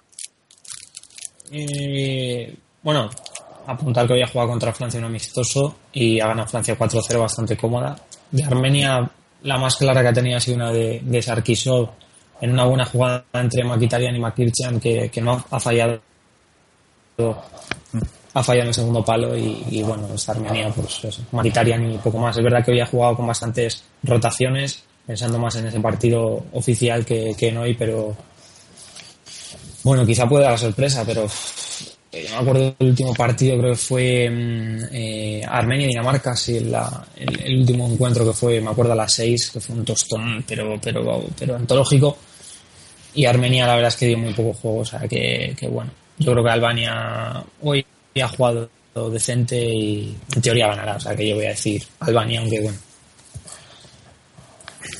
Y, 1.52 2.48
bueno, 2.82 3.10
apuntar 3.66 4.08
que 4.08 4.14
hoy 4.14 4.22
ha 4.22 4.28
jugado 4.28 4.50
contra 4.50 4.74
Francia 4.74 5.00
un 5.00 5.06
amistoso 5.06 5.76
y 5.94 6.20
ha 6.20 6.28
ganado 6.28 6.48
Francia 6.48 6.78
4-0 6.78 7.20
bastante 7.20 7.58
cómoda. 7.58 7.96
De 8.32 8.44
Armenia, 8.44 9.10
la 9.44 9.58
más 9.58 9.76
clara 9.78 10.02
que 10.02 10.08
ha 10.10 10.14
tenido 10.14 10.38
ha 10.38 10.42
sido 10.42 10.58
una 10.58 10.72
de, 10.72 11.02
de 11.04 11.22
Sarkisov 11.22 11.90
en 12.42 12.52
una 12.52 12.66
buena 12.66 12.86
jugada 12.86 13.24
entre 13.34 13.64
Makitarian 13.64 14.16
y 14.16 14.20
Makirchan 14.20 14.80
que, 14.80 15.10
que 15.10 15.22
no 15.22 15.44
ha 15.50 15.60
fallado 15.60 16.02
ha 18.34 18.44
fallado 18.44 18.64
en 18.64 18.68
el 18.68 18.74
segundo 18.74 19.04
palo 19.04 19.36
y, 19.36 19.64
y, 19.72 19.82
bueno, 19.82 20.08
esta 20.14 20.34
Armenia 20.34 20.70
pues 20.70 21.04
eso, 21.04 21.24
Makitarian 21.32 21.92
y 21.92 21.98
poco 21.98 22.20
más. 22.20 22.38
Es 22.38 22.44
verdad 22.44 22.64
que 22.64 22.72
hoy 22.72 22.80
ha 22.80 22.86
jugado 22.86 23.16
con 23.16 23.26
bastantes 23.26 23.84
rotaciones 24.04 24.84
pensando 25.08 25.40
más 25.40 25.56
en 25.56 25.68
ese 25.68 25.80
partido 25.80 26.46
oficial 26.54 27.06
que, 27.06 27.34
que 27.38 27.50
en 27.50 27.58
hoy, 27.58 27.74
pero 27.76 28.16
bueno, 29.84 30.06
quizá 30.06 30.28
pueda 30.28 30.52
la 30.52 30.58
sorpresa, 30.58 31.04
pero 31.06 31.26
eh, 32.12 32.26
yo 32.30 32.36
me 32.36 32.42
acuerdo 32.42 32.76
del 32.80 32.90
último 32.90 33.14
partido, 33.14 33.58
creo 33.58 33.72
que 33.72 33.78
fue 33.78 34.30
mm, 34.30 34.80
eh, 34.92 35.42
Armenia 35.48 35.86
y 35.86 35.90
Dinamarca, 35.90 36.36
sí, 36.36 36.60
la- 36.62 37.06
el, 37.16 37.40
el 37.42 37.60
último 37.62 37.88
encuentro 37.90 38.26
que 38.26 38.34
fue, 38.34 38.60
me 38.62 38.70
acuerdo 38.72 38.94
a 38.94 38.96
las 38.96 39.14
6, 39.14 39.52
que 39.52 39.60
fue 39.60 39.76
un 39.76 39.86
tostón, 39.86 40.44
pero, 40.48 40.80
pero, 40.82 41.24
pero 41.38 41.56
antológico. 41.56 42.18
Y 43.14 43.26
Armenia 43.26 43.66
la 43.68 43.76
verdad 43.76 43.90
es 43.90 43.96
que 43.98 44.08
dio 44.08 44.18
muy 44.18 44.34
poco 44.34 44.54
juego, 44.54 44.80
o 44.80 44.86
sea 44.86 45.02
que, 45.08 45.56
que 45.60 45.68
bueno, 45.68 45.92
yo 46.20 46.32
creo 46.34 46.44
que 46.44 46.50
Albania 46.52 47.44
hoy 47.64 47.86
ha 48.22 48.28
jugado 48.28 48.70
decente 49.12 49.60
y 49.64 50.16
en 50.36 50.42
teoría 50.42 50.68
ganará, 50.68 50.96
o 50.96 51.00
sea 51.00 51.16
que 51.16 51.28
yo 51.28 51.36
voy 51.36 51.46
a 51.46 51.50
decir 51.50 51.84
Albania, 52.00 52.40
aunque 52.42 52.62
bueno. 52.62 52.78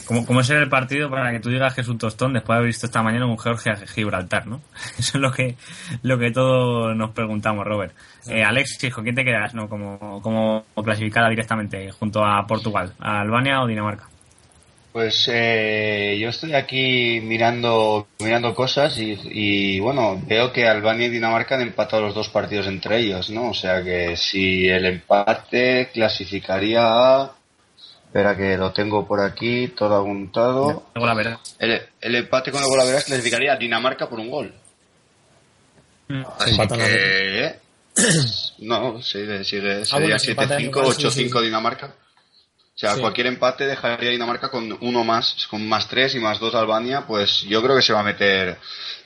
¿Cómo, 0.08 0.26
¿Cómo 0.26 0.42
será 0.42 0.62
el 0.62 0.70
partido 0.70 1.10
para 1.10 1.32
que 1.32 1.42
tú 1.42 1.50
digas 1.50 1.76
que 1.76 1.82
es 1.82 1.88
un 1.90 1.98
tostón 1.98 2.32
después 2.32 2.56
de 2.56 2.60
haber 2.60 2.68
visto 2.68 2.86
esta 2.86 3.04
mañana 3.04 3.26
un 3.26 3.38
Georgia-Gibraltar, 3.38 4.48
¿no? 4.48 4.62
Eso 4.98 5.18
es 5.18 5.22
lo 5.22 5.32
que, 5.32 5.56
lo 6.02 6.18
que 6.18 6.32
todos 6.32 6.96
nos 6.96 7.12
preguntamos, 7.12 7.66
Robert. 7.66 7.94
Eh, 8.28 8.42
Alexis, 8.42 8.94
¿con 8.94 9.04
quién 9.04 9.16
te 9.16 9.26
quedas, 9.26 9.54
no? 9.54 9.68
Como, 9.68 10.22
como 10.22 10.64
clasificada 10.82 11.30
directamente 11.30 11.92
junto 11.92 12.24
a 12.24 12.48
Portugal, 12.48 12.94
¿a 13.00 13.20
Albania 13.20 13.62
o 13.62 13.68
Dinamarca? 13.68 14.08
Pues 14.98 15.30
eh, 15.32 16.18
yo 16.20 16.30
estoy 16.30 16.56
aquí 16.56 17.20
mirando 17.22 18.08
mirando 18.20 18.56
cosas 18.56 18.98
y, 18.98 19.16
y, 19.26 19.80
bueno, 19.80 20.20
veo 20.26 20.52
que 20.52 20.68
Albania 20.68 21.06
y 21.06 21.12
Dinamarca 21.12 21.54
han 21.54 21.62
empatado 21.62 22.02
los 22.02 22.16
dos 22.16 22.30
partidos 22.30 22.66
entre 22.66 22.98
ellos, 22.98 23.30
¿no? 23.30 23.50
O 23.50 23.54
sea 23.54 23.84
que 23.84 24.18
si 24.18 24.68
el 24.68 24.86
empate 24.86 25.90
clasificaría 25.94 26.82
a... 26.82 27.37
Espera 28.08 28.36
que 28.36 28.58
lo 28.58 28.72
tengo 28.74 29.06
por 29.06 29.20
aquí, 29.20 29.68
todo 29.70 29.96
apuntado. 29.98 30.88
Tengo 30.94 31.06
la 31.06 31.14
verdad. 31.14 31.40
El, 31.60 31.82
el 32.02 32.16
empate 32.16 32.52
con 32.52 32.62
el 32.62 32.68
gol 32.68 32.80
a 32.80 32.86
veras 32.86 33.04
clasificaría 33.04 33.54
a 33.54 33.58
Dinamarca 33.58 34.08
por 34.10 34.20
un 34.20 34.32
gol. 34.32 34.54
Mm. 36.08 36.24
Así 36.40 36.58
que... 36.70 37.46
¿eh? 37.46 37.60
No, 38.60 39.02
sigue, 39.02 39.44
sigue. 39.44 39.82
Ah, 39.92 40.00
bueno, 40.00 40.18
Sería 40.18 40.20
si 40.20 40.32
empatan 40.32 40.60
7-5, 40.62 40.64
igual, 40.68 40.94
sí, 40.94 41.04
8-5 41.04 41.12
sí, 41.12 41.30
sí. 41.30 41.42
Dinamarca. 41.46 41.88
O 41.88 42.80
sea, 42.80 42.94
Sí. 42.94 43.02
cualquier 43.02 43.28
empate 43.28 43.66
dejaría 43.66 44.10
a 44.10 44.12
Dinamarca 44.12 44.50
con 44.50 44.78
uno 44.82 45.04
más, 45.04 45.48
con 45.50 45.68
más 45.68 45.88
tres 45.88 46.14
y 46.16 46.20
más 46.20 46.40
dos 46.40 46.54
Albania, 46.54 47.06
pues 47.08 47.42
yo 47.42 47.62
creo 47.64 47.76
que 47.76 47.82
se 47.82 47.92
va 47.92 48.02
a 48.02 48.04
meter, 48.04 48.58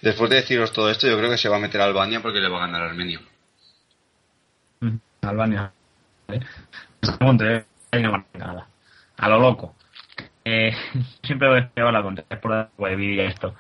después 0.01 0.29
de 0.29 0.35
deciros 0.37 0.73
todo 0.73 0.89
esto, 0.91 1.07
yo 1.07 1.17
creo 1.17 1.29
que 1.29 1.37
se 1.37 1.47
va 1.47 1.55
a 1.55 1.59
meter 1.59 1.79
a 1.79 1.85
Albania 1.85 2.21
porque 2.21 2.39
le 2.39 2.49
va 2.49 2.57
a 2.57 2.67
ganar 2.67 2.81
a 2.81 2.89
Armenia. 2.89 3.21
Mm, 4.81 4.97
Albania. 5.21 5.71
Eh, 6.27 7.65
Dinamarca, 7.93 8.37
nada. 8.37 8.67
A 9.21 9.29
lo 9.29 9.39
loco. 9.39 9.75
Eh, 10.43 10.73
siempre 11.23 11.47
a 11.47 11.71
llevar 11.75 11.93
la 11.93 12.03
contra, 12.03 12.25
por 12.41 12.69
de 12.89 12.95
vídeo 12.95 13.23
esto. 13.23 13.53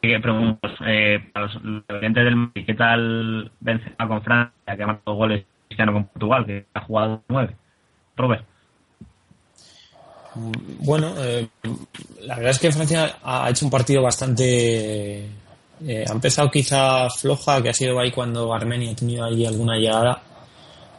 Que 0.00 0.18
pregunto, 0.18 0.68
eh, 0.86 1.30
para 1.32 1.46
los 1.46 1.62
del 1.62 2.36
Madrid, 2.36 2.66
¿qué 2.66 2.74
tal 2.74 3.52
Benzema 3.60 4.08
con 4.08 4.22
Francia, 4.22 4.76
que 4.76 4.82
ha 4.82 4.86
marcado 4.86 5.16
goles 5.16 5.44
Cristiano 5.68 5.92
con 5.92 6.04
Portugal, 6.06 6.46
que 6.46 6.66
ha 6.74 6.80
jugado 6.80 7.22
nueve? 7.28 7.56
Robert. 8.16 8.44
Bueno, 10.34 11.12
eh, 11.18 11.48
la 12.22 12.36
verdad 12.36 12.50
es 12.50 12.58
que 12.58 12.72
Francia 12.72 13.16
ha 13.22 13.50
hecho 13.50 13.64
un 13.64 13.70
partido 13.70 14.02
bastante. 14.02 15.24
eh, 15.84 16.04
ha 16.08 16.12
empezado 16.12 16.50
quizá 16.50 17.08
floja, 17.10 17.62
que 17.62 17.68
ha 17.68 17.74
sido 17.74 17.98
ahí 18.00 18.10
cuando 18.10 18.52
Armenia 18.52 18.92
ha 18.92 18.96
tenido 18.96 19.24
ahí 19.24 19.44
alguna 19.46 19.76
llegada, 19.76 20.22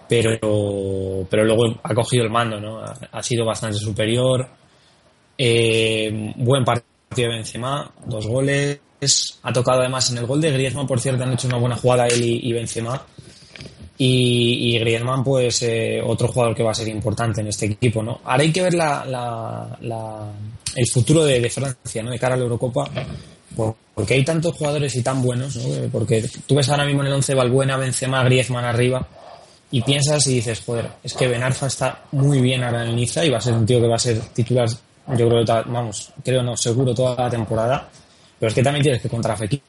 pero, 0.08 1.26
pero 1.30 1.44
luego 1.46 1.80
ha 1.84 1.94
cogido 1.94 2.24
el 2.24 2.30
mando, 2.30 2.60
¿no? 2.60 2.82
Ha, 3.12 3.24
sido 3.24 3.46
bastante 3.46 3.78
superior. 3.78 4.48
Eh, 5.38 6.34
buen 6.38 6.64
partido 6.64 6.84
de 7.16 7.28
Benzema, 7.28 7.92
dos 8.06 8.28
goles. 8.28 8.80
Ha 9.44 9.52
tocado 9.52 9.82
además 9.82 10.10
en 10.12 10.20
el 10.20 10.26
gol 10.26 10.40
de 10.40 10.52
Griezmann, 10.52 10.88
por 10.88 11.00
cierto, 11.00 11.24
han 11.24 11.34
hecho 11.34 11.48
una 11.48 11.58
buena 11.58 11.76
jugada 11.76 12.08
él 12.08 12.24
y, 12.24 12.50
y 12.50 12.54
Benzema. 12.54 13.06
Y, 13.98 14.78
Griezmann, 14.80 15.24
pues 15.24 15.62
eh, 15.64 16.02
otro 16.04 16.28
jugador 16.28 16.56
que 16.56 16.64
va 16.64 16.72
a 16.72 16.76
ser 16.76 16.88
importante 16.88 17.42
en 17.42 17.48
este 17.48 17.68
equipo, 17.68 18.02
¿no? 18.04 18.20
Ahora 18.26 18.44
hay 18.44 18.52
que 18.52 18.62
ver 18.62 18.74
la, 18.74 19.06
la, 19.06 19.78
la- 19.82 20.32
el 20.76 20.88
futuro 20.88 21.24
de, 21.24 21.48
Francia, 21.50 22.02
¿no? 22.02 22.10
De 22.12 22.18
cara 22.20 22.34
a 22.34 22.38
la 22.38 22.44
Eurocopa, 22.44 22.90
por- 23.56 23.76
porque 23.94 24.16
hay 24.16 24.26
tantos 24.26 24.56
jugadores 24.56 24.96
y 24.96 25.04
tan 25.04 25.22
buenos, 25.22 25.56
¿no? 25.56 25.88
Porque 25.92 26.26
tú 26.48 26.56
ves 26.56 26.68
ahora 26.70 26.86
mismo 26.86 27.02
en 27.02 27.08
el 27.08 27.14
11 27.14 27.36
Valbuena, 27.36 27.78
Benzema, 27.78 28.24
Griezmann 28.24 28.66
arriba, 28.66 29.08
y 29.74 29.82
piensas 29.82 30.28
y 30.28 30.36
dices, 30.36 30.62
joder, 30.64 30.88
es 31.04 31.16
que 31.16 31.28
Ben 31.28 31.42
Arfa 31.42 31.66
está 31.66 32.04
muy 32.12 32.40
bien 32.40 32.64
ahora 32.64 32.88
en 32.88 32.96
Niza 32.96 33.26
y 33.26 33.32
va 33.32 33.40
a 33.40 33.42
ser 33.42 33.54
un 33.54 33.66
tío 33.66 33.82
que 33.82 33.88
va 33.88 33.96
a 33.96 34.00
ser 34.00 34.20
titular, 34.20 34.70
yo 34.70 35.28
creo, 35.28 35.44
vamos, 35.66 36.12
creo 36.24 36.44
no, 36.44 36.56
seguro 36.56 36.94
toda 36.94 37.16
la 37.16 37.30
temporada, 37.32 37.90
pero 38.40 38.50
es 38.50 38.54
que 38.54 38.62
también 38.62 38.84
tienes 38.84 39.02
que 39.02 39.10
contra 39.10 39.36
Fekir. 39.36 39.62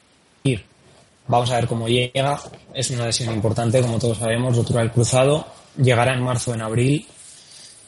Vamos 1.27 1.51
a 1.51 1.57
ver 1.57 1.67
cómo 1.67 1.89
llega. 1.89 2.39
Es 2.75 2.91
una 2.91 3.07
lesión 3.07 3.33
importante, 3.35 3.81
como 3.81 3.99
todos 3.99 4.19
sabemos, 4.19 4.55
rotura 4.55 4.81
del 4.83 4.91
cruzado. 4.91 5.47
Llegará 5.83 6.13
en 6.13 6.23
marzo, 6.23 6.53
en 6.53 6.61
abril. 6.61 7.07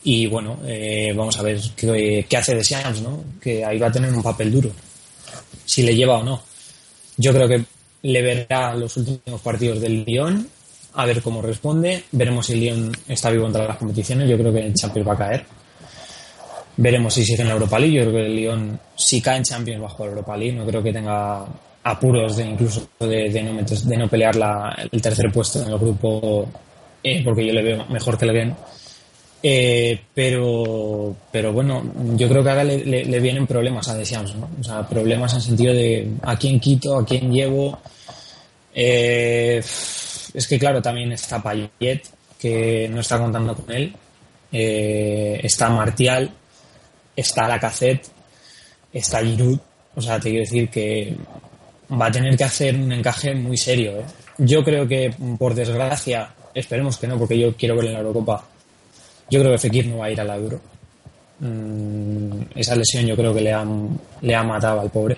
Y 0.04 0.26
bueno, 0.26 0.58
eh, 0.64 1.12
vamos 1.14 1.38
a 1.38 1.42
ver 1.42 1.60
qué, 1.76 2.24
qué 2.26 2.36
hace 2.38 2.54
de 2.54 2.64
Siams, 2.64 3.02
¿no? 3.02 3.24
Que 3.38 3.62
ahí 3.62 3.78
va 3.78 3.88
a 3.88 3.92
tener 3.92 4.10
un 4.10 4.22
papel 4.22 4.50
duro. 4.50 4.70
Si 5.66 5.82
le 5.82 5.94
lleva 5.94 6.16
o 6.16 6.22
no. 6.22 6.40
Yo 7.18 7.34
creo 7.34 7.46
que 7.46 7.62
le 8.02 8.22
verá 8.22 8.74
los 8.74 8.96
últimos 8.96 9.42
partidos 9.42 9.80
del 9.82 10.02
Lyon. 10.04 10.48
A 10.96 11.04
ver 11.04 11.22
cómo 11.22 11.42
responde. 11.42 12.04
Veremos 12.12 12.46
si 12.46 12.54
el 12.54 12.60
Lyon 12.60 12.92
está 13.08 13.30
vivo 13.30 13.46
en 13.46 13.52
todas 13.52 13.68
las 13.68 13.76
competiciones. 13.76 14.28
Yo 14.28 14.36
creo 14.38 14.52
que 14.52 14.60
en 14.66 14.74
Champions 14.74 15.08
va 15.08 15.12
a 15.12 15.18
caer. 15.18 15.44
Veremos 16.78 17.14
si 17.14 17.24
sigue 17.24 17.42
en 17.42 17.48
la 17.48 17.54
Europa 17.54 17.78
League. 17.78 17.94
Yo 17.96 18.02
creo 18.02 18.12
que 18.14 18.26
el 18.26 18.36
Lyon, 18.36 18.80
si 18.96 19.20
cae 19.20 19.36
en 19.38 19.44
Champions, 19.44 19.82
va 19.82 19.88
a 19.88 20.08
Europa 20.08 20.36
League. 20.36 20.56
No 20.56 20.66
creo 20.66 20.82
que 20.82 20.92
tenga 20.92 21.44
apuros 21.84 22.36
de 22.36 22.44
incluso 22.46 22.88
de, 23.00 23.30
de 23.30 23.42
no, 23.42 23.52
de 23.62 24.08
pelear 24.08 24.36
la- 24.36 24.74
el 24.90 25.00
tercer 25.00 25.30
puesto 25.32 25.62
en 25.62 25.68
el 25.68 25.78
grupo, 25.78 26.48
eh, 27.02 27.22
porque 27.24 27.46
yo 27.46 27.52
le 27.52 27.62
veo 27.62 27.86
mejor 27.86 28.18
que 28.18 28.24
el 28.24 28.32
Gen. 28.32 28.56
Eh, 29.42 30.00
pero, 30.14 31.14
pero 31.30 31.52
bueno, 31.52 31.82
yo 32.16 32.28
creo 32.28 32.42
que 32.42 32.50
ahora 32.50 32.64
le, 32.64 32.84
le- 32.84 33.04
le 33.04 33.20
vienen 33.20 33.46
problemas 33.46 33.86
a 33.88 33.94
Deschamps, 33.94 34.34
¿no? 34.34 34.48
O 34.60 34.64
sea, 34.64 34.88
problemas 34.88 35.32
en 35.34 35.40
sentido 35.42 35.72
de 35.74 36.10
a 36.22 36.36
quién 36.36 36.58
quito, 36.58 36.98
a 36.98 37.04
quién 37.04 37.30
llevo. 37.30 37.78
Eh, 38.74 39.62
es 40.36 40.46
que 40.46 40.58
claro, 40.58 40.82
también 40.82 41.10
está 41.12 41.42
Payet, 41.42 42.02
que 42.38 42.90
no 42.90 43.00
está 43.00 43.18
contando 43.18 43.56
con 43.56 43.74
él. 43.74 43.96
Eh, 44.52 45.40
está 45.42 45.70
Martial, 45.70 46.30
está 47.16 47.48
Lacazette, 47.48 48.06
está 48.92 49.24
Giroud. 49.24 49.58
O 49.94 50.00
sea, 50.02 50.20
te 50.20 50.28
quiero 50.28 50.44
decir 50.44 50.68
que 50.68 51.16
va 51.90 52.06
a 52.06 52.10
tener 52.10 52.36
que 52.36 52.44
hacer 52.44 52.76
un 52.76 52.92
encaje 52.92 53.34
muy 53.34 53.56
serio. 53.56 53.92
¿eh? 53.92 54.04
Yo 54.36 54.62
creo 54.62 54.86
que, 54.86 55.10
por 55.38 55.54
desgracia, 55.54 56.28
esperemos 56.52 56.98
que 56.98 57.06
no, 57.06 57.18
porque 57.18 57.38
yo 57.38 57.56
quiero 57.56 57.74
ver 57.74 57.86
en 57.86 57.92
la 57.94 58.00
Eurocopa. 58.00 58.44
Yo 59.30 59.40
creo 59.40 59.52
que 59.52 59.58
Fekir 59.58 59.86
no 59.86 59.98
va 59.98 60.06
a 60.06 60.10
ir 60.10 60.20
a 60.20 60.24
la 60.24 60.36
Euro. 60.36 60.60
Mm, 61.40 62.42
esa 62.54 62.76
lesión 62.76 63.06
yo 63.06 63.16
creo 63.16 63.32
que 63.32 63.40
le 63.40 63.54
ha, 63.54 63.64
le 64.20 64.34
ha 64.34 64.42
matado 64.42 64.80
al 64.82 64.90
pobre. 64.90 65.16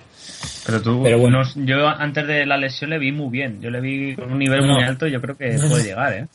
Pero 0.68 0.82
tú, 0.82 1.02
Pero 1.02 1.18
bueno. 1.18 1.42
no- 1.42 1.64
yo 1.64 1.88
antes 1.88 2.26
de 2.26 2.44
la 2.44 2.58
lesión 2.58 2.90
le 2.90 2.98
vi 2.98 3.10
muy 3.10 3.30
bien. 3.30 3.58
Yo 3.62 3.70
le 3.70 3.80
vi 3.80 4.14
con 4.14 4.30
un 4.30 4.38
nivel 4.38 4.66
No, 4.66 4.74
muy 4.74 4.82
alto 4.84 5.06
y 5.06 5.12
yo 5.12 5.18
creo 5.20 5.34
que 5.34 5.58
puede 5.66 5.82
llegar, 5.82 6.12
¿eh? 6.12 6.26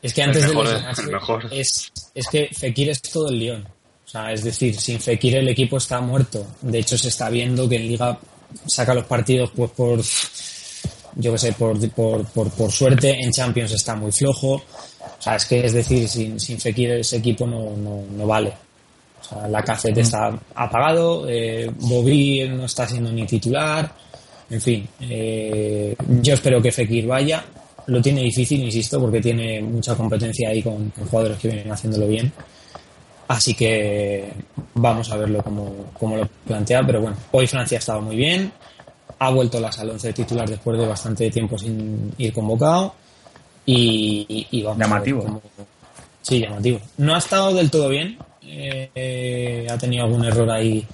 Es 0.00 0.14
que 0.14 0.22
antes 0.22 0.48
mejor, 0.48 0.66
de 0.66 0.72
lesionarse, 0.72 1.02
el 1.02 1.10
mejor. 1.10 1.48
Es, 1.52 1.92
es 2.14 2.26
que 2.28 2.48
Fekir 2.52 2.88
es 2.88 3.02
todo 3.02 3.28
el 3.28 3.38
Lyon. 3.38 3.66
O 4.06 4.08
sea, 4.08 4.32
es 4.32 4.42
decir, 4.42 4.74
sin 4.80 4.98
Fekir 4.98 5.36
el 5.36 5.48
equipo 5.48 5.76
está 5.76 6.00
muerto. 6.00 6.46
De 6.62 6.78
hecho, 6.78 6.96
se 6.96 7.08
está 7.08 7.28
viendo 7.28 7.68
que 7.68 7.76
en 7.76 7.86
Liga 7.88 8.18
saca 8.66 8.94
los 8.94 9.04
partidos 9.04 9.50
pues 9.54 9.70
por 9.72 10.00
yo 11.16 11.32
que 11.32 11.38
sé, 11.38 11.52
por, 11.52 11.78
por, 11.90 12.24
por, 12.28 12.50
por 12.50 12.72
suerte, 12.72 13.10
en 13.22 13.30
Champions 13.30 13.72
está 13.72 13.94
muy 13.94 14.10
flojo. 14.10 14.54
O 14.54 15.22
sea, 15.22 15.36
es 15.36 15.44
que 15.44 15.66
es 15.66 15.74
decir, 15.74 16.08
sin, 16.08 16.40
sin 16.40 16.58
Fekir 16.58 16.92
ese 16.92 17.18
equipo 17.18 17.46
no, 17.46 17.76
no, 17.76 18.02
no 18.10 18.26
vale. 18.26 18.54
O 19.22 19.24
sea, 19.24 19.48
la 19.48 19.62
cafete 19.62 20.00
está 20.00 20.36
apagado, 20.54 21.26
eh, 21.28 21.70
Bobby 21.78 22.48
no 22.48 22.64
está 22.66 22.86
siendo 22.86 23.10
ni 23.12 23.24
titular. 23.26 23.90
En 24.50 24.60
fin, 24.60 24.86
eh, 25.00 25.96
yo 26.20 26.34
espero 26.34 26.60
que 26.60 26.70
Fekir 26.72 27.06
vaya. 27.06 27.44
Lo 27.86 28.00
tiene 28.02 28.22
difícil, 28.22 28.62
insisto, 28.62 29.00
porque 29.00 29.20
tiene 29.20 29.60
mucha 29.62 29.94
competencia 29.94 30.50
ahí 30.50 30.62
con, 30.62 30.90
con 30.90 31.06
jugadores 31.08 31.38
que 31.38 31.48
vienen 31.48 31.70
haciéndolo 31.72 32.06
bien. 32.06 32.32
Así 33.28 33.54
que 33.54 34.30
vamos 34.74 35.10
a 35.10 35.16
verlo 35.16 35.42
como, 35.42 35.86
como 35.98 36.16
lo 36.16 36.28
plantea. 36.46 36.82
Pero 36.86 37.00
bueno, 37.00 37.16
hoy 37.32 37.46
Francia 37.46 37.78
ha 37.78 37.80
estado 37.80 38.02
muy 38.02 38.16
bien. 38.16 38.52
Ha 39.18 39.30
vuelto 39.30 39.58
las 39.60 39.78
al 39.78 39.90
11 39.90 40.12
titular 40.12 40.48
después 40.48 40.78
de 40.78 40.86
bastante 40.86 41.30
tiempo 41.30 41.56
sin 41.56 42.12
ir 42.18 42.32
convocado. 42.32 42.94
Y, 43.64 44.62
vamos 44.64 44.76
a 44.76 44.78
ver 44.78 44.88
Llamativo. 44.88 45.22
cómo- 45.24 45.42
Sí, 46.20 46.40
llamativo. 46.40 46.80
No 46.98 47.14
ha 47.14 47.18
estado 47.18 47.54
del 47.54 47.70
todo 47.70 47.88
bien. 47.88 48.18
Eh, 48.44 49.66
ha 49.70 49.78
tenido 49.78 50.04
algún 50.04 50.24
error 50.24 50.50
ahí, 50.50 50.86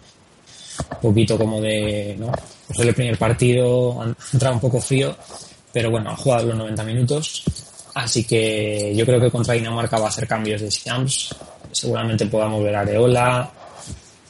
un 0.90 1.00
poquito 1.00 1.38
como 1.38 1.60
de. 1.60 2.16
¿no? 2.18 2.30
Pues 2.66 2.80
el 2.80 2.94
primer 2.94 3.18
partido 3.18 4.02
ha 4.02 4.14
entrado 4.32 4.54
un 4.54 4.60
poco 4.60 4.80
frío, 4.80 5.16
pero 5.72 5.90
bueno, 5.90 6.10
ha 6.10 6.16
jugado 6.16 6.48
los 6.48 6.56
90 6.56 6.84
minutos. 6.84 7.44
Así 7.94 8.24
que 8.24 8.94
yo 8.94 9.04
creo 9.04 9.20
que 9.20 9.30
contra 9.30 9.54
Dinamarca 9.54 9.98
va 9.98 10.06
a 10.06 10.08
hacer 10.08 10.28
cambios 10.28 10.60
de 10.60 10.70
Shams. 10.70 11.34
Seguramente 11.72 12.26
podamos 12.26 12.62
ver 12.62 12.76
Areola. 12.76 13.50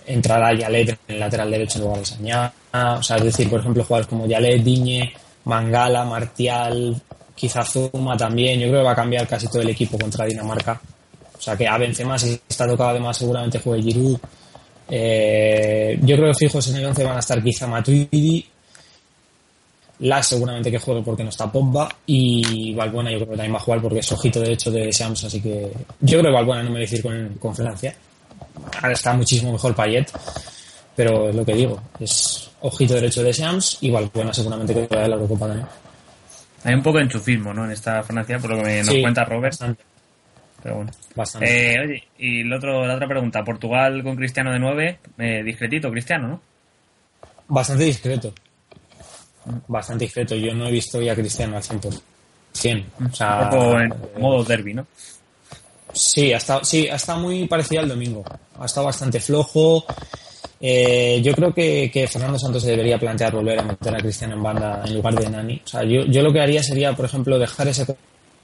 Entrará 0.07 0.55
Yalet 0.55 0.89
en 0.89 1.15
el 1.15 1.21
lateral 1.21 1.51
derecho 1.51 1.79
en 1.79 1.85
lugar 1.85 1.99
de 1.99 2.07
Sañá. 2.07 2.53
O 2.73 3.03
sea, 3.03 3.17
es 3.17 3.25
decir, 3.25 3.51
por 3.51 3.61
ejemplo, 3.61 3.85
jugadores 3.85 4.09
como 4.09 4.27
Yalet, 4.27 4.63
Diñe, 4.63 5.13
Mangala, 5.45 6.05
Martial, 6.05 7.01
quizá 7.35 7.63
Zuma 7.65 8.17
también. 8.17 8.59
Yo 8.59 8.69
creo 8.69 8.81
que 8.81 8.87
va 8.87 8.93
a 8.93 8.97
cambiar 8.97 9.29
casi 9.29 9.49
todo 9.49 9.61
el 9.61 9.69
equipo 9.69 9.99
contra 9.99 10.25
Dinamarca. 10.25 10.81
O 11.39 11.41
sea, 11.41 11.57
que 11.57 11.67
a 11.69 11.79
Benzema, 11.79 12.19
si 12.19 12.41
está 12.49 12.67
tocado 12.67 12.91
además, 12.91 13.17
seguramente 13.17 13.59
juegue 13.61 13.83
Giroud. 13.85 14.19
Eh, 14.91 15.99
yo 16.03 16.17
creo 16.17 16.29
que 16.33 16.35
fijos 16.35 16.67
en 16.69 16.77
el 16.77 16.87
11 16.87 17.05
van 17.05 17.17
a 17.17 17.21
estar 17.21 17.43
quizá 17.43 17.67
Matuidi, 17.67 18.45
Las 20.01 20.29
seguramente 20.29 20.71
que 20.71 20.79
juegue 20.79 21.03
porque 21.03 21.25
no 21.25 21.31
está 21.31 21.51
Pogba 21.51 21.89
y 22.07 22.73
Valbuena 22.75 23.11
yo 23.11 23.19
creo 23.19 23.31
que 23.31 23.37
también 23.37 23.53
va 23.55 23.59
a 23.59 23.63
jugar 23.63 23.83
porque 23.83 23.99
es 23.99 24.13
ojito 24.13 24.41
derecho 24.41 24.71
de 24.71 24.91
Shams, 24.93 25.25
así 25.25 25.41
que 25.41 25.73
yo 26.01 26.19
creo 26.21 26.31
que 26.31 26.37
Valbuena 26.37 26.63
no 26.63 26.71
me 26.71 26.81
decir 26.81 27.03
con, 27.03 27.35
con 27.41 27.55
Francia. 27.55 27.95
Ahora 28.81 28.93
está 28.93 29.13
muchísimo 29.15 29.53
mejor 29.53 29.75
Payet, 29.75 30.07
pero 30.95 31.29
es 31.31 31.35
lo 31.35 31.45
que 31.45 31.55
digo, 31.55 31.81
es 31.99 32.49
ojito 32.61 32.95
derecho 32.95 33.23
de 33.25 33.33
Shams 33.33 33.79
y 33.81 33.91
Valbuena 33.91 34.33
seguramente 34.33 34.73
que 34.73 34.87
va 34.95 35.05
a 35.05 35.09
la 35.09 35.15
Eurocopa 35.17 35.47
también. 35.49 35.67
Hay 36.65 36.75
un 36.75 36.83
poco 36.83 36.99
de 36.99 37.05
enchufismo, 37.05 37.53
¿no? 37.53 37.65
En 37.65 37.73
esta 37.73 38.03
Francia, 38.05 38.39
por 38.39 38.51
lo 38.51 38.57
que 38.59 38.63
me- 38.63 38.79
nos 38.83 38.95
Sí, 38.95 39.03
cuenta 39.03 39.25
Robert. 39.25 39.53
Bastante, 39.53 39.83
Pero 40.63 40.77
bueno. 40.77 40.91
bastante. 41.15 41.73
Eh, 41.73 41.81
oye, 41.81 42.05
y 42.19 42.41
el 42.41 42.53
otro, 42.53 42.87
la 42.87 42.95
otra 42.95 43.09
pregunta. 43.09 43.45
Portugal 43.45 44.03
con 44.03 44.17
Cristiano 44.17 44.53
de 44.53 44.59
9. 44.59 44.99
Eh, 45.19 45.43
discretito, 45.45 45.91
Cristiano, 45.91 46.29
¿no? 46.29 46.41
Bastante 47.49 47.85
discreto. 47.85 48.33
Bastante 49.69 50.05
discreto. 50.05 50.35
Yo 50.35 50.55
no 50.55 50.67
he 50.67 50.73
visto 50.73 51.01
ya 51.01 51.13
a 51.13 51.17
Cristiano 51.17 51.57
al 51.57 51.63
100%. 51.63 52.03
O 53.11 53.15
sea, 53.15 53.43
Un 53.45 53.51
poco 53.51 53.81
en 53.81 53.95
modo 54.21 54.45
derby, 54.45 54.75
¿no? 54.75 54.87
Sí, 55.93 56.33
ha 56.33 56.37
estado, 56.37 56.65
sí, 56.65 56.89
ha 56.89 56.97
estado 56.97 57.21
muy 57.21 57.47
parecido 57.47 57.83
al 57.83 57.89
domingo. 57.89 58.25
Ha 58.59 58.67
estado 58.67 58.87
bastante 58.87 59.21
flojo. 59.21 59.85
Eh, 60.61 61.21
yo 61.23 61.33
creo 61.35 61.55
que, 61.55 61.91
que 61.93 62.09
Fernando 62.09 62.39
Santos 62.39 62.63
se 62.63 62.71
debería 62.71 62.99
plantear 62.99 63.33
volver 63.33 63.61
a 63.61 63.63
meter 63.63 63.95
a 63.95 63.99
Cristiano 63.99 64.35
en 64.35 64.43
banda 64.43 64.83
en 64.85 64.95
lugar 64.95 65.15
de 65.15 65.31
Nani. 65.31 65.63
O 65.65 65.69
sea, 65.69 65.85
yo, 65.85 66.05
yo 66.07 66.23
lo 66.23 66.33
que 66.33 66.41
haría 66.41 66.63
sería, 66.63 66.95
por 66.95 67.05
ejemplo, 67.05 67.39
dejar 67.39 67.69
ese 67.69 67.87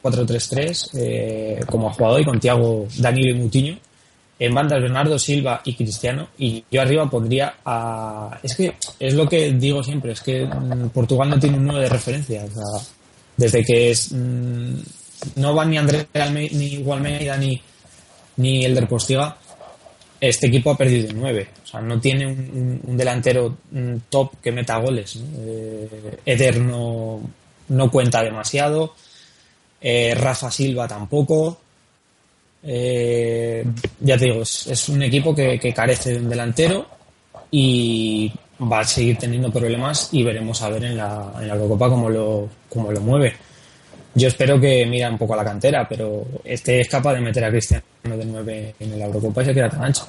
4-3-3 0.04 0.90
eh, 0.98 1.60
como 1.66 1.88
ha 1.88 1.92
jugado 1.92 2.16
hoy 2.16 2.24
con 2.24 2.38
Thiago, 2.38 2.86
Danilo 2.98 3.30
y 3.30 3.38
Mutiño. 3.38 3.78
En 4.36 4.52
bandas 4.52 4.82
Bernardo 4.82 5.18
Silva 5.18 5.62
y 5.64 5.74
Cristiano. 5.74 6.28
Y 6.36 6.64
yo 6.70 6.82
arriba 6.82 7.08
pondría 7.08 7.54
a... 7.64 8.38
Es 8.42 8.54
que 8.54 8.74
es 8.98 9.14
lo 9.14 9.28
que 9.28 9.52
digo 9.52 9.82
siempre, 9.82 10.12
es 10.12 10.20
que 10.20 10.44
mm, 10.44 10.90
Portugal 10.90 11.30
no 11.30 11.38
tiene 11.38 11.56
un 11.56 11.64
9 11.64 11.80
de 11.82 11.88
referencia. 11.88 12.44
O 12.44 12.50
sea, 12.50 12.86
desde 13.36 13.64
que 13.64 13.90
es... 13.90 14.12
mm, 14.12 14.74
no 15.36 15.54
van 15.54 15.70
ni 15.70 15.78
Andrés 15.78 16.06
ni 16.52 16.78
Hugo 16.78 16.94
Almeida 16.94 17.36
ni, 17.38 17.60
ni 18.36 18.64
Elder 18.64 18.86
Postiga, 18.86 19.38
este 20.20 20.48
equipo 20.48 20.72
ha 20.72 20.76
perdido 20.76 21.12
9. 21.14 21.48
O 21.62 21.66
sea, 21.66 21.80
no 21.80 22.00
tiene 22.00 22.26
un, 22.26 22.96
delantero 22.96 23.56
mm, 23.70 23.96
top 24.10 24.32
que 24.42 24.52
meta 24.52 24.76
goles. 24.78 25.18
Eh, 25.38 26.18
Eder 26.26 26.60
no, 26.60 27.20
no 27.68 27.90
cuenta 27.90 28.22
demasiado. 28.22 28.94
Eh, 29.86 30.14
Rafa 30.14 30.50
Silva 30.50 30.88
tampoco. 30.88 31.58
Eh, 32.62 33.62
ya 34.00 34.16
te 34.16 34.24
digo, 34.24 34.40
es, 34.40 34.66
es 34.68 34.88
un 34.88 35.02
equipo 35.02 35.34
que, 35.34 35.60
que 35.60 35.74
carece 35.74 36.12
de 36.14 36.20
un 36.20 36.30
delantero 36.30 36.86
y 37.50 38.32
va 38.62 38.80
a 38.80 38.84
seguir 38.84 39.18
teniendo 39.18 39.52
problemas 39.52 40.08
y 40.12 40.22
veremos 40.22 40.62
a 40.62 40.70
ver 40.70 40.84
en 40.84 40.96
la, 40.96 41.34
en 41.38 41.48
la 41.48 41.54
Eurocopa 41.54 41.90
cómo 41.90 42.08
lo, 42.08 42.48
cómo 42.70 42.90
lo 42.90 43.00
mueve. 43.02 43.34
Yo 44.14 44.28
espero 44.28 44.58
que 44.58 44.86
mira 44.86 45.10
un 45.10 45.18
poco 45.18 45.34
a 45.34 45.38
la 45.38 45.44
cantera, 45.44 45.86
pero 45.86 46.24
este 46.44 46.80
es 46.80 46.88
capaz 46.88 47.12
de 47.12 47.20
meter 47.20 47.44
a 47.44 47.50
Cristiano 47.50 47.84
de 48.04 48.24
9 48.24 48.74
en 48.80 48.98
la 48.98 49.04
Eurocopa 49.04 49.42
y 49.42 49.46
se 49.46 49.54
queda 49.54 49.68
tan 49.68 49.84
ancho. 49.84 50.06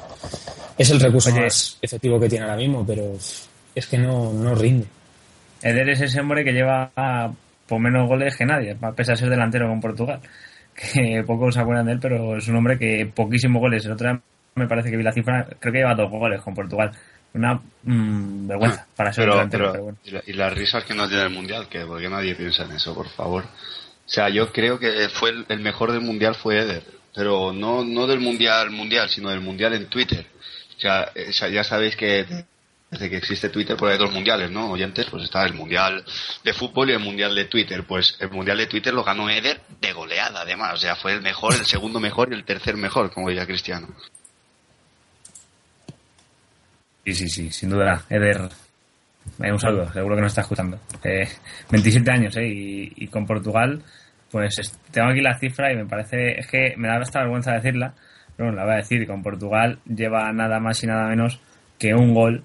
Es 0.78 0.90
el 0.90 1.02
recurso 1.02 1.32
Oye. 1.32 1.42
más 1.42 1.78
efectivo 1.82 2.18
que 2.18 2.30
tiene 2.30 2.46
ahora 2.46 2.58
mismo, 2.58 2.86
pero 2.86 3.18
es 3.76 3.88
que 3.88 3.98
no, 3.98 4.32
no 4.32 4.56
rinde. 4.56 4.86
Eder 5.62 5.90
es 5.90 6.00
ese 6.00 6.22
hombre 6.22 6.46
que 6.46 6.54
lleva 6.54 6.92
por 7.68 7.80
menos 7.80 8.08
goles 8.08 8.36
que 8.38 8.46
nadie, 8.46 8.78
a 8.82 8.92
pesar 8.94 9.16
de 9.16 9.22
ser 9.22 9.30
delantero 9.30 9.68
con 9.68 9.80
Portugal. 9.82 10.20
que 10.76 11.24
pocos 11.26 11.54
se 11.56 11.62
acuerdan 11.62 11.86
de 11.86 11.94
él, 11.94 12.00
pero 12.02 12.38
es 12.38 12.48
un 12.48 12.56
hombre 12.58 12.78
que 12.78 13.10
poquísimos 13.14 13.62
goles. 13.62 13.86
El 13.86 13.94
otro 13.94 14.10
día 14.10 14.22
me 14.56 14.68
parece 14.68 14.90
que 14.92 14.98
vi 14.98 15.04
la 15.04 15.12
cifra, 15.14 15.46
creo 15.60 15.72
que 15.74 15.80
lleva 15.80 15.96
dos 15.96 16.10
goles 16.10 16.42
con 16.42 16.54
Portugal. 16.54 16.92
Una 17.34 17.60
mm, 17.84 18.48
vergüenza 18.48 18.86
para 18.96 19.12
ser 19.12 19.24
Pero, 19.24 19.34
delantero, 19.36 19.64
pero- 19.64 19.72
pero 19.74 19.84
bueno. 19.84 19.98
y, 20.06 20.12
la- 20.12 20.24
y 20.28 20.34
las 20.34 20.54
risas 20.54 20.84
que 20.86 20.94
nos 20.94 21.10
tiene 21.10 21.24
el 21.24 21.30
mundial, 21.32 21.68
que 21.70 21.86
porque 21.86 22.08
nadie 22.10 22.36
piensa 22.36 22.64
en 22.64 22.72
eso, 22.74 22.94
por 22.96 23.08
favor. 23.10 23.44
O 23.46 24.08
sea, 24.10 24.30
yo 24.30 24.52
creo 24.54 24.80
que 24.80 25.10
fue 25.10 25.32
el, 25.32 25.46
el 25.50 25.60
mejor 25.60 25.92
del 25.92 26.02
mundial 26.02 26.36
fue 26.36 26.60
Eder, 26.60 26.84
pero 27.14 27.52
no 27.54 27.84
no 27.84 28.06
del 28.08 28.20
mundial 28.20 28.70
mundial, 28.72 29.10
sino 29.10 29.30
del 29.32 29.42
mundial 29.42 29.74
en 29.74 29.88
Twitter. 29.88 30.26
O 30.78 30.80
sea, 30.80 31.10
eh, 31.16 31.28
o 31.30 31.34
sea, 31.34 31.50
ya 31.50 31.64
sabéis 31.64 31.96
que 31.96 32.26
desde 32.92 33.10
que 33.10 33.18
existe 33.18 33.50
Twitter, 33.50 33.76
pues 33.78 33.94
hay 33.94 33.98
dos 34.00 34.12
mundiales, 34.14 34.52
¿no? 34.52 34.72
Oyentes, 34.72 35.06
pues 35.10 35.24
está 35.24 35.44
el 35.46 35.54
mundial 35.54 36.04
de 36.44 36.54
fútbol 36.54 36.90
y 36.90 36.94
el 36.94 37.00
mundial 37.00 37.36
de 37.36 37.46
Twitter. 37.46 37.84
Pues 37.86 38.16
el 38.20 38.30
mundial 38.30 38.58
de 38.58 38.68
Twitter 38.68 38.94
lo 38.94 39.04
ganó 39.04 39.30
Eder 39.30 39.62
de 39.82 39.92
goleada, 39.94 40.42
además. 40.42 40.74
O 40.76 40.78
sea, 40.78 40.96
fue 40.96 41.14
el 41.14 41.22
mejor, 41.22 41.54
el 41.56 41.66
segundo 41.66 42.00
mejor 42.00 42.32
y 42.32 42.36
el 42.36 42.46
tercer 42.46 42.78
mejor, 42.78 43.12
como 43.12 43.28
diría 43.30 43.46
Cristiano. 43.46 43.88
Sí, 47.06 47.14
sí, 47.14 47.30
sí, 47.30 47.52
sin 47.52 47.70
duda. 47.70 48.04
Eder, 48.10 48.38
eh, 49.44 49.52
un 49.52 49.60
saludo, 49.60 49.92
seguro 49.94 50.16
que 50.16 50.22
nos 50.22 50.32
está 50.32 50.42
escuchando. 50.42 50.80
Eh, 51.04 51.28
27 51.70 52.12
años, 52.12 52.36
¿eh? 52.38 52.48
Y, 52.48 53.08
con 53.08 53.26
Portugal, 53.28 53.82
pues 54.32 54.58
es- 54.60 54.78
tengo 54.92 55.10
aquí 55.10 55.22
la 55.22 55.38
cifra 55.38 55.72
y 55.72 55.76
me 55.76 55.86
parece, 55.86 56.40
es 56.40 56.48
que 56.48 56.74
me 56.78 56.88
da 56.88 57.00
esta 57.00 57.20
vergüenza 57.20 57.52
decirla, 57.54 57.94
pero 58.36 58.50
bueno, 58.50 58.58
la 58.62 58.66
voy 58.66 58.74
a 58.74 58.78
decir. 58.78 59.06
Con 59.06 59.22
Portugal 59.22 59.80
lleva 59.86 60.32
nada 60.34 60.60
más 60.60 60.84
y 60.84 60.88
nada 60.88 61.08
menos 61.10 61.40
que 61.78 61.94
un 61.94 62.14
gol 62.14 62.44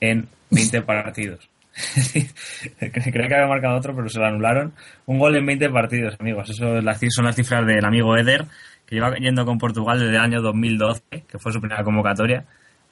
en 0.00 0.28
20 0.50 0.82
partidos. 0.82 1.48
Creo 2.78 3.28
que 3.28 3.34
había 3.34 3.46
marcado 3.46 3.76
otro, 3.76 3.94
pero 3.94 4.08
se 4.08 4.18
lo 4.18 4.26
anularon. 4.26 4.72
Un 5.06 5.18
gol 5.18 5.36
en 5.36 5.46
20 5.46 5.68
partidos, 5.70 6.16
amigos. 6.18 6.48
Eso 6.50 6.64
son 7.10 7.24
las 7.24 7.36
cifras 7.36 7.66
del 7.66 7.84
amigo 7.84 8.16
Eder, 8.16 8.46
que 8.86 8.94
lleva 8.94 9.14
yendo 9.16 9.44
con 9.44 9.58
Portugal 9.58 9.98
desde 9.98 10.14
el 10.16 10.20
año 10.20 10.40
2012, 10.40 11.02
que 11.28 11.38
fue 11.38 11.52
su 11.52 11.60
primera 11.60 11.84
convocatoria. 11.84 12.44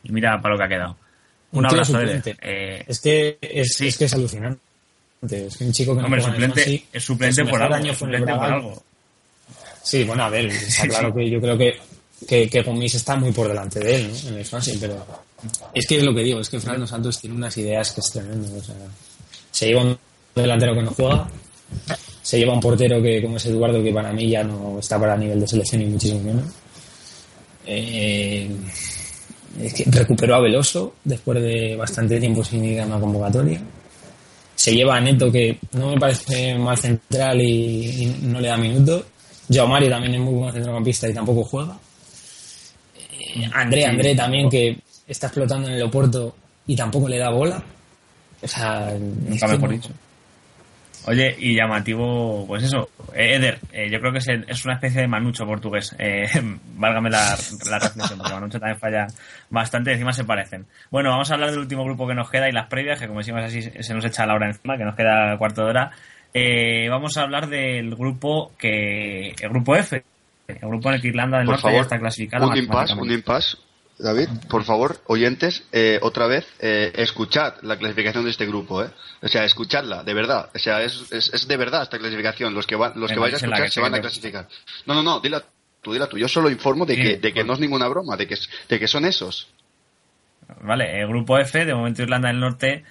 Y 0.02 0.12
mira 0.12 0.40
para 0.40 0.54
lo 0.54 0.58
que 0.58 0.64
ha 0.64 0.68
quedado. 0.68 0.96
Un 1.52 1.60
Un 1.60 1.66
abrazo, 1.66 2.00
Eder. 2.00 2.22
Eh, 2.42 2.84
Es 2.86 3.00
que 3.00 3.38
es, 3.40 3.74
Sí. 3.76 3.86
es 3.88 3.96
que 3.98 4.04
es 4.04 4.14
alucinante. 4.14 4.60
Es 5.22 5.56
que 5.56 5.64
un 5.64 5.72
chico 5.72 5.94
que 5.94 6.00
no 6.00 6.06
hombre, 6.06 6.20
el 6.20 6.26
suplente, 6.26 6.62
Swansea, 6.64 6.80
es 6.92 7.04
suplente 7.04 7.42
su 7.44 7.48
por 7.48 7.62
algo. 7.62 7.74
año 7.74 7.94
Suplente 7.94 8.32
por 8.34 8.44
algo. 8.44 8.82
Sí, 9.82 10.04
bueno, 10.04 10.24
a 10.24 10.28
ver, 10.30 10.46
está 10.46 10.86
claro 10.88 11.08
sí. 11.08 11.14
que 11.20 11.30
yo 11.30 11.40
creo 11.40 11.56
que, 11.56 11.78
que, 12.28 12.48
que 12.50 12.62
Gomis 12.62 12.94
está 12.94 13.16
muy 13.16 13.32
por 13.32 13.48
delante 13.48 13.80
de 13.80 13.96
él, 13.96 14.10
¿no? 14.12 14.28
En 14.30 14.38
el 14.38 14.44
Swansea, 14.44 14.74
pero 14.80 15.06
es 15.72 15.86
que 15.86 15.96
es 15.96 16.02
lo 16.02 16.14
que 16.14 16.22
digo, 16.22 16.40
es 16.40 16.48
que 16.48 16.60
Fernando 16.60 16.86
Santos 16.86 17.20
tiene 17.20 17.36
unas 17.36 17.56
ideas 17.56 17.92
que 17.92 18.00
es 18.00 18.10
tremendo. 18.10 18.48
O 18.56 18.62
sea, 18.62 18.74
se 19.50 19.66
lleva 19.66 19.82
un 19.82 19.98
delantero 20.34 20.74
que 20.74 20.82
no 20.82 20.90
juega, 20.90 21.28
se 22.22 22.38
lleva 22.38 22.54
un 22.54 22.60
portero 22.60 23.02
que, 23.02 23.22
como 23.22 23.36
es 23.36 23.46
Eduardo, 23.46 23.82
que 23.82 23.92
para 23.92 24.12
mí 24.12 24.28
ya 24.28 24.42
no 24.44 24.78
está 24.78 24.98
para 24.98 25.16
nivel 25.16 25.40
de 25.40 25.48
selección 25.48 25.82
y 25.82 25.86
muchísimo 25.86 26.22
menos. 26.22 26.44
Eh, 27.66 28.50
que 29.74 29.84
recuperó 29.86 30.34
a 30.34 30.40
Veloso 30.40 30.94
después 31.04 31.40
de 31.40 31.76
bastante 31.76 32.18
tiempo 32.18 32.44
sin 32.44 32.64
ir 32.64 32.80
a 32.80 32.86
una 32.86 32.98
convocatoria. 32.98 33.60
Se 34.54 34.74
lleva 34.74 34.96
a 34.96 35.00
Neto, 35.00 35.30
que 35.30 35.58
no 35.72 35.90
me 35.90 36.00
parece 36.00 36.54
mal 36.56 36.76
central 36.78 37.40
y, 37.40 38.04
y 38.04 38.18
no 38.22 38.40
le 38.40 38.48
da 38.48 38.56
minutos. 38.56 39.04
Joao 39.52 39.68
Mario 39.68 39.90
también 39.90 40.14
es 40.14 40.20
muy 40.20 40.34
buen 40.34 40.52
centrocampista 40.52 41.08
y 41.08 41.14
tampoco 41.14 41.44
juega. 41.44 41.78
Eh, 42.96 43.48
André, 43.52 43.84
André 43.84 44.14
también, 44.14 44.48
que 44.48 44.78
está 45.06 45.26
explotando 45.28 45.68
en 45.68 45.74
el 45.74 45.82
Oporto 45.82 46.34
y 46.66 46.76
tampoco 46.76 47.08
le 47.08 47.18
da 47.18 47.30
bola. 47.30 47.62
O 48.42 48.48
sea, 48.48 48.92
Nunca 48.98 49.46
mejor 49.48 49.68
no- 49.68 49.74
dicho. 49.74 49.90
Oye, 51.06 51.36
y 51.38 51.54
llamativo, 51.54 52.46
pues 52.46 52.62
eso, 52.62 52.88
eh, 53.14 53.34
Eder, 53.34 53.58
eh, 53.72 53.90
yo 53.90 54.00
creo 54.00 54.10
que 54.10 54.18
es, 54.20 54.64
una 54.64 54.74
especie 54.74 55.02
de 55.02 55.06
manucho 55.06 55.44
portugués. 55.44 55.94
Eh, 55.98 56.26
válgame 56.76 57.10
la, 57.10 57.36
la 57.68 57.78
reflexión, 57.78 58.18
porque 58.18 58.32
manucho 58.32 58.58
también 58.58 58.78
falla 58.78 59.06
bastante, 59.50 59.92
encima 59.92 60.14
se 60.14 60.24
parecen. 60.24 60.64
Bueno, 60.90 61.10
vamos 61.10 61.30
a 61.30 61.34
hablar 61.34 61.50
del 61.50 61.58
último 61.60 61.84
grupo 61.84 62.06
que 62.08 62.14
nos 62.14 62.30
queda 62.30 62.48
y 62.48 62.52
las 62.52 62.68
previas, 62.68 62.98
que 62.98 63.06
como 63.06 63.18
decimos 63.20 63.42
así, 63.44 63.60
se 63.60 63.92
nos 63.94 64.02
echa 64.06 64.24
la 64.24 64.34
hora 64.34 64.46
encima, 64.46 64.78
que 64.78 64.84
nos 64.84 64.94
queda 64.94 65.36
cuarto 65.36 65.62
de 65.64 65.70
hora. 65.70 65.90
Eh, 66.32 66.88
vamos 66.88 67.16
a 67.18 67.22
hablar 67.22 67.48
del 67.48 67.94
grupo 67.94 68.52
que 68.58 69.28
el 69.38 69.48
grupo 69.50 69.76
F, 69.76 70.02
el 70.48 70.58
grupo 70.58 70.88
en 70.88 70.94
el 70.94 71.02
que 71.02 71.08
Irlanda 71.08 71.36
del 71.36 71.46
Por 71.46 71.52
Norte 71.56 71.62
favor, 71.62 71.76
ya 71.76 71.82
está 71.82 71.98
clasificada. 71.98 72.46
un 72.46 72.56
impasse, 72.56 72.94
un 72.94 73.10
impasse. 73.12 73.58
David, 73.98 74.28
por 74.50 74.64
favor, 74.64 74.96
oyentes, 75.06 75.64
eh, 75.72 75.98
otra 76.02 76.26
vez, 76.26 76.46
eh, 76.60 76.92
escuchad 76.96 77.54
la 77.62 77.76
clasificación 77.78 78.24
de 78.24 78.30
este 78.30 78.44
grupo, 78.46 78.82
¿eh? 78.82 78.88
O 79.22 79.28
sea, 79.28 79.44
escuchadla, 79.44 80.02
de 80.02 80.14
verdad. 80.14 80.50
O 80.54 80.58
sea, 80.58 80.82
es, 80.82 81.12
es, 81.12 81.32
es 81.32 81.46
de 81.46 81.56
verdad 81.56 81.82
esta 81.84 81.98
clasificación. 81.98 82.54
Los 82.54 82.66
que, 82.66 82.74
van, 82.74 82.92
los 82.96 83.10
que 83.12 83.18
vais 83.18 83.34
a 83.34 83.36
escuchar 83.36 83.62
que 83.64 83.70
se 83.70 83.80
van 83.80 83.94
a 83.94 84.00
clasificar. 84.00 84.48
No, 84.86 84.94
no, 84.94 85.02
no, 85.04 85.20
dila 85.20 85.42
tú, 85.80 85.92
dila 85.92 86.08
tú. 86.08 86.18
Yo 86.18 86.26
solo 86.28 86.50
informo 86.50 86.84
de 86.86 86.96
Sí, 86.96 87.02
que, 87.02 87.08
de 87.18 87.20
que 87.20 87.32
pues- 87.34 87.46
no 87.46 87.52
es 87.52 87.60
ninguna 87.60 87.86
broma, 87.86 88.16
de 88.16 88.26
que, 88.26 88.34
es- 88.34 88.48
de 88.68 88.80
que 88.80 88.88
son 88.88 89.04
esos. 89.04 89.48
Vale, 90.62 91.00
el 91.00 91.06
grupo 91.08 91.38
F, 91.38 91.64
de 91.64 91.74
momento 91.74 92.02
Irlanda 92.02 92.28
del 92.28 92.40
Norte 92.40 92.84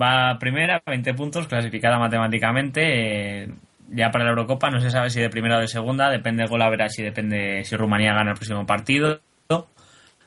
va 0.00 0.36
primera, 0.38 0.82
20 0.84 1.14
puntos, 1.14 1.46
clasificada 1.46 1.98
matemáticamente. 1.98 3.42
eh, 3.44 3.48
ya 3.92 4.10
para 4.12 4.22
la 4.24 4.30
Eurocopa 4.30 4.70
no 4.70 4.80
se 4.80 4.90
sabe 4.90 5.10
si 5.10 5.20
de 5.20 5.30
primera 5.30 5.58
o 5.58 5.60
de 5.60 5.66
segunda, 5.68 6.10
depende 6.10 6.42
del 6.42 6.50
gol 6.50 6.62
a 6.62 6.70
ver 6.70 6.88
si 6.90 7.02
depende 7.02 7.64
si 7.64 7.74
Rumanía 7.76 8.14
gana 8.14 8.30
el 8.32 8.36
próximo 8.36 8.64
partido. 8.66 9.20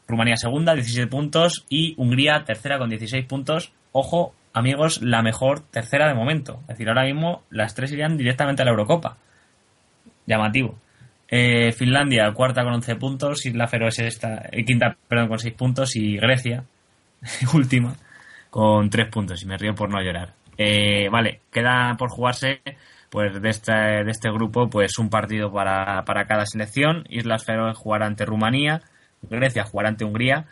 Rumanía 0.08 0.38
segunda, 0.38 0.74
17 0.74 1.08
puntos 1.08 1.66
y 1.70 1.96
Hungría 1.98 2.44
tercera 2.46 2.78
con 2.78 2.90
16 2.90 3.26
puntos. 3.26 3.74
Ojo, 3.92 4.34
amigos, 4.54 5.02
la 5.02 5.22
mejor 5.22 5.62
tercera 5.62 6.08
de 6.08 6.14
momento. 6.14 6.60
Es 6.62 6.68
decir, 6.70 6.90
ahora 6.90 7.06
mismo 7.06 7.44
las 7.50 7.76
tres 7.76 7.92
irían 7.92 8.18
directamente 8.18 8.62
a 8.62 8.66
la 8.66 8.72
Eurocopa. 8.72 9.18
Llamativo. 10.26 10.78
Eh, 11.28 11.72
Finlandia 11.72 12.32
cuarta 12.34 12.64
con 12.64 12.74
11 12.74 12.96
puntos, 12.98 13.46
Isla 13.46 13.68
Feroe 13.68 13.92
sexta, 13.92 14.44
eh, 14.52 14.64
quinta 14.64 14.96
perdón, 15.08 15.30
con 15.30 15.40
6 15.40 15.54
puntos 15.56 15.96
y 15.96 16.18
Grecia 16.18 16.64
última 17.56 17.96
con 18.52 18.90
3 18.90 19.10
puntos 19.10 19.42
y 19.42 19.48
me 19.48 19.58
río 19.58 19.74
por 19.74 19.90
no 19.90 20.00
llorar. 20.02 20.36
Eh, 20.58 21.10
vale, 21.10 21.42
queda 21.52 21.96
por 21.98 22.12
jugarse 22.12 22.62
pues 23.10 23.42
de 23.42 23.50
este, 23.50 23.74
de 23.74 24.12
este 24.12 24.30
grupo 24.32 24.70
pues 24.70 25.00
un 25.00 25.10
partido 25.10 25.52
para, 25.52 26.04
para 26.06 26.26
cada 26.26 26.46
selección. 26.46 27.04
Islas 27.10 27.46
Feroe 27.46 27.74
jugará 27.74 28.06
ante 28.06 28.26
Rumanía, 28.26 28.82
Grecia 29.30 29.64
jugará 29.64 29.90
ante 29.90 30.06
Hungría 30.06 30.46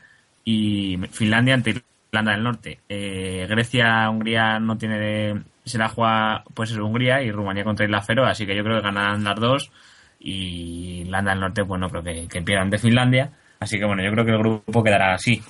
y 0.44 0.98
Finlandia 1.12 1.54
ante 1.54 1.84
Irlanda 2.12 2.32
del 2.34 2.44
Norte. 2.44 2.80
Eh, 2.90 3.46
Grecia, 3.50 4.10
Hungría 4.10 4.60
no 4.60 4.78
tiene 4.78 5.00
de, 5.00 5.42
se 5.64 5.78
la 5.78 5.90
juega 5.90 6.44
pues 6.54 6.72
eso, 6.72 6.86
Hungría 6.86 7.22
y 7.22 7.32
Rumanía 7.32 7.64
contra 7.64 7.86
Islas 7.86 8.06
Feroe, 8.06 8.30
así 8.30 8.46
que 8.46 8.56
yo 8.56 8.64
creo 8.64 8.78
que 8.78 8.84
ganarán 8.84 9.24
las 9.24 9.40
dos 9.40 9.72
y 10.20 11.02
Irlanda 11.02 11.32
del 11.32 11.42
Norte 11.42 11.66
pues 11.66 11.80
no 11.80 11.90
creo 11.90 12.04
que, 12.04 12.28
que 12.28 12.42
pierdan 12.42 12.70
de 12.70 12.78
Finlandia, 12.78 13.32
así 13.60 13.80
que 13.80 13.86
bueno, 13.86 14.04
yo 14.04 14.12
creo 14.12 14.26
que 14.26 14.32
el 14.32 14.40
grupo 14.40 14.84
quedará 14.84 15.14
así. 15.14 15.42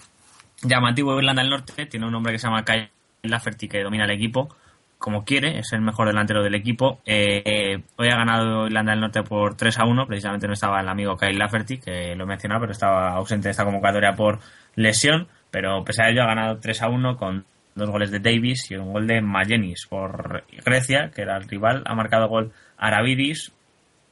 Llamativo 0.63 1.17
Irlanda 1.17 1.41
del 1.41 1.51
Norte, 1.51 1.85
tiene 1.87 2.05
un 2.05 2.15
hombre 2.15 2.33
que 2.33 2.39
se 2.39 2.47
llama 2.47 2.63
Kyle 2.63 2.89
Lafferty 3.23 3.67
que 3.67 3.83
domina 3.83 4.05
el 4.05 4.11
equipo 4.11 4.55
como 5.01 5.25
quiere, 5.25 5.57
es 5.57 5.73
el 5.73 5.81
mejor 5.81 6.07
delantero 6.07 6.43
del 6.43 6.53
equipo. 6.53 7.01
Eh, 7.05 7.41
eh, 7.43 7.83
hoy 7.97 8.07
ha 8.07 8.15
ganado 8.15 8.67
Irlanda 8.67 8.91
del 8.91 9.01
Norte 9.01 9.23
por 9.23 9.57
3 9.57 9.79
a 9.79 9.85
1, 9.85 10.05
precisamente 10.05 10.47
no 10.47 10.53
estaba 10.53 10.79
el 10.79 10.87
amigo 10.87 11.17
Kyle 11.17 11.37
Lafferty, 11.37 11.79
que 11.79 12.15
lo 12.15 12.23
he 12.23 12.27
mencionado, 12.27 12.61
pero 12.61 12.71
estaba 12.71 13.15
ausente 13.15 13.47
de 13.47 13.51
esta 13.51 13.65
convocatoria 13.65 14.13
por 14.13 14.39
lesión, 14.75 15.27
pero 15.49 15.83
pese 15.83 16.03
a 16.03 16.09
ello 16.09 16.21
ha 16.21 16.27
ganado 16.27 16.59
3 16.59 16.83
a 16.83 16.89
1 16.89 17.17
con 17.17 17.43
dos 17.73 17.89
goles 17.89 18.11
de 18.11 18.19
Davis 18.19 18.69
y 18.69 18.75
un 18.75 18.93
gol 18.93 19.07
de 19.07 19.21
Magenis 19.21 19.87
por 19.89 20.43
Grecia, 20.63 21.09
que 21.13 21.23
era 21.23 21.35
el 21.35 21.47
rival, 21.47 21.81
ha 21.87 21.95
marcado 21.95 22.29
gol 22.29 22.51
Aravidis, 22.77 23.51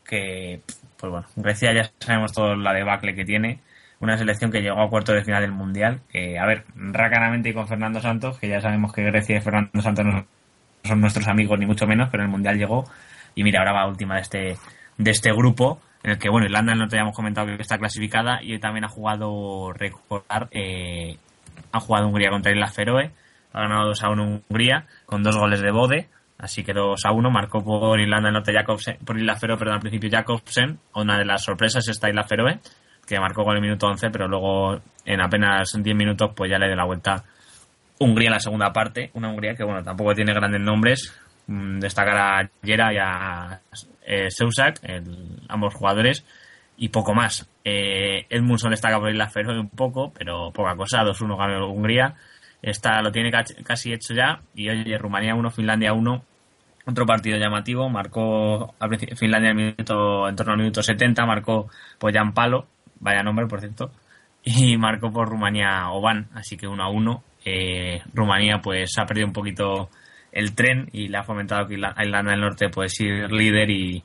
que, 0.04 0.62
pues 0.98 1.12
bueno, 1.12 1.28
Grecia 1.36 1.72
ya 1.72 1.92
sabemos 2.00 2.34
todo 2.34 2.56
la 2.56 2.74
debacle 2.74 3.14
que 3.14 3.26
tiene, 3.26 3.60
una 4.00 4.18
selección 4.18 4.52
que 4.52 4.62
llegó 4.62 4.82
a 4.82 4.90
cuarto 4.90 5.14
de 5.14 5.24
final 5.24 5.44
del 5.44 5.52
Mundial, 5.52 6.02
que, 6.10 6.40
a 6.40 6.48
ver, 6.48 6.64
racanamente 6.76 7.50
y 7.50 7.54
con 7.54 7.68
Fernando 7.68 8.02
Santos, 8.02 8.40
que 8.40 8.50
ya 8.50 8.60
sabemos 8.60 8.92
que 8.92 9.04
Grecia 9.04 9.38
y 9.38 9.42
Fernando 9.42 9.82
Santos 9.82 10.06
no 10.06 10.39
son 10.90 11.02
nuestros 11.02 11.28
amigos 11.28 11.58
ni 11.60 11.66
mucho 11.66 11.88
menos, 11.88 12.10
pero 12.12 12.24
el 12.24 12.30
Mundial 12.30 12.58
llegó 12.58 12.86
y 13.36 13.44
mira, 13.44 13.60
ahora 13.60 13.74
va 13.74 13.88
última 13.88 14.16
de 14.16 14.22
este, 14.22 14.58
de 14.98 15.12
este 15.12 15.32
grupo, 15.32 15.80
en 16.04 16.12
el 16.12 16.18
que, 16.18 16.30
bueno, 16.30 16.46
Irlanda 16.46 16.76
Norte 16.76 16.96
ya 16.96 17.02
hemos 17.02 17.16
comentado 17.16 17.48
que 17.48 17.62
está 17.62 17.78
clasificada 17.78 18.44
y 18.44 18.54
hoy 18.54 18.60
también 18.60 18.86
ha 18.86 18.90
jugado, 18.90 19.72
recordar, 19.74 20.48
eh, 20.52 21.18
ha 21.72 21.80
jugado 21.80 22.08
Hungría 22.08 22.30
contra 22.30 22.52
Islas 22.52 22.74
Feroe, 22.74 23.12
ha 23.54 23.62
ganado 23.62 23.88
2 23.88 24.04
a 24.04 24.10
1 24.10 24.42
Hungría 24.50 24.86
con 25.06 25.24
dos 25.24 25.38
goles 25.38 25.62
de 25.62 25.72
Bode, 25.72 26.10
así 26.38 26.64
que 26.64 26.74
2 26.74 27.06
a 27.06 27.12
1, 27.12 27.32
marcó 27.32 27.64
por 27.64 28.00
Irlanda 28.00 28.28
del 28.28 28.34
Norte 28.34 28.54
Jacobsen, 28.54 28.98
por 29.06 29.18
Islas 29.18 29.40
Feroe, 29.40 29.58
perdón, 29.58 29.76
al 29.76 29.82
principio 29.82 30.10
Jacobsen, 30.12 30.80
una 30.96 31.18
de 31.18 31.26
las 31.26 31.44
sorpresas 31.44 31.88
está 31.88 32.10
Islas 32.10 32.28
Feroe, 32.28 32.60
que 33.06 33.20
marcó 33.20 33.44
con 33.44 33.56
el 33.56 33.62
minuto 33.62 33.88
11, 33.88 34.10
pero 34.12 34.28
luego 34.28 34.80
en 35.06 35.22
apenas 35.22 35.72
10 35.82 35.96
minutos 35.96 36.32
pues 36.36 36.52
ya 36.52 36.60
le 36.60 36.68
dio 36.68 36.76
la 36.76 36.86
vuelta 36.86 37.24
Hungría 38.00 38.28
en 38.28 38.34
la 38.34 38.40
segunda 38.40 38.72
parte, 38.74 39.12
una 39.14 39.30
Hungría 39.30 39.56
que 39.56 39.64
bueno 39.64 39.84
tampoco 39.84 40.14
tiene 40.16 40.34
grandes 40.34 40.62
nombres, 40.62 41.14
mm, 41.48 41.80
destacar 41.80 42.18
a 42.18 42.50
Yera 42.64 42.94
y 42.94 42.98
a 42.98 43.62
eh, 44.06 44.30
el- 44.84 45.42
ambos 45.50 45.74
jugadores, 45.76 46.26
y 46.78 46.90
poco 46.90 47.14
más. 47.14 47.50
Eh, 47.64 48.26
Edmundson 48.30 48.72
destaca 48.72 49.00
por 49.00 49.10
Isla 49.12 49.30
Feroe 49.30 49.60
un 49.60 49.70
poco, 49.70 50.12
pero 50.14 50.52
poca 50.52 50.76
cosa, 50.76 51.04
2-1 51.04 51.38
ganó 51.38 51.70
Hungría, 51.70 52.16
está, 52.62 53.02
lo 53.02 53.12
tiene 53.12 53.32
casi 53.64 53.94
hecho 53.94 54.14
ya, 54.14 54.42
y 54.56 54.70
oye, 54.70 54.98
Rumanía 54.98 55.36
1, 55.36 55.52
Finlandia 55.52 55.94
1, 55.94 56.24
otro 56.86 57.06
partido 57.06 57.38
llamativo, 57.38 57.90
marcó 57.90 58.74
Finlandia 59.18 59.52
en, 59.52 59.58
minuto, 59.58 60.28
en 60.28 60.36
torno 60.36 60.54
al 60.54 60.60
minuto 60.60 60.82
70, 60.82 61.26
marcó 61.26 61.70
por 62.00 62.14
Jan 62.14 62.34
Palo, 62.34 62.68
vaya 63.00 63.22
nombre 63.24 63.46
por 63.48 63.60
cierto, 63.60 63.92
y 64.44 64.78
marcó 64.78 65.12
por 65.12 65.28
Rumanía 65.30 65.90
Oban, 65.92 66.30
así 66.34 66.56
que 66.58 66.68
1 66.68 66.82
a 66.84 66.90
1. 66.90 67.24
Rumanía 68.14 68.60
pues 68.62 68.98
ha 68.98 69.06
perdido 69.06 69.28
un 69.28 69.34
poquito 69.34 69.90
el 70.32 70.54
tren 70.54 70.90
y 70.92 71.08
le 71.08 71.18
ha 71.18 71.24
fomentado 71.24 71.68
que 71.68 71.76
Irlanda 71.76 72.32
del 72.32 72.42
Norte 72.42 72.70
pues 72.70 73.00
ir 73.00 73.32
líder 73.32 73.70
y, 73.70 74.04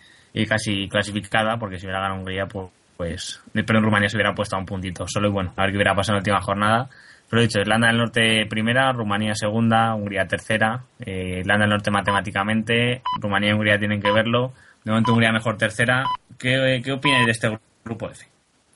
casi 0.48 0.88
clasificada, 0.88 1.58
porque 1.58 1.78
si 1.78 1.86
hubiera 1.86 2.00
ganado 2.00 2.20
Hungría 2.20 2.46
pues, 2.46 2.70
pues 2.96 3.42
pero 3.52 3.78
en 3.78 3.84
Rumanía 3.84 4.08
se 4.08 4.16
hubiera 4.16 4.34
puesto 4.34 4.56
a 4.56 4.58
un 4.58 4.66
puntito 4.66 5.06
solo 5.06 5.28
y 5.28 5.32
bueno, 5.32 5.52
a 5.56 5.62
ver 5.62 5.70
qué 5.70 5.76
hubiera 5.76 5.94
pasado 5.94 6.14
en 6.14 6.16
la 6.16 6.20
última 6.20 6.40
jornada. 6.40 6.88
Pero 7.28 7.42
dicho, 7.42 7.58
Irlanda 7.58 7.88
del 7.88 7.98
Norte 7.98 8.46
primera, 8.46 8.92
Rumanía 8.92 9.34
segunda, 9.34 9.94
Hungría 9.94 10.26
tercera, 10.26 10.84
eh, 11.00 11.40
Irlanda 11.40 11.64
del 11.64 11.70
Norte 11.70 11.90
matemáticamente, 11.90 13.02
Rumanía 13.20 13.50
y 13.50 13.52
Hungría 13.54 13.78
tienen 13.78 14.00
que 14.00 14.12
verlo. 14.12 14.52
De 14.84 14.90
momento 14.90 15.12
Hungría 15.12 15.32
mejor 15.32 15.56
tercera. 15.56 16.04
¿Qué, 16.38 16.82
qué 16.84 16.92
de 16.92 17.30
este 17.30 17.58
grupo 17.84 18.10
F? 18.10 18.26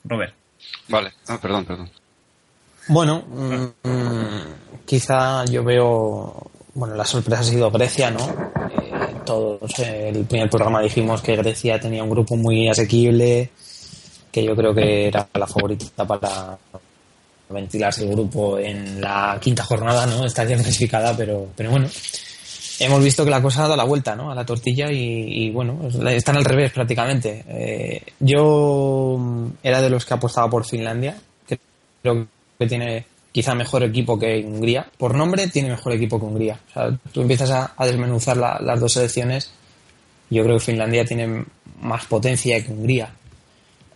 Robert. 0.03 0.33
Vale, 0.87 1.11
no, 1.27 1.39
perdón, 1.39 1.65
perdón. 1.65 1.89
Bueno, 2.87 3.23
mm, 3.27 4.85
quizá 4.85 5.45
yo 5.45 5.63
veo, 5.63 6.51
bueno, 6.73 6.95
la 6.95 7.05
sorpresa 7.05 7.41
ha 7.41 7.43
sido 7.43 7.69
Grecia, 7.69 8.09
¿no? 8.09 8.19
Eh, 8.19 9.15
todos, 9.25 9.77
eh, 9.79 10.09
el 10.09 10.25
primer 10.25 10.49
programa 10.49 10.81
dijimos 10.81 11.21
que 11.21 11.35
Grecia 11.35 11.79
tenía 11.79 12.03
un 12.03 12.09
grupo 12.09 12.35
muy 12.35 12.67
asequible, 12.67 13.51
que 14.31 14.43
yo 14.43 14.55
creo 14.55 14.73
que 14.73 15.07
era 15.07 15.27
la 15.33 15.47
favorita 15.47 16.05
para 16.05 16.57
ventilarse 17.49 18.03
el 18.03 18.11
grupo 18.11 18.59
en 18.59 19.01
la 19.01 19.37
quinta 19.41 19.63
jornada, 19.63 20.05
¿no? 20.05 20.25
Estaría 20.25 20.55
clasificada, 20.55 21.15
pero, 21.15 21.47
pero 21.55 21.71
bueno, 21.71 21.87
hemos 22.79 23.03
visto 23.03 23.25
que 23.25 23.31
la 23.31 23.41
cosa 23.41 23.59
ha 23.59 23.63
dado 23.63 23.75
la 23.75 23.83
vuelta, 23.83 24.15
¿no? 24.15 24.31
A 24.31 24.35
la 24.35 24.45
tortilla 24.45 24.91
y, 24.91 25.45
y, 25.45 25.51
bueno, 25.51 25.89
están 26.09 26.37
al 26.37 26.45
revés 26.45 26.71
prácticamente. 26.71 27.43
Eh, 27.47 28.01
yo 28.19 29.19
era 29.61 29.81
de 29.81 29.89
los 29.89 30.05
que 30.05 30.13
apostaba 30.13 30.49
por 30.49 30.65
Finlandia, 30.65 31.17
creo 32.01 32.27
que 32.59 32.67
tiene 32.67 33.05
quizá 33.31 33.55
mejor 33.55 33.83
equipo 33.83 34.19
que 34.19 34.43
Hungría. 34.45 34.85
Por 34.97 35.15
nombre 35.15 35.47
tiene 35.47 35.69
mejor 35.69 35.93
equipo 35.93 36.19
que 36.19 36.25
Hungría. 36.25 36.59
O 36.69 36.73
sea, 36.73 36.99
tú 37.13 37.21
empiezas 37.21 37.49
a, 37.51 37.85
desmenuzar 37.85 38.35
la- 38.35 38.59
las 38.61 38.79
dos 38.81 38.93
selecciones, 38.93 39.51
yo 40.29 40.43
creo 40.43 40.57
que 40.57 40.65
Finlandia 40.65 41.05
tiene 41.05 41.45
más 41.81 42.05
potencia 42.05 42.61
que 42.63 42.71
Hungría. 42.71 43.13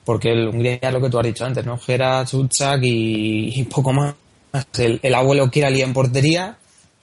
Porque 0.06 0.32
el 0.32 0.48
Hungría 0.48 0.80
es 0.82 0.94
lo 0.94 1.02
que 1.02 1.10
tú 1.10 1.20
has 1.20 1.26
dicho 1.26 1.46
antes, 1.46 1.66
¿no? 1.66 1.78
Gera, 1.78 2.26
Zuzak 2.26 2.80
y, 2.84 3.64
poco 3.66 3.92
más. 3.92 4.16
El, 4.78 5.00
el 5.04 5.16
abuelo 5.16 5.50
Kirali 5.52 5.82
en 5.82 5.94
portería 5.94 6.56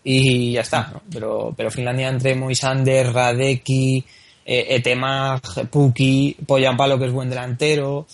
y 0.05 0.53
ya 0.53 0.61
está, 0.63 0.91
¿no? 0.95 1.03
Pero, 1.13 1.53
pero 1.57 1.71
Finlandia 1.71 2.09
entre 2.09 2.35
Moisander, 2.37 3.13
Radecki, 3.13 4.03
eh, 4.47 4.67
Etemag, 4.71 5.43
Puki, 5.71 6.37
Poyampalo 6.47 6.99
que 6.99 7.07
es 7.07 7.13
buen 7.13 7.29
delantero. 7.29 8.07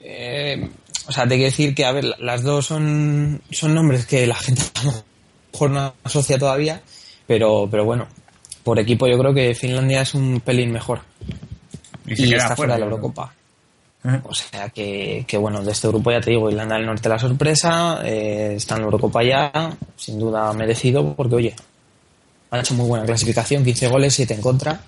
eh, 0.00 0.68
o 1.08 1.12
sea, 1.12 1.24
te 1.24 1.36
quiero 1.36 1.50
decir 1.50 1.74
que, 1.74 1.86
a 1.86 1.92
ver, 1.92 2.04
las 2.18 2.42
dos 2.42 2.66
son, 2.66 3.40
son 3.50 3.74
nombres 3.74 4.04
que 4.04 4.26
la 4.26 4.34
gente 4.34 4.60
a 4.74 4.84
lo 4.84 5.04
mejor 5.52 5.70
no 5.70 5.94
asocia 6.04 6.38
todavía, 6.38 6.82
pero, 7.26 7.66
pero 7.70 7.86
bueno, 7.86 8.06
por 8.62 8.78
equipo 8.78 9.08
yo 9.08 9.18
creo 9.18 9.32
que 9.32 9.54
Finlandia 9.54 10.02
es 10.02 10.12
un 10.14 10.40
pelín 10.40 10.70
mejor. 10.70 11.00
Y 12.06 12.12
Y, 12.12 12.16
se 12.16 12.28
queda 12.28 12.36
está 12.36 12.56
fuera 12.56 12.74
de 12.74 12.80
la. 12.80 12.86
Eurocopa. 12.86 13.32
O 14.24 14.34
sea 14.34 14.68
que, 14.68 15.24
que 15.26 15.38
bueno, 15.38 15.62
de 15.62 15.72
este 15.72 15.88
grupo 15.88 16.10
ya 16.10 16.20
te 16.20 16.30
digo, 16.30 16.50
Irlanda 16.50 16.76
del 16.76 16.86
Norte 16.86 17.08
la 17.08 17.18
sorpresa, 17.18 18.00
eh, 18.04 18.52
está 18.56 18.74
en 18.74 18.82
la 18.82 18.84
Eurocopa 18.86 19.22
ya, 19.24 19.76
sin 19.96 20.18
duda 20.18 20.52
merecido, 20.52 21.14
porque 21.14 21.34
oye, 21.34 21.56
ha 22.50 22.60
hecho 22.60 22.74
muy 22.74 22.86
buena 22.86 23.06
clasificación, 23.06 23.64
15 23.64 23.88
goles, 23.88 24.14
7 24.14 24.34
en 24.34 24.40
contra, 24.42 24.80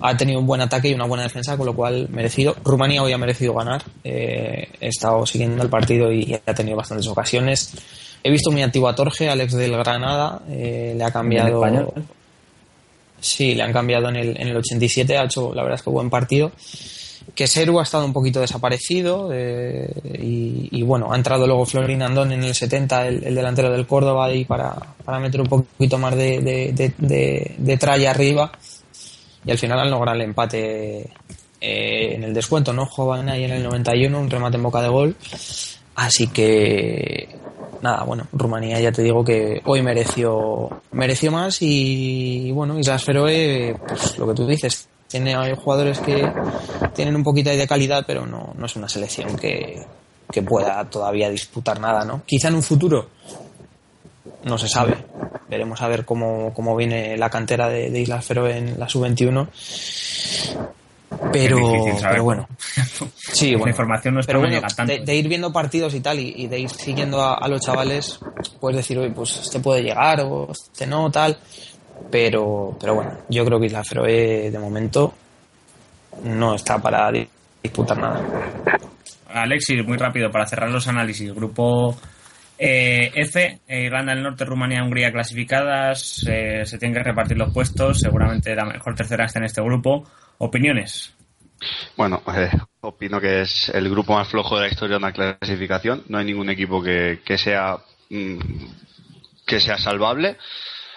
ha 0.00 0.16
tenido 0.16 0.40
un 0.40 0.46
buen 0.46 0.60
ataque 0.60 0.88
y 0.88 0.94
una 0.94 1.06
buena 1.06 1.22
defensa, 1.24 1.56
con 1.56 1.66
lo 1.66 1.74
cual 1.74 2.08
merecido. 2.10 2.56
Rumanía 2.64 3.02
hoy 3.02 3.12
ha 3.12 3.18
merecido 3.18 3.54
ganar, 3.54 3.82
eh, 4.04 4.68
he 4.80 4.88
estado 4.88 5.24
siguiendo 5.26 5.62
el 5.62 5.68
partido 5.68 6.12
y 6.12 6.34
ha 6.46 6.54
tenido 6.54 6.76
bastantes 6.76 7.06
ocasiones. 7.08 7.72
He 8.24 8.30
visto 8.30 8.50
muy 8.50 8.62
activo 8.62 8.88
a 8.88 8.94
Torge, 8.94 9.28
Alex 9.28 9.52
del 9.54 9.72
Granada, 9.76 10.42
eh, 10.48 10.94
le 10.96 11.04
ha 11.04 11.10
cambiado... 11.10 11.64
español? 11.64 11.92
Sí, 13.20 13.54
le 13.54 13.62
han 13.62 13.72
cambiado 13.72 14.08
en 14.08 14.16
el, 14.16 14.28
en 14.40 14.48
el 14.48 14.56
87, 14.56 15.16
ha 15.16 15.24
hecho 15.24 15.54
la 15.54 15.62
verdad 15.62 15.76
es 15.78 15.82
que 15.82 15.90
buen 15.90 16.10
partido. 16.10 16.50
Que 17.36 17.46
Seru 17.46 17.78
ha 17.78 17.84
estado 17.84 18.04
un 18.04 18.12
poquito 18.12 18.40
desaparecido 18.40 19.30
eh, 19.32 19.88
y, 20.20 20.68
y 20.72 20.82
bueno, 20.82 21.12
ha 21.12 21.16
entrado 21.16 21.46
luego 21.46 21.64
Florin 21.64 22.02
Andón 22.02 22.32
en 22.32 22.42
el 22.42 22.52
70, 22.52 23.06
el, 23.06 23.24
el 23.24 23.34
delantero 23.36 23.70
del 23.70 23.86
Córdoba, 23.86 24.26
ahí 24.26 24.44
para, 24.44 24.74
para 25.04 25.20
meter 25.20 25.40
un 25.40 25.46
poquito 25.46 25.98
más 25.98 26.16
de, 26.16 26.40
de, 26.40 26.72
de, 26.72 26.92
de- 26.98 27.54
de 27.58 27.76
tralla 27.76 28.10
arriba 28.10 28.50
y 29.44 29.50
al 29.50 29.58
final 29.58 29.80
han 29.80 29.90
logrado 29.90 30.16
el 30.16 30.24
empate 30.24 31.10
eh, 31.60 32.14
en 32.14 32.24
el 32.24 32.34
descuento, 32.34 32.72
¿no? 32.72 32.86
Jovan 32.86 33.28
ahí 33.28 33.44
en 33.44 33.52
el 33.52 33.62
91, 33.62 34.18
un 34.18 34.30
remate 34.30 34.56
en 34.56 34.62
boca 34.62 34.82
de 34.82 34.88
gol. 34.88 35.16
Así 35.94 36.28
que 36.28 37.28
nada, 37.82 38.04
bueno, 38.04 38.26
Rumanía 38.32 38.80
ya 38.80 38.92
te 38.92 39.02
digo 39.02 39.24
que 39.24 39.60
hoy 39.64 39.82
mereció 39.82 40.82
mereció 40.92 41.30
más 41.32 41.58
y 41.60 42.50
bueno, 42.52 42.78
Islas 42.78 43.04
Feroe, 43.04 43.76
pues 43.86 44.18
lo 44.18 44.28
que 44.28 44.34
tú 44.34 44.46
dices, 44.46 44.88
tiene 45.08 45.34
hay 45.34 45.54
jugadores 45.54 45.98
que 45.98 46.32
tienen 46.94 47.16
un 47.16 47.24
poquito 47.24 47.50
ahí 47.50 47.56
de 47.56 47.66
calidad, 47.66 48.04
pero 48.06 48.24
no, 48.24 48.54
no 48.56 48.66
es 48.66 48.76
una 48.76 48.88
selección 48.88 49.36
que, 49.36 49.84
que 50.30 50.42
pueda 50.42 50.88
todavía 50.88 51.28
disputar 51.28 51.78
nada, 51.80 52.04
¿no? 52.04 52.22
Quizá 52.24 52.48
en 52.48 52.54
un 52.54 52.62
futuro 52.62 53.08
no 54.44 54.56
se 54.58 54.68
sabe. 54.68 54.96
Veremos 55.52 55.82
a 55.82 55.88
ver 55.88 56.06
cómo, 56.06 56.54
cómo 56.54 56.74
viene 56.74 57.14
la 57.18 57.28
cantera 57.28 57.68
de, 57.68 57.90
de 57.90 58.00
Islas 58.00 58.24
Feroe 58.24 58.56
en 58.56 58.80
la 58.80 58.88
sub-21. 58.88 59.48
Pero, 61.30 61.58
Es 61.86 62.02
pero 62.02 62.24
bueno. 62.24 62.48
Sí, 63.16 63.50
La 63.52 63.58
bueno. 63.58 63.70
información 63.70 64.14
no 64.14 64.20
está 64.20 64.30
pero 64.32 64.40
no 64.40 64.48
bueno, 64.48 64.66
tanto. 64.74 64.90
de, 64.94 65.00
de 65.00 65.14
ir 65.14 65.28
viendo 65.28 65.52
partidos 65.52 65.94
y 65.94 66.00
tal, 66.00 66.18
y, 66.18 66.32
y 66.38 66.46
de 66.46 66.58
ir 66.60 66.70
siguiendo 66.70 67.20
a, 67.20 67.34
a 67.34 67.48
los 67.48 67.60
chavales, 67.60 68.18
puedes 68.60 68.78
decir, 68.78 68.98
oye, 68.98 69.10
pues 69.10 69.36
este 69.36 69.60
puede 69.60 69.82
llegar 69.82 70.20
o 70.22 70.50
este 70.50 70.86
no, 70.86 71.10
tal. 71.10 71.36
Pero, 72.10 72.74
pero 72.80 72.94
bueno, 72.94 73.12
yo 73.28 73.44
creo 73.44 73.60
que 73.60 73.66
Isla 73.66 73.84
Feroe 73.84 74.50
de 74.50 74.58
momento 74.58 75.12
no 76.24 76.54
está 76.54 76.78
para 76.78 77.12
di- 77.12 77.28
disputar 77.62 77.98
nada. 77.98 78.22
Alexis, 79.34 79.86
muy 79.86 79.98
rápido 79.98 80.30
para 80.30 80.46
cerrar 80.46 80.70
los 80.70 80.88
análisis. 80.88 81.32
Grupo 81.34 81.94
eh, 82.64 83.10
F, 83.16 83.60
eh, 83.66 83.82
Irlanda 83.86 84.14
del 84.14 84.22
Norte, 84.22 84.44
Rumanía, 84.44 84.84
Hungría 84.84 85.10
clasificadas. 85.10 86.24
eh, 86.28 86.62
se 86.64 86.78
tienen 86.78 86.94
que 86.94 87.02
repartir 87.02 87.36
los 87.36 87.52
puestos. 87.52 87.98
Seguramente 87.98 88.54
la 88.54 88.64
mejor 88.64 88.94
tercera 88.94 89.24
está 89.24 89.40
en 89.40 89.46
este 89.46 89.60
grupo. 89.60 90.08
Opiniones. 90.38 91.12
Bueno, 91.96 92.22
eh, 92.36 92.50
opino 92.80 93.20
que 93.20 93.42
es 93.42 93.68
el 93.74 93.90
grupo 93.90 94.14
más 94.14 94.28
flojo 94.28 94.56
de 94.56 94.62
la 94.62 94.68
historia 94.68 94.96
de 94.96 95.04
una 95.04 95.12
clasificación. 95.12 96.04
No 96.08 96.18
hay 96.18 96.24
ningún 96.24 96.50
equipo 96.50 96.80
que, 96.80 97.20
que 97.24 97.36
sea 97.36 97.78
mm, 98.10 98.38
que 99.44 99.58
sea 99.58 99.76
salvable. 99.76 100.36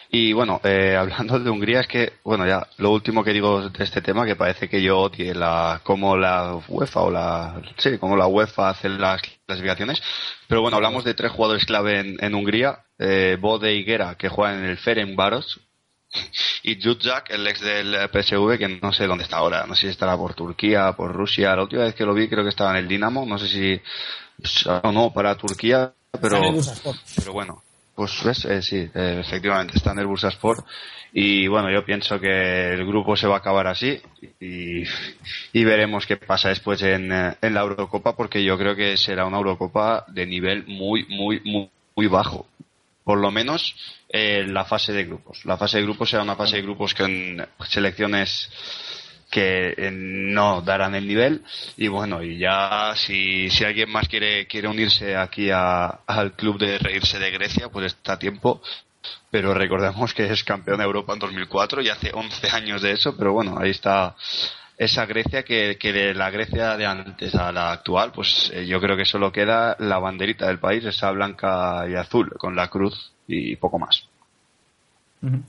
Y 0.10 0.34
bueno, 0.34 0.62
eh, 0.64 0.96
hablando 1.00 1.40
de 1.40 1.50
Hungría, 1.50 1.82
es 1.82 1.88
que, 1.88 2.14
bueno, 2.24 2.46
ya, 2.46 2.68
lo 2.78 2.92
último 2.92 3.24
que 3.24 3.34
digo 3.34 3.70
de 3.70 3.84
este 3.84 4.02
tema, 4.02 4.26
que 4.26 4.36
parece 4.36 4.70
que 4.70 4.82
yo 4.82 5.00
odie 5.00 5.34
la, 5.34 5.82
como 5.84 6.18
la 6.18 6.60
UEFA 6.68 7.02
o 7.02 7.12
la, 7.12 7.62
sí, 7.78 7.98
como 7.98 8.16
la 8.16 8.28
UEFA 8.28 8.70
hace 8.70 8.90
las 8.90 9.22
clasificaciones. 9.46 10.02
Pero 10.48 10.62
bueno, 10.62 10.78
hablamos 10.78 11.04
de 11.04 11.14
tres 11.14 11.32
jugadores 11.32 11.66
clave 11.66 12.00
en, 12.00 12.18
en 12.20 12.36
Hungría, 12.36 12.86
eh, 13.00 13.38
Bode 13.40 13.74
y 13.74 13.84
Guerra, 13.84 14.16
que 14.16 14.30
juegan 14.30 14.60
en 14.60 14.70
el 14.70 14.78
Ferencváros, 14.78 15.60
y 16.64 16.82
Jutzak, 16.82 17.30
el 17.30 17.48
ex 17.48 17.62
del 17.62 17.96
PSV, 18.10 18.58
que 18.58 18.80
no 18.82 18.94
sé 18.94 19.08
dónde 19.08 19.24
está 19.24 19.38
ahora, 19.38 19.66
no 19.66 19.76
sé 19.76 19.82
si 19.82 19.88
estará 19.88 20.18
por 20.18 20.34
Turquía, 20.34 20.94
por 20.94 21.14
Rusia. 21.14 21.56
La 21.56 21.64
última 21.64 21.84
vez 21.84 21.96
que 21.96 22.06
lo 22.06 22.14
vi 22.14 22.28
creo 22.28 22.44
que 22.44 22.50
estaba 22.50 22.72
en 22.72 22.78
el 22.78 22.88
Dinamo, 22.88 23.26
no 23.26 23.38
sé 23.38 23.48
si 23.48 23.82
o 24.84 24.92
no 24.92 25.12
para 25.12 25.36
Turquía, 25.36 25.94
pero 26.22 26.42
pero 27.16 27.34
bueno, 27.34 27.64
pues 27.96 28.24
ves, 28.24 28.46
Eh, 28.46 28.62
sí, 28.62 28.90
eh, 28.94 29.22
efectivamente 29.26 29.74
está 29.78 29.92
en 29.92 30.00
el 30.00 30.08
Bursaspor 30.08 30.64
y 31.14 31.48
bueno, 31.48 31.72
yo 31.72 31.86
pienso 31.86 32.20
que 32.20 32.74
el 32.74 32.86
grupo 32.86 33.16
se 33.16 33.26
va 33.26 33.36
a 33.36 33.38
acabar 33.38 33.68
así 33.68 34.02
y, 34.40 35.64
veremos 35.64 36.06
qué 36.06 36.18
pasa 36.18 36.50
después 36.50 36.82
en, 36.84 37.12
eh, 37.12 37.36
en 37.42 37.54
la 37.54 37.62
Eurocopa 37.62 38.16
porque 38.16 38.44
yo 38.44 38.58
creo 38.58 38.76
que 38.76 38.98
será 38.98 39.26
una 39.26 39.38
Eurocopa 39.38 40.06
de 40.10 40.26
nivel 40.26 40.66
muy, 40.68 41.06
muy, 41.06 41.40
muy, 41.46 41.70
muy 41.96 42.08
bajo. 42.08 42.48
Por 43.06 43.20
lo 43.20 43.32
menos 43.32 43.76
eh, 44.10 44.46
la 44.48 44.66
fase 44.66 44.92
de 44.92 45.06
grupos. 45.06 45.46
La 45.46 45.58
fase 45.58 45.78
de 45.78 45.84
grupos 45.84 46.10
será 46.10 46.24
una 46.24 46.36
fase 46.36 46.58
de 46.58 46.64
grupos 46.64 46.94
con 46.94 47.10
selecciones 47.70 48.50
que 49.36 49.74
eh, 49.78 49.92
no 49.92 50.62
darán 50.62 50.96
el 50.96 51.06
nivel 51.06 51.44
y 51.76 51.90
bueno 51.90 52.24
y 52.24 52.38
ya 52.38 52.94
si, 52.96 53.50
si 53.50 53.66
alguien 53.66 53.90
más 53.92 54.08
quiere 54.08 54.48
quiere 54.48 54.70
unirse 54.70 55.18
aquí 55.18 55.50
a- 55.52 55.88
al 56.08 56.34
club 56.40 56.58
de 56.58 56.78
reírse 56.78 57.20
de 57.20 57.32
Grecia 57.32 57.68
pues 57.70 57.88
está 57.88 58.14
a 58.14 58.20
tiempo 58.20 58.62
pero 59.30 59.54
recordemos 59.54 60.14
que 60.14 60.26
es 60.32 60.44
campeón 60.44 60.78
de 60.78 60.86
Europa 60.86 61.14
en 61.14 61.20
2004 61.20 61.82
y 61.82 61.90
hace 61.90 62.12
11 62.14 62.50
años 62.50 62.82
de 62.82 62.92
eso 62.94 63.18
pero 63.18 63.34
bueno 63.34 63.58
ahí 63.60 63.72
está 63.72 64.16
esa 64.78 65.06
Grecia 65.06 65.44
que, 65.44 65.78
que 65.80 65.92
de 65.92 66.14
la 66.14 66.30
Grecia 66.30 66.78
de 66.78 66.86
antes 66.86 67.36
a 67.36 67.52
la 67.52 67.72
actual 67.74 68.14
pues 68.14 68.52
eh, 68.54 68.66
yo 68.66 68.80
creo 68.80 68.96
que 68.96 69.06
solo 69.06 69.32
queda 69.34 69.76
la 69.80 70.00
banderita 70.00 70.48
del 70.48 70.60
país 70.60 70.86
esa 70.86 71.12
blanca 71.12 71.86
y 71.90 71.96
azul 71.96 72.32
con 72.38 72.56
la 72.56 72.70
cruz 72.70 73.12
y 73.28 73.56
poco 73.58 73.80
más. 73.80 74.08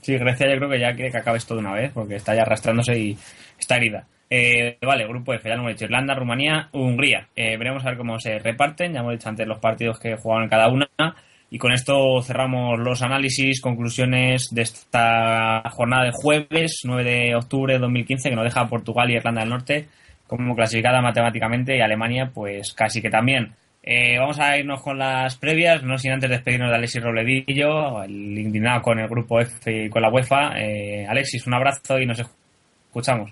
Sí, 0.01 0.17
Grecia 0.17 0.47
yo 0.49 0.57
creo 0.57 0.69
que 0.69 0.79
ya 0.79 0.93
quiere 0.93 1.11
que 1.11 1.17
acabe 1.17 1.37
esto 1.37 1.53
de 1.53 1.61
una 1.61 1.73
vez, 1.73 1.91
porque 1.93 2.15
está 2.15 2.33
ya 2.33 2.41
arrastrándose 2.41 2.97
y 2.97 3.17
está 3.59 3.77
herida. 3.77 4.05
Eh, 4.29 4.77
vale, 4.81 5.07
grupo 5.07 5.33
F, 5.33 5.47
ya 5.47 5.55
lo 5.55 5.61
hemos 5.61 5.73
dicho, 5.73 5.85
Irlanda, 5.85 6.15
Rumanía, 6.15 6.69
Hungría. 6.73 7.27
Eh, 7.35 7.57
veremos 7.57 7.85
a 7.85 7.89
ver 7.89 7.97
cómo 7.97 8.19
se 8.19 8.39
reparten, 8.39 8.93
ya 8.93 8.99
hemos 9.01 9.13
dicho 9.13 9.29
antes 9.29 9.47
los 9.47 9.59
partidos 9.59 9.99
que 9.99 10.15
jugaban 10.15 10.49
cada 10.49 10.67
una. 10.69 10.87
Y 11.49 11.59
con 11.59 11.71
esto 11.71 12.21
cerramos 12.23 12.77
los 12.79 13.01
análisis, 13.01 13.61
conclusiones 13.61 14.49
de 14.51 14.63
esta 14.63 15.63
jornada 15.69 16.05
de 16.05 16.11
jueves, 16.11 16.81
9 16.83 17.03
de 17.03 17.35
octubre 17.35 17.73
de 17.73 17.79
2015, 17.79 18.29
que 18.29 18.35
nos 18.35 18.43
deja 18.43 18.67
Portugal 18.67 19.09
y 19.09 19.15
Irlanda 19.15 19.41
del 19.41 19.49
Norte 19.49 19.87
como 20.27 20.55
clasificada 20.55 21.01
matemáticamente 21.01 21.77
y 21.77 21.81
Alemania, 21.81 22.31
pues 22.33 22.73
casi 22.73 23.01
que 23.01 23.09
también. 23.09 23.53
Eh, 23.89 24.17
vamos 24.19 24.37
a 24.37 24.57
irnos 24.57 24.81
con 24.81 24.97
las 24.97 25.37
previas, 25.37 25.81
no 25.81 25.97
sin 25.97 26.11
antes 26.11 26.29
despedirnos 26.29 26.69
de 26.69 26.75
Alexis 26.75 27.01
Robledillo, 27.01 28.03
el 28.03 28.37
indignado 28.37 28.81
con 28.81 28.99
el 28.99 29.07
grupo 29.07 29.39
F 29.39 29.85
y 29.85 29.89
con 29.89 30.01
la 30.01 30.09
UEFA. 30.09 30.59
Eh, 30.59 31.07
Alexis, 31.07 31.47
un 31.47 31.53
abrazo 31.53 31.97
y 31.97 32.05
nos 32.05 32.19
escuchamos. 32.19 33.31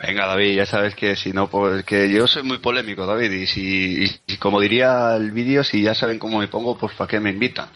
Venga, 0.00 0.26
David, 0.26 0.56
ya 0.56 0.66
sabes 0.66 0.94
que 0.94 1.14
si 1.14 1.32
no, 1.32 1.48
pues, 1.48 1.84
que 1.84 2.10
yo 2.12 2.26
soy 2.26 2.42
muy 2.42 2.58
polémico, 2.58 3.06
David, 3.06 3.30
y 3.30 3.46
si, 3.46 4.04
y, 4.04 4.34
y 4.34 4.36
como 4.38 4.60
diría 4.60 5.14
el 5.16 5.30
vídeo, 5.30 5.62
si 5.62 5.82
ya 5.82 5.94
saben 5.94 6.18
cómo 6.18 6.40
me 6.40 6.48
pongo, 6.48 6.76
pues 6.76 6.94
¿para 6.94 7.08
qué 7.08 7.20
me 7.20 7.30
invitan? 7.30 7.68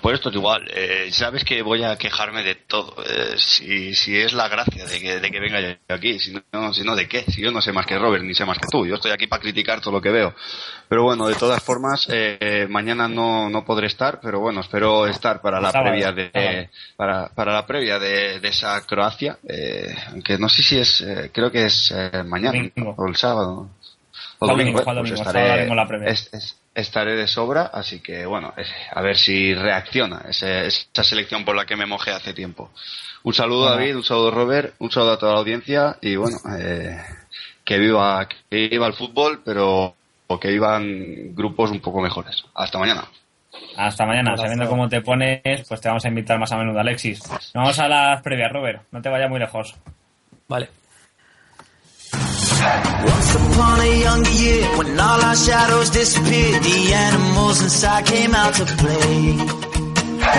Pues 0.00 0.14
esto 0.14 0.30
es 0.30 0.36
igual, 0.36 0.66
eh, 0.74 1.08
sabes 1.12 1.44
que 1.44 1.60
voy 1.62 1.84
a 1.84 1.96
quejarme 1.96 2.42
de 2.42 2.54
todo, 2.54 2.96
eh, 3.04 3.34
si, 3.36 3.94
si 3.94 4.16
es 4.16 4.32
la 4.32 4.48
gracia 4.48 4.86
de 4.86 5.00
que, 5.00 5.20
de 5.20 5.30
que 5.30 5.38
venga 5.38 5.60
yo 5.60 5.76
aquí, 5.88 6.18
si 6.18 6.34
no, 6.52 6.72
si 6.72 6.82
no, 6.82 6.96
¿de 6.96 7.06
qué? 7.06 7.24
Si 7.28 7.42
yo 7.42 7.52
no 7.52 7.60
sé 7.60 7.72
más 7.72 7.86
que 7.86 7.98
Robert, 7.98 8.24
ni 8.24 8.34
sé 8.34 8.44
más 8.46 8.58
que 8.58 8.66
tú, 8.70 8.86
yo 8.86 8.94
estoy 8.94 9.10
aquí 9.10 9.26
para 9.26 9.42
criticar 9.42 9.80
todo 9.80 9.92
lo 9.92 10.00
que 10.00 10.10
veo. 10.10 10.34
Pero 10.88 11.02
bueno, 11.02 11.26
de 11.26 11.34
todas 11.34 11.62
formas, 11.62 12.06
eh, 12.10 12.66
mañana 12.70 13.06
no, 13.08 13.50
no 13.50 13.64
podré 13.64 13.88
estar, 13.88 14.20
pero 14.20 14.40
bueno, 14.40 14.60
espero 14.60 15.06
estar 15.06 15.40
para 15.42 15.60
la 15.60 15.72
Sábado, 15.72 15.90
previa 15.90 16.12
de, 16.12 16.70
para, 16.96 17.28
para 17.28 17.52
la 17.52 17.66
previa 17.66 17.98
de, 17.98 18.40
de 18.40 18.48
esa 18.48 18.80
Croacia, 18.86 19.38
eh, 19.48 19.94
aunque 20.12 20.38
no 20.38 20.48
sé 20.48 20.62
si 20.62 20.78
es, 20.78 21.00
eh, 21.00 21.30
creo 21.32 21.50
que 21.50 21.65
es 21.66 21.92
eh, 21.94 22.22
mañana 22.24 22.58
Domingo. 22.74 22.94
o 22.96 23.06
el 23.08 23.16
sábado. 23.16 23.68
O 24.38 24.46
domingo, 24.46 24.80
eh, 24.80 24.82
pues 24.84 24.96
domingo, 24.96 25.14
estaré, 25.16 25.66
la 25.66 25.82
es- 26.06 26.32
es- 26.32 26.56
estaré 26.74 27.16
de 27.16 27.26
sobra, 27.26 27.70
así 27.72 28.00
que 28.00 28.26
bueno, 28.26 28.52
a 28.92 29.00
ver 29.02 29.16
si 29.16 29.54
reacciona 29.54 30.22
ese- 30.28 30.66
esa 30.66 31.04
selección 31.04 31.44
por 31.44 31.56
la 31.56 31.64
que 31.64 31.76
me 31.76 31.86
mojé 31.86 32.10
hace 32.12 32.32
tiempo. 32.34 32.70
Un 33.22 33.32
saludo 33.34 33.62
Bueno. 33.62 33.76
David, 33.76 33.96
un 33.96 34.04
saludo 34.04 34.30
Robert, 34.30 34.74
un 34.78 34.90
saludo 34.90 35.12
a 35.12 35.18
toda 35.18 35.32
la 35.32 35.38
audiencia 35.38 35.96
y 36.02 36.16
bueno, 36.16 36.36
eh, 36.58 36.98
que 37.64 37.78
viva, 37.78 38.28
que 38.28 38.68
viva 38.68 38.86
el 38.86 38.92
fútbol, 38.94 39.42
pero 39.44 39.94
que 40.40 40.48
vivan 40.48 41.34
grupos 41.34 41.70
un 41.70 41.80
poco 41.80 42.00
mejores. 42.00 42.44
Hasta 42.54 42.78
mañana. 42.78 43.04
Hasta 43.76 44.04
mañana, 44.04 44.36
sabiendo 44.36 44.68
cómo 44.68 44.88
te 44.88 45.00
pones, 45.00 45.40
pues 45.66 45.80
te 45.80 45.88
vamos 45.88 46.04
a 46.04 46.08
invitar 46.08 46.38
más 46.38 46.52
a 46.52 46.56
menudo, 46.58 46.78
Alexis. 46.78 47.20
Vamos 47.54 47.78
a 47.78 47.88
las 47.88 48.22
previas, 48.22 48.52
Robert, 48.52 48.82
no 48.90 49.00
te 49.00 49.08
vayas 49.08 49.30
muy 49.30 49.38
lejos. 49.40 49.74
Vale. 50.48 50.68
Once 53.06 53.34
upon 53.34 53.80
a 53.80 54.00
younger 54.00 54.30
year, 54.30 54.62
when 54.78 54.98
all 54.98 55.20
our 55.22 55.36
shadows 55.36 55.90
disappeared, 55.90 56.62
the 56.62 56.92
animals 56.92 57.62
inside 57.62 58.06
came 58.06 58.34
out 58.34 58.54
to 58.54 58.64
play. 58.64 59.36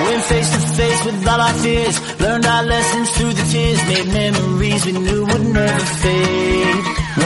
Went 0.05 0.23
face 0.25 0.49
to 0.51 0.59
face 0.77 1.05
with 1.05 1.27
all 1.27 1.41
our 1.41 1.53
fears, 1.53 2.19
learned 2.19 2.45
our 2.45 2.63
lessons 2.63 3.09
through 3.11 3.33
the 3.33 3.45
tears, 3.51 3.79
made 3.87 4.07
memories 4.13 4.85
we 4.85 4.91
knew 4.91 5.25
would 5.25 5.45
never 5.53 5.85
fade. 6.03 6.75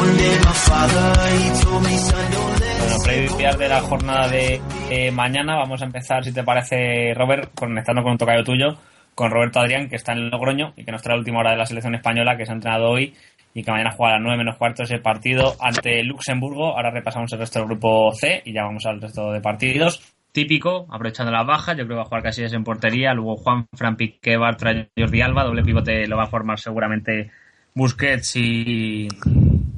One 0.01 0.17
day 0.17 0.35
my 0.45 0.55
father, 0.69 1.07
he 1.37 1.63
told 1.63 1.83
me, 1.83 1.97
son, 1.97 2.31
don't 2.31 2.59
let 2.59 2.79
Bueno, 2.79 3.03
previas 3.03 3.57
de 3.57 3.67
la 3.67 3.81
jornada 3.81 4.27
de 4.29 4.61
eh, 4.89 5.11
mañana, 5.11 5.55
vamos 5.55 5.81
a 5.81 5.85
empezar, 5.85 6.23
si 6.23 6.31
te 6.31 6.43
parece, 6.43 7.13
Robert, 7.13 7.51
conectando 7.55 8.03
con 8.03 8.13
un 8.13 8.17
tocayo 8.17 8.43
tuyo, 8.43 8.77
con 9.15 9.31
Roberto 9.31 9.59
Adrián, 9.59 9.89
que 9.89 9.95
está 9.97 10.13
en 10.13 10.29
Logroño 10.29 10.73
y 10.77 10.85
que 10.85 10.91
nos 10.91 11.01
trae 11.01 11.15
la 11.15 11.19
última 11.19 11.39
hora 11.39 11.51
de 11.51 11.57
la 11.57 11.65
selección 11.65 11.95
española, 11.95 12.37
que 12.37 12.45
se 12.45 12.51
ha 12.51 12.55
entrenado 12.55 12.89
hoy 12.89 13.13
y 13.53 13.63
que 13.63 13.71
mañana 13.71 13.91
juega 13.91 14.13
a 14.13 14.17
las 14.17 14.23
9 14.23 14.37
menos 14.37 14.57
cuarto 14.57 14.83
ese 14.83 14.99
partido 14.99 15.55
ante 15.59 16.03
Luxemburgo. 16.03 16.75
Ahora 16.75 16.91
repasamos 16.91 17.31
el 17.33 17.39
resto 17.39 17.59
del 17.59 17.67
grupo 17.67 18.11
C 18.13 18.41
y 18.45 18.53
ya 18.53 18.63
vamos 18.63 18.85
al 18.85 19.01
resto 19.01 19.31
de 19.31 19.41
partidos. 19.41 20.01
Típico, 20.31 20.87
aprovechando 20.89 21.31
las 21.31 21.45
bajas, 21.45 21.75
yo 21.75 21.83
creo 21.83 21.89
que 21.89 21.95
va 21.95 22.01
a 22.03 22.05
jugar 22.05 22.23
Casillas 22.23 22.53
en 22.53 22.63
portería, 22.63 23.13
luego 23.13 23.35
Juan, 23.35 23.67
Fran 23.73 23.97
Piqué, 23.97 24.37
Bartra, 24.37 24.87
Jordi 24.97 25.21
Alba, 25.21 25.43
doble 25.43 25.61
pivote 25.61 26.07
lo 26.07 26.15
va 26.15 26.23
a 26.23 26.27
formar 26.27 26.57
seguramente 26.57 27.31
Busquets 27.75 28.37
y, 28.37 29.09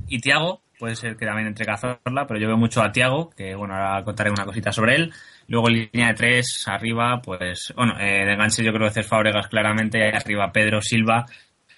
y 0.07 0.19
Tiago, 0.19 0.61
puede 0.77 0.95
ser 0.95 1.15
que 1.15 1.25
también 1.25 1.47
entre 1.47 1.65
Cazorla, 1.65 2.27
pero 2.27 2.39
yo 2.39 2.47
veo 2.47 2.57
mucho 2.57 2.83
a 2.83 2.91
Tiago, 2.91 3.31
que 3.31 3.55
bueno, 3.55 3.73
ahora 3.73 4.03
contaré 4.03 4.29
una 4.29 4.45
cosita 4.45 4.71
sobre 4.71 4.95
él. 4.95 5.13
Luego 5.47 5.69
línea 5.69 6.09
de 6.09 6.13
tres, 6.13 6.65
arriba, 6.67 7.21
pues, 7.21 7.73
bueno, 7.75 7.99
eh, 7.99 8.25
de 8.25 8.33
enganche 8.33 8.63
yo 8.63 8.73
creo 8.73 8.87
que 8.87 8.93
Cés 8.93 9.07
Fábregas 9.07 9.47
claramente, 9.47 10.09
arriba 10.09 10.51
Pedro 10.51 10.81
Silva, 10.81 11.25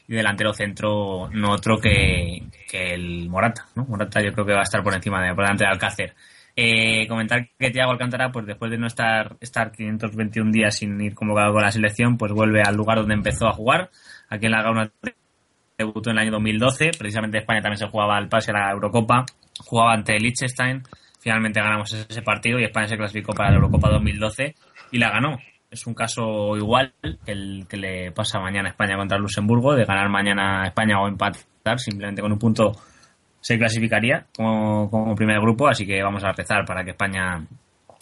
y 0.08 0.14
delantero 0.14 0.53
centro 0.53 1.30
no 1.32 1.51
otro 1.51 1.78
que, 1.78 2.43
que 2.70 2.93
el 2.93 3.30
Morata, 3.30 3.68
¿no? 3.76 3.86
Morata 3.86 4.22
yo 4.22 4.32
creo 4.34 4.45
que 4.45 4.53
va 4.53 4.60
a 4.60 4.64
estar 4.64 4.84
por 4.84 4.93
encima 4.93 5.22
de, 5.22 5.34
delante 5.34 5.64
de 5.64 5.70
Alcácer. 5.70 6.14
Eh, 6.58 7.06
comentar 7.08 7.49
que 7.60 7.72
Thiago 7.72 7.91
Alcántara, 7.91 8.32
pues 8.32 8.45
después 8.45 8.72
de 8.72 8.78
no 8.78 8.88
estar, 8.88 9.36
estar 9.41 9.72
521 9.72 10.51
días 10.51 10.78
sin 10.78 10.99
ir 11.01 11.14
convocado 11.14 11.51
con 11.51 11.64
la 11.64 11.72
selección, 11.72 12.18
pues 12.18 12.32
vuelve 12.32 12.62
al 12.62 12.76
lugar 12.76 12.99
donde 12.99 13.14
empezó 13.14 13.47
a 13.47 13.53
jugar, 13.53 13.89
aquí 14.30 14.45
en 14.45 14.53
la 14.53 14.64
Gauna 14.64 14.91
debutó 15.78 16.12
en 16.12 16.18
el 16.18 16.24
año 16.24 16.32
2012, 16.32 16.91
precisamente 16.97 17.39
España 17.39 17.62
también 17.62 17.80
se 17.80 17.88
jugaba 17.88 18.16
al 18.16 18.30
pase 18.30 18.51
a 18.51 18.53
la 18.53 18.72
Eurocopa, 18.72 19.26
jugaba 19.66 19.93
ante 19.93 20.18
Liechtenstein, 20.18 20.84
finalmente 21.20 21.60
ganamos 21.60 21.91
ese 21.91 22.22
partido 22.22 22.58
y 22.58 22.64
España 22.64 22.88
se 22.88 22.95
clasificó 22.95 23.34
para 23.34 23.49
la 23.49 23.56
Eurocopa 23.56 23.89
2012 23.89 24.56
y 24.91 24.97
la 24.97 25.10
ganó. 25.10 25.38
Es 25.76 25.86
un 25.88 25.93
caso 25.93 26.55
igual 26.55 26.93
que 27.26 27.34
el 27.34 27.65
que 27.67 27.76
le 27.76 28.11
pasa 28.13 28.39
mañana 28.39 28.69
a 28.69 28.71
España 28.71 28.95
contra 28.95 29.17
Luxemburgo, 29.17 29.76
de 29.76 29.84
ganar 29.84 30.07
mañana 30.07 30.63
a 30.63 30.67
España 30.67 31.01
o 31.01 31.07
empatar, 31.09 31.80
simplemente 31.80 32.21
con 32.21 32.32
un 32.32 32.39
punto 32.39 32.71
se 33.41 33.57
clasificaría 33.57 34.26
como, 34.38 35.13
primer 35.15 35.41
grupo, 35.41 35.67
así 35.67 35.86
que 35.86 36.01
vamos 36.01 36.23
a 36.23 36.32
rezar 36.32 36.63
para 36.65 36.86
que 36.86 36.91
España 36.91 37.45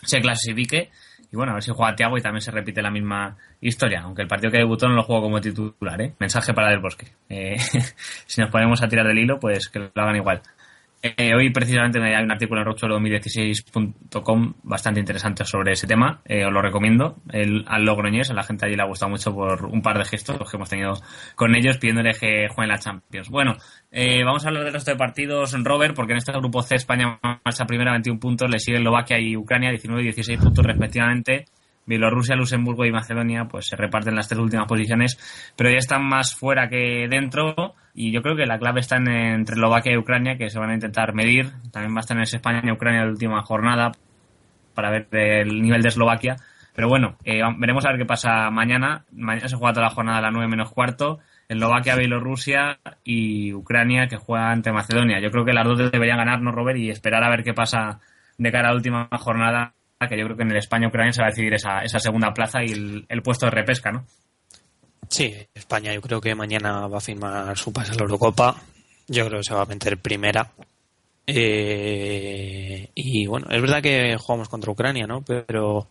se 0.03 0.21
clasifique. 0.21 0.91
Y 1.31 1.35
bueno, 1.35 1.53
a 1.53 1.55
ver 1.55 1.63
si 1.63 1.71
juega 1.71 1.95
Tiago 1.95 2.15
y 2.15 2.21
también 2.21 2.41
se 2.41 2.51
repite 2.51 2.79
la 2.83 2.91
misma 2.91 3.35
historia, 3.59 4.01
aunque 4.03 4.21
el 4.21 4.27
partido 4.27 4.51
que 4.51 4.59
debutó 4.59 4.87
no 4.87 4.93
lo 4.93 5.01
jugó 5.01 5.23
como 5.23 5.41
titular, 5.41 5.99
¿eh? 5.99 6.13
Mensaje 6.19 6.53
para 6.53 6.69
Del 6.69 6.79
Bosque. 6.79 7.07
Eh, 7.27 7.57
si 8.27 8.39
nos 8.39 8.51
ponemos 8.51 8.83
a 8.83 8.87
tirar 8.87 9.07
del 9.07 9.17
hilo, 9.17 9.39
pues 9.39 9.67
que 9.67 9.79
lo 9.79 9.89
hagan 9.95 10.15
igual. 10.15 10.43
Eh, 11.05 11.35
hoy 11.35 11.49
precisamente 11.49 12.01
hay 12.01 12.23
un 12.23 12.31
artículo 12.31 12.61
en 12.61 12.67
rochuelo2016.com 12.67 14.53
bastante 14.63 15.01
interesante 15.01 15.43
sobre 15.43 15.73
ese 15.73 15.85
tema, 15.85 16.21
eh, 16.23 16.45
os 16.45 16.53
lo 16.53 16.61
recomiendo. 16.61 17.17
El, 17.29 17.65
al 17.67 17.83
Logroñés, 17.83 18.29
a 18.29 18.33
la 18.33 18.43
gente 18.43 18.65
allí 18.65 18.77
le 18.77 18.83
ha 18.83 18.85
gustado 18.85 19.09
mucho 19.09 19.33
por 19.35 19.65
un 19.65 19.81
par 19.81 19.97
de 19.97 20.05
gestos 20.05 20.49
que 20.49 20.55
hemos 20.55 20.69
tenido 20.69 20.93
con 21.35 21.55
ellos 21.55 21.77
pidiéndole 21.77 22.13
que 22.13 22.47
jueguen 22.47 22.69
la 22.69 22.79
Champions. 22.79 23.29
Bueno, 23.29 23.57
eh, 23.91 24.23
vamos 24.23 24.45
a 24.45 24.47
hablar 24.47 24.63
del 24.63 24.71
resto 24.71 24.91
de 24.91 24.97
partidos, 24.97 25.53
Robert, 25.61 25.93
porque 25.93 26.13
en 26.13 26.19
este 26.19 26.31
grupo 26.31 26.61
C 26.61 26.75
España 26.75 27.19
marcha 27.21 27.65
primera 27.65 27.91
21 27.91 28.17
puntos, 28.17 28.49
le 28.49 28.59
sigue 28.59 28.77
Eslovaquia 28.77 29.19
y 29.19 29.35
Ucrania 29.35 29.71
19 29.71 30.03
y 30.03 30.05
16 30.05 30.39
puntos 30.39 30.65
respectivamente. 30.65 31.47
Bielorrusia, 31.85 32.35
Luxemburgo 32.35 32.85
y 32.85 32.91
Macedonia 32.91 33.45
pues 33.45 33.67
se 33.67 33.75
reparten 33.75 34.15
las 34.15 34.27
tres 34.27 34.39
últimas 34.39 34.67
posiciones, 34.67 35.17
pero 35.55 35.69
ya 35.69 35.77
están 35.77 36.05
más 36.05 36.35
fuera 36.35 36.69
que 36.69 37.07
dentro 37.09 37.75
y 37.93 38.11
yo 38.11 38.21
creo 38.21 38.35
que 38.35 38.45
la 38.45 38.57
clave 38.57 38.79
está 38.79 38.97
en, 38.97 39.07
entre 39.07 39.55
Eslovaquia 39.55 39.93
y 39.93 39.97
Ucrania 39.97 40.37
que 40.37 40.49
se 40.49 40.59
van 40.59 40.71
a 40.71 40.73
intentar 40.73 41.13
medir. 41.13 41.51
También 41.71 41.93
va 41.93 41.97
a 41.97 42.01
estar 42.01 42.17
en 42.17 42.23
España 42.23 42.61
y 42.63 42.71
Ucrania 42.71 43.03
la 43.03 43.11
última 43.11 43.41
jornada 43.43 43.91
para 44.73 44.89
ver 44.89 45.07
el 45.11 45.61
nivel 45.61 45.81
de 45.81 45.89
Eslovaquia. 45.89 46.37
Pero 46.75 46.89
bueno, 46.89 47.17
eh, 47.23 47.41
veremos 47.57 47.85
a 47.85 47.89
ver 47.89 47.99
qué 47.99 48.05
pasa 48.05 48.49
mañana. 48.49 49.05
Mañana 49.11 49.47
se 49.47 49.55
juega 49.55 49.73
toda 49.73 49.87
la 49.87 49.93
jornada 49.93 50.17
a 50.17 50.21
las 50.21 50.31
9 50.33 50.47
menos 50.47 50.71
cuarto. 50.71 51.19
Eslovaquia, 51.47 51.95
Bielorrusia 51.95 52.79
y 53.03 53.53
Ucrania 53.53 54.07
que 54.07 54.17
juega 54.17 54.49
ante 54.49 54.71
Macedonia. 54.71 55.19
Yo 55.19 55.29
creo 55.29 55.45
que 55.45 55.53
las 55.53 55.65
dos 55.65 55.91
deberían 55.91 56.17
ganar, 56.17 56.41
¿no, 56.41 56.51
Robert? 56.51 56.79
Y 56.79 56.89
esperar 56.89 57.23
a 57.23 57.29
ver 57.29 57.43
qué 57.43 57.53
pasa 57.53 57.99
de 58.37 58.51
cara 58.51 58.69
a 58.69 58.71
la 58.71 58.77
última 58.77 59.07
jornada 59.19 59.73
que 60.07 60.17
yo 60.17 60.25
creo 60.25 60.37
que 60.37 60.43
en 60.43 60.51
el 60.51 60.57
España-Ucrania 60.57 61.13
se 61.13 61.21
va 61.21 61.27
a 61.27 61.31
decidir 61.31 61.53
esa, 61.53 61.79
esa 61.83 61.99
segunda 61.99 62.33
plaza 62.33 62.63
y 62.63 62.71
el, 62.71 63.05
el, 63.09 63.21
puesto 63.21 63.45
de 63.45 63.51
repesca, 63.51 63.91
¿no? 63.91 64.05
Sí, 65.09 65.33
España 65.53 65.93
yo 65.93 66.01
creo 66.01 66.21
que 66.21 66.33
mañana 66.35 66.87
va 66.87 66.97
a 66.97 67.01
firmar 67.01 67.57
su 67.57 67.71
pase 67.71 67.91
a 67.91 67.95
la 67.95 68.03
Eurocopa. 68.03 68.55
Yo 69.07 69.27
creo 69.27 69.39
que 69.39 69.43
se 69.43 69.53
va 69.53 69.63
a 69.63 69.65
meter 69.65 69.97
primera. 69.97 70.51
Eh, 71.25 72.89
y 72.95 73.27
bueno, 73.27 73.47
es 73.49 73.61
verdad 73.61 73.81
que 73.81 74.17
jugamos 74.17 74.49
contra 74.49 74.71
Ucrania, 74.71 75.05
¿no? 75.07 75.21
Pero 75.21 75.87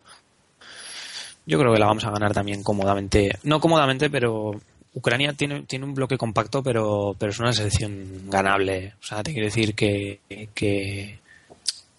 yo 1.47 1.59
creo 1.59 1.73
que 1.73 1.79
la 1.79 1.87
vamos 1.87 2.05
a 2.05 2.11
ganar 2.11 2.33
también 2.33 2.63
cómodamente. 2.63 3.39
No 3.45 3.61
cómodamente, 3.61 4.11
pero 4.11 4.53
Ucrania 4.95 5.33
tiene, 5.33 5.63
tiene 5.63 5.85
un 5.85 5.95
bloque 5.95 6.19
compacto, 6.19 6.63
pero, 6.63 7.17
pero 7.19 7.33
es 7.33 7.39
una 7.39 7.53
selección 7.53 8.29
ganable. 8.29 8.95
O 9.01 9.05
sea, 9.05 9.23
te 9.23 9.33
quiero 9.33 9.47
decir 9.47 9.75
que, 9.75 10.21
que 10.55 11.21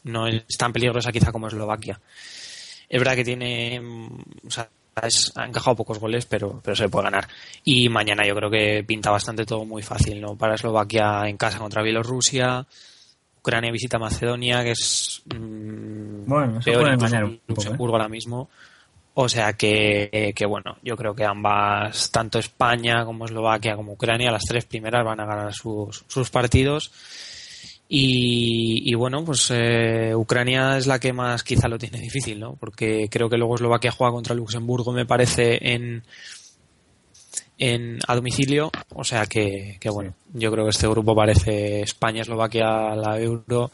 no 0.04 0.28
es 0.28 0.46
tan 0.58 0.74
peligrosa 0.74 1.12
quizá 1.12 1.32
como 1.32 1.48
Eslovaquia. 1.48 2.00
Es 2.90 3.00
verdad 3.00 3.16
que 3.16 3.24
tiene, 3.24 3.82
o 4.46 4.52
sea, 4.52 4.70
es, 5.02 5.32
ha 5.36 5.46
encajado 5.46 5.78
pocos 5.78 6.00
goles, 6.00 6.26
pero, 6.26 6.62
pero 6.64 6.76
se 6.76 6.90
puede 6.90 7.06
ganar. 7.06 7.28
Y 7.64 7.90
mañana 7.90 8.26
yo 8.26 8.36
creo 8.36 8.50
que 8.50 8.84
pinta 8.84 9.10
bastante 9.10 9.46
todo 9.46 9.66
muy 9.66 9.82
fácil, 9.82 10.22
¿no? 10.22 10.36
Para 10.36 10.56
Eslovaquia 10.56 11.24
en 11.26 11.38
casa 11.38 11.58
contra 11.58 11.82
Bielorrusia, 11.82 12.66
Ucrania 13.40 13.72
visita 13.72 14.00
Macedonia, 14.00 14.64
que 14.64 14.72
es 14.72 15.24
mmm, 15.26 16.26
bueno, 16.26 16.60
peor 16.64 16.98
puede 16.98 17.24
un 17.24 17.42
Luxemburgo 17.48 17.96
¿eh? 17.96 18.00
ahora 18.00 18.10
mismo. 18.10 18.50
O 19.16 19.30
sea 19.30 19.54
que, 19.54 20.34
que, 20.36 20.46
bueno, 20.46 20.78
yo 20.82 20.98
creo 20.98 21.14
que 21.14 21.24
ambas, 21.24 22.10
tanto 22.10 22.40
España 22.40 23.06
como 23.06 23.26
Eslovaquia 23.26 23.76
como 23.76 23.94
Ucrania, 23.94 24.32
las 24.32 24.44
tres 24.44 24.66
primeras 24.66 25.06
van 25.06 25.20
a 25.20 25.26
ganar 25.26 25.54
sus, 25.54 26.04
sus 26.08 26.32
partidos. 26.32 26.92
Y, 27.90 28.90
y, 28.90 28.96
bueno, 28.96 29.24
pues 29.24 29.52
eh, 29.52 30.16
Ucrania 30.16 30.78
es 30.78 30.88
la 30.88 31.00
que 31.00 31.14
más 31.14 31.44
quizá 31.44 31.68
lo 31.68 31.78
tiene 31.78 32.00
difícil, 32.00 32.40
¿no? 32.40 32.56
Porque 32.56 33.08
creo 33.10 33.30
que 33.30 33.38
luego 33.38 33.56
Eslovaquia 33.56 33.92
juega 33.92 34.14
contra 34.14 34.34
Luxemburgo, 34.34 34.92
me 34.92 35.06
parece, 35.06 35.60
en, 35.74 36.04
en 37.58 38.00
a 38.08 38.16
domicilio. 38.16 38.72
O 38.94 39.04
sea 39.04 39.26
que, 39.26 39.78
que 39.80 39.90
bueno, 39.90 40.14
yo 40.34 40.52
creo 40.52 40.66
que 40.66 40.72
este 40.72 40.88
grupo 40.88 41.16
parece 41.16 41.82
España, 41.82 42.22
Eslovaquia, 42.22 42.96
la 42.96 43.20
Euro 43.20 43.72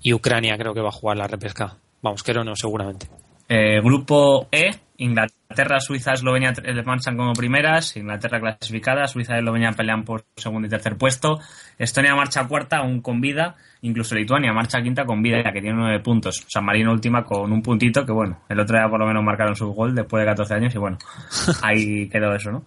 y 0.00 0.12
Ucrania 0.12 0.56
creo 0.56 0.74
que 0.74 0.80
va 0.80 0.88
a 0.88 0.92
jugar 0.92 1.16
la 1.16 1.26
repesca. 1.26 1.76
Vamos, 2.00 2.22
creo 2.22 2.44
no, 2.44 2.56
seguramente. 2.56 3.08
Eh, 3.54 3.82
grupo 3.82 4.48
E, 4.50 4.70
Inglaterra, 4.96 5.78
Suiza, 5.78 6.14
Eslovenia 6.14 6.54
eh, 6.64 6.82
marchan 6.84 7.18
como 7.18 7.34
primeras, 7.34 7.94
Inglaterra 7.98 8.40
clasificada, 8.40 9.06
Suiza 9.06 9.34
y 9.34 9.40
Eslovenia 9.40 9.72
pelean 9.72 10.04
por 10.04 10.24
segundo 10.34 10.66
y 10.66 10.70
tercer 10.70 10.96
puesto, 10.96 11.38
Estonia 11.76 12.14
marcha 12.14 12.48
cuarta, 12.48 12.78
aún 12.78 13.02
con 13.02 13.20
vida, 13.20 13.54
incluso 13.82 14.14
Lituania 14.14 14.54
marcha 14.54 14.80
quinta 14.80 15.04
con 15.04 15.22
vida, 15.22 15.42
ya 15.44 15.52
que 15.52 15.60
tiene 15.60 15.76
nueve 15.76 16.00
puntos, 16.00 16.46
San 16.48 16.64
Marino 16.64 16.92
última 16.92 17.26
con 17.26 17.52
un 17.52 17.60
puntito, 17.60 18.06
que 18.06 18.12
bueno, 18.12 18.40
el 18.48 18.58
otro 18.58 18.78
día 18.78 18.88
por 18.88 19.00
lo 19.00 19.06
menos 19.06 19.22
marcaron 19.22 19.54
su 19.54 19.70
gol 19.74 19.94
después 19.94 20.22
de 20.22 20.30
14 20.30 20.54
años 20.54 20.74
y 20.74 20.78
bueno, 20.78 20.96
ahí 21.62 22.08
quedó 22.08 22.34
eso, 22.34 22.52
¿no? 22.52 22.64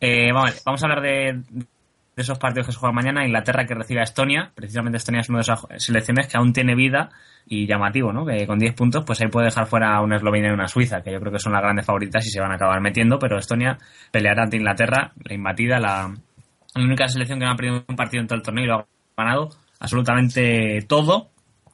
Eh, 0.00 0.30
vamos, 0.32 0.62
vamos 0.64 0.80
a 0.80 0.86
hablar 0.86 1.02
de, 1.02 1.42
de 2.16 2.22
esos 2.22 2.38
partidos 2.38 2.66
que 2.66 2.72
se 2.72 2.78
juegan 2.78 2.94
mañana, 2.94 3.24
Inglaterra 3.24 3.66
que 3.66 3.74
recibe 3.74 4.00
a 4.00 4.04
Estonia, 4.04 4.52
precisamente 4.54 4.98
Estonia 4.98 5.20
es 5.20 5.28
una 5.28 5.38
de 5.38 5.42
esas 5.42 5.66
selecciones 5.78 6.28
que 6.28 6.36
aún 6.36 6.52
tiene 6.52 6.74
vida 6.74 7.10
y 7.46 7.66
llamativo, 7.66 8.12
¿no? 8.12 8.24
Que 8.24 8.46
con 8.46 8.58
10 8.58 8.74
puntos 8.74 9.04
pues 9.04 9.20
ahí 9.20 9.28
puede 9.28 9.46
dejar 9.46 9.66
fuera 9.66 9.94
a 9.94 10.00
una 10.00 10.16
Eslovenia 10.16 10.50
y 10.50 10.52
una 10.52 10.68
Suiza, 10.68 11.02
que 11.02 11.12
yo 11.12 11.20
creo 11.20 11.32
que 11.32 11.38
son 11.38 11.52
las 11.52 11.62
grandes 11.62 11.84
favoritas 11.84 12.24
y 12.26 12.30
se 12.30 12.40
van 12.40 12.52
a 12.52 12.54
acabar 12.54 12.80
metiendo, 12.80 13.18
pero 13.18 13.38
Estonia 13.38 13.78
peleará 14.10 14.44
ante 14.44 14.56
Inglaterra, 14.56 15.12
la 15.24 15.34
imbatida, 15.34 15.78
la, 15.78 16.14
única 16.76 17.08
selección 17.08 17.38
que 17.38 17.44
no 17.44 17.52
ha 17.52 17.56
perdido 17.56 17.84
un 17.86 17.96
partido 17.96 18.20
en 18.20 18.26
todo 18.26 18.36
el 18.36 18.42
torneo 18.42 18.64
y 18.64 18.68
lo 18.68 18.74
ha 18.74 18.86
ganado 19.16 19.50
absolutamente 19.78 20.84
todo. 20.88 21.30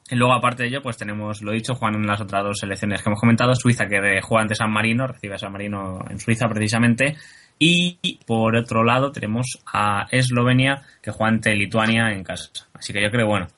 Y 0.09 0.15
luego, 0.15 0.33
aparte 0.33 0.63
de 0.63 0.69
ello, 0.69 0.81
pues 0.81 0.97
tenemos, 0.97 1.41
lo 1.41 1.53
dicho, 1.53 1.73
Juan 1.73 1.95
en 1.95 2.05
las 2.05 2.19
otras 2.19 2.43
dos 2.43 2.59
selecciones 2.59 3.01
que 3.01 3.09
hemos 3.09 3.19
comentado, 3.19 3.55
Suiza 3.55 3.85
que 3.87 4.19
juega 4.21 4.41
ante 4.41 4.55
San 4.55 4.69
Marino, 4.69 5.07
recibe 5.07 5.35
a 5.35 5.37
San 5.37 5.53
Marino 5.53 5.99
en 6.09 6.19
Suiza 6.19 6.49
precisamente, 6.49 7.15
y 7.63 8.17
por 8.25 8.55
otro 8.55 8.83
lado 8.83 9.11
tenemos 9.11 9.59
a 9.71 10.07
Eslovenia 10.09 10.81
que 10.99 11.11
juega 11.11 11.29
ante 11.29 11.53
Lituania 11.53 12.11
en 12.11 12.23
casa. 12.23 12.49
Así 12.73 12.91
que 12.91 13.03
yo 13.03 13.11
creo, 13.11 13.27
bueno, 13.27 13.49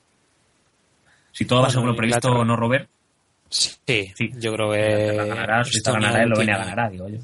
si 1.32 1.46
todo 1.46 1.62
va 1.62 1.70
según 1.70 1.88
lo 1.88 1.96
previsto, 1.96 2.30
o 2.30 2.44
¿no, 2.44 2.54
Robert? 2.54 2.86
Sí, 3.48 4.12
sí, 4.14 4.30
yo 4.36 4.52
creo 4.52 4.70
que. 4.72 5.16
Ganará, 5.26 5.64
Suiza 5.64 5.92
ganará, 5.92 6.22
Eslovenia 6.22 6.58
ganará, 6.58 6.90
digo 6.90 7.08
yo. 7.08 7.18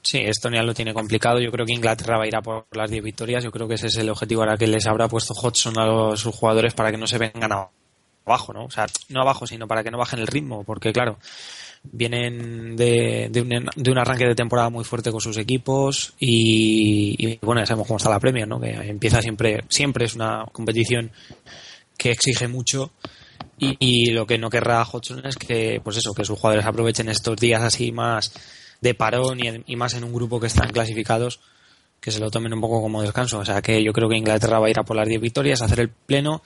Sí, 0.00 0.16
Estonia 0.18 0.62
lo 0.62 0.72
tiene 0.72 0.94
complicado. 0.94 1.40
Yo 1.40 1.52
creo 1.52 1.66
que 1.66 1.74
Inglaterra 1.74 2.16
va 2.16 2.24
a 2.24 2.26
ir 2.26 2.36
a 2.36 2.40
por 2.40 2.64
las 2.72 2.90
10 2.90 3.04
victorias. 3.04 3.44
Yo 3.44 3.50
creo 3.50 3.68
que 3.68 3.74
ese 3.74 3.88
es 3.88 3.96
el 3.98 4.08
objetivo 4.08 4.40
ahora 4.40 4.56
que 4.56 4.66
les 4.66 4.86
habrá 4.86 5.08
puesto 5.08 5.34
Hodgson 5.34 5.78
a 5.78 5.84
los, 5.84 6.20
sus 6.20 6.34
jugadores 6.34 6.72
para 6.72 6.90
que 6.90 6.96
no 6.96 7.06
se 7.06 7.18
vengan 7.18 7.52
abajo, 8.24 8.54
¿no? 8.54 8.64
O 8.64 8.70
sea, 8.70 8.86
no 9.10 9.20
abajo, 9.20 9.46
sino 9.46 9.68
para 9.68 9.84
que 9.84 9.90
no 9.90 9.98
bajen 9.98 10.20
el 10.20 10.26
ritmo. 10.26 10.64
Porque, 10.64 10.94
claro, 10.94 11.18
vienen 11.82 12.76
de, 12.76 13.28
de, 13.30 13.40
un, 13.40 13.48
de, 13.48 13.90
un, 13.90 13.98
arranque 13.98 14.26
de 14.26 14.34
temporada 14.34 14.70
muy 14.70 14.84
fuerte 14.84 15.10
con 15.10 15.20
sus 15.20 15.36
equipos 15.38 16.14
y, 16.18 17.38
bueno, 17.42 17.60
ya 17.60 17.66
sabemos 17.66 17.86
cómo 17.86 17.98
está 17.98 18.10
la 18.10 18.20
Premier, 18.20 18.46
¿no? 18.46 18.60
Que 18.60 18.70
empieza 18.70 19.22
siempre, 19.22 19.64
siempre 19.68 20.04
es 20.04 20.14
una 20.14 20.44
competición 20.52 21.10
que 21.96 22.10
exige 22.10 22.48
mucho 22.48 22.92
y, 23.58 23.76
y 23.78 24.10
lo 24.10 24.26
que 24.26 24.38
no 24.38 24.50
querrá 24.50 24.82
Hodgson 24.82 25.26
es 25.26 25.36
que, 25.36 25.80
pues 25.82 25.96
eso, 25.96 26.14
que 26.14 26.24
sus 26.24 26.38
jugadores 26.38 26.66
aprovechen 26.66 27.08
estos 27.08 27.36
días 27.36 27.62
así 27.62 27.92
más 27.92 28.32
de 28.80 28.94
parón 28.94 29.40
y, 29.40 29.62
y 29.66 29.76
más 29.76 29.94
en 29.94 30.04
un 30.04 30.12
grupo 30.12 30.38
que 30.38 30.46
están 30.46 30.70
clasificados 30.70 31.40
que 32.00 32.10
se 32.10 32.20
lo 32.20 32.30
tomen 32.30 32.54
un 32.54 32.60
poco 32.60 32.80
como 32.80 33.02
descanso. 33.02 33.38
O 33.38 33.44
sea 33.44 33.62
que 33.62 33.82
yo 33.82 33.92
creo 33.92 34.08
que 34.08 34.16
Inglaterra 34.16 34.58
va 34.58 34.66
a 34.66 34.70
ir 34.70 34.78
a 34.78 34.84
por 34.84 34.96
las 34.96 35.08
10 35.08 35.20
victorias, 35.20 35.62
a 35.62 35.66
hacer 35.66 35.80
el 35.80 35.88
pleno. 35.88 36.42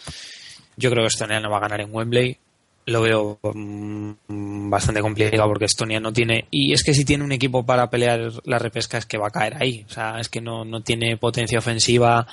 Yo 0.76 0.90
creo 0.90 1.02
que 1.02 1.08
Estonia 1.08 1.40
no 1.40 1.50
va 1.50 1.58
a 1.58 1.60
ganar 1.60 1.82
en 1.82 1.94
Wembley 1.94 2.38
lo 2.86 3.02
veo 3.02 3.38
mm, 3.42 4.70
bastante 4.70 5.00
complicado 5.00 5.48
porque 5.48 5.66
Estonia 5.66 6.00
no 6.00 6.12
tiene 6.12 6.46
y 6.50 6.72
es 6.72 6.82
que 6.82 6.94
si 6.94 7.04
tiene 7.04 7.24
un 7.24 7.32
equipo 7.32 7.64
para 7.64 7.88
pelear 7.88 8.32
la 8.44 8.58
repesca 8.58 8.98
es 8.98 9.06
que 9.06 9.18
va 9.18 9.28
a 9.28 9.30
caer 9.30 9.56
ahí. 9.60 9.84
O 9.88 9.92
sea 9.92 10.18
es 10.18 10.28
que 10.28 10.40
no, 10.40 10.64
no 10.64 10.80
tiene 10.82 11.16
potencia 11.16 11.58
ofensiva. 11.58 12.26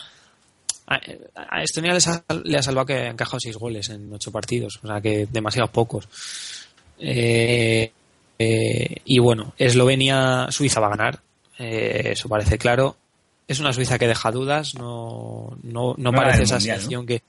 A, 0.87 1.61
Estonia 1.61 1.93
le, 1.93 2.01
sal, 2.01 2.23
le, 2.43 2.57
ha 2.57 2.63
salvado 2.63 2.87
que 2.87 2.93
ha 2.93 3.09
encajado 3.09 3.39
seis 3.39 3.55
goles 3.57 3.89
en 3.89 4.11
ocho 4.11 4.31
partidos 4.31 4.79
o 4.83 4.87
sea 4.87 4.99
que 5.01 5.27
demasiados 5.31 5.69
pocos. 5.69 6.07
Eh, 6.97 7.91
eh, 8.39 8.95
y 9.05 9.19
bueno 9.19 9.53
Eslovenia 9.57 10.47
Suiza 10.49 10.79
va 10.79 10.87
a 10.87 10.97
ganar 10.97 11.19
eh, 11.59 12.11
eso 12.13 12.27
parece 12.27 12.57
claro. 12.57 12.95
Es 13.47 13.59
una 13.59 13.73
Suiza 13.73 13.99
que 13.99 14.07
deja 14.07 14.31
dudas 14.31 14.73
no 14.75 15.55
no, 15.61 15.93
no, 15.93 16.11
no 16.11 16.11
parece 16.11 16.43
esa 16.43 16.55
mundial, 16.55 16.77
selección 16.77 17.05
que 17.05 17.21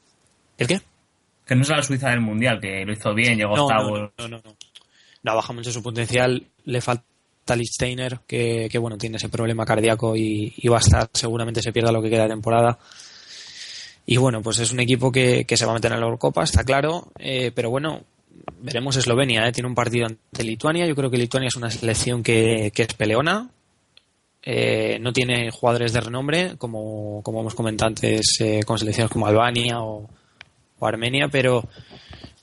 ¿el 0.57 0.67
qué? 0.67 0.81
Que 1.51 1.57
no 1.57 1.63
es 1.63 1.69
la 1.69 1.83
Suiza 1.83 2.11
del 2.11 2.21
Mundial, 2.21 2.61
que 2.61 2.85
lo 2.85 2.93
hizo 2.93 3.13
bien, 3.13 3.37
llegó 3.37 3.57
no, 3.57 3.65
octavos. 3.65 4.13
No, 4.19 4.29
no, 4.29 4.41
no, 4.45 4.57
no. 5.25 5.35
baja 5.35 5.53
mucho 5.53 5.73
su 5.73 5.83
potencial, 5.83 6.47
le 6.65 6.81
falta 6.81 7.03
Lichtsteiner, 7.57 8.21
que, 8.25 8.69
que 8.71 8.79
bueno, 8.79 8.97
tiene 8.97 9.17
ese 9.17 9.29
problema 9.29 9.67
cardíaco 9.67 10.15
y, 10.15 10.55
y, 10.57 10.69
va 10.69 10.77
a 10.77 10.79
estar, 10.79 11.11
seguramente 11.13 11.61
se 11.61 11.73
pierda 11.73 11.91
lo 11.91 12.01
que 12.01 12.09
queda 12.09 12.23
de 12.23 12.29
temporada. 12.29 12.79
Y 14.07 14.17
bueno, 14.17 14.43
pues 14.43 14.61
es 14.61 14.71
un 14.71 14.79
equipo 14.79 15.11
que, 15.11 15.45
que 15.45 15.57
se 15.57 15.65
va 15.67 15.73
a 15.73 15.75
meter 15.75 15.91
en 15.91 15.99
la 15.99 16.07
Eurocopa, 16.07 16.45
está 16.45 16.63
claro, 16.63 17.11
eh, 17.19 17.51
pero 17.53 17.69
bueno, 17.69 18.05
veremos 18.61 18.95
Eslovenia, 18.95 19.49
¿eh? 19.49 19.51
tiene 19.51 19.69
un 19.69 19.75
partido 19.75 20.07
ante 20.07 20.45
Lituania, 20.45 20.87
yo 20.87 20.95
creo 20.95 21.11
que 21.11 21.19
Lituania 21.19 21.49
es 21.49 21.57
una 21.57 21.73
selección 21.73 22.23
que, 22.23 22.71
que 22.73 22.83
es 22.83 22.95
peleona, 22.95 23.51
eh, 24.45 24.99
no 25.01 25.13
tiene 25.13 25.51
jugadores 25.51 25.93
de 25.93 26.01
renombre, 26.01 26.55
como, 26.59 27.25
como 27.25 27.41
hemos 27.41 27.57
comentado 27.57 27.89
antes, 27.89 28.37
eh, 28.39 28.61
con 28.65 28.79
selecciones 28.79 29.11
como 29.11 29.27
Albania 29.27 29.81
o, 29.81 30.09
Armenia, 30.89 31.29
pero 31.29 31.69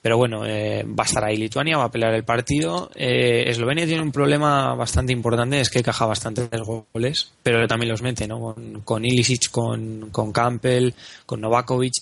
pero 0.00 0.16
bueno, 0.16 0.46
eh, 0.46 0.84
va 0.84 1.02
a 1.02 1.06
estar 1.06 1.24
ahí 1.24 1.36
Lituania, 1.36 1.76
va 1.76 1.84
a 1.84 1.90
pelear 1.90 2.14
el 2.14 2.24
partido. 2.24 2.90
Eh, 2.94 3.44
Eslovenia 3.48 3.84
tiene 3.86 4.02
un 4.02 4.12
problema 4.12 4.74
bastante 4.74 5.12
importante, 5.12 5.60
es 5.60 5.70
que 5.70 5.82
caja 5.82 6.06
bastantes 6.06 6.48
goles, 6.92 7.32
pero 7.42 7.66
también 7.66 7.90
los 7.90 8.02
mete, 8.02 8.28
¿no? 8.28 8.40
Con, 8.40 8.80
con 8.82 9.02
con, 9.50 10.10
con 10.10 10.32
Campbell, 10.32 10.92
con 11.26 11.40
Novakovic, 11.40 11.94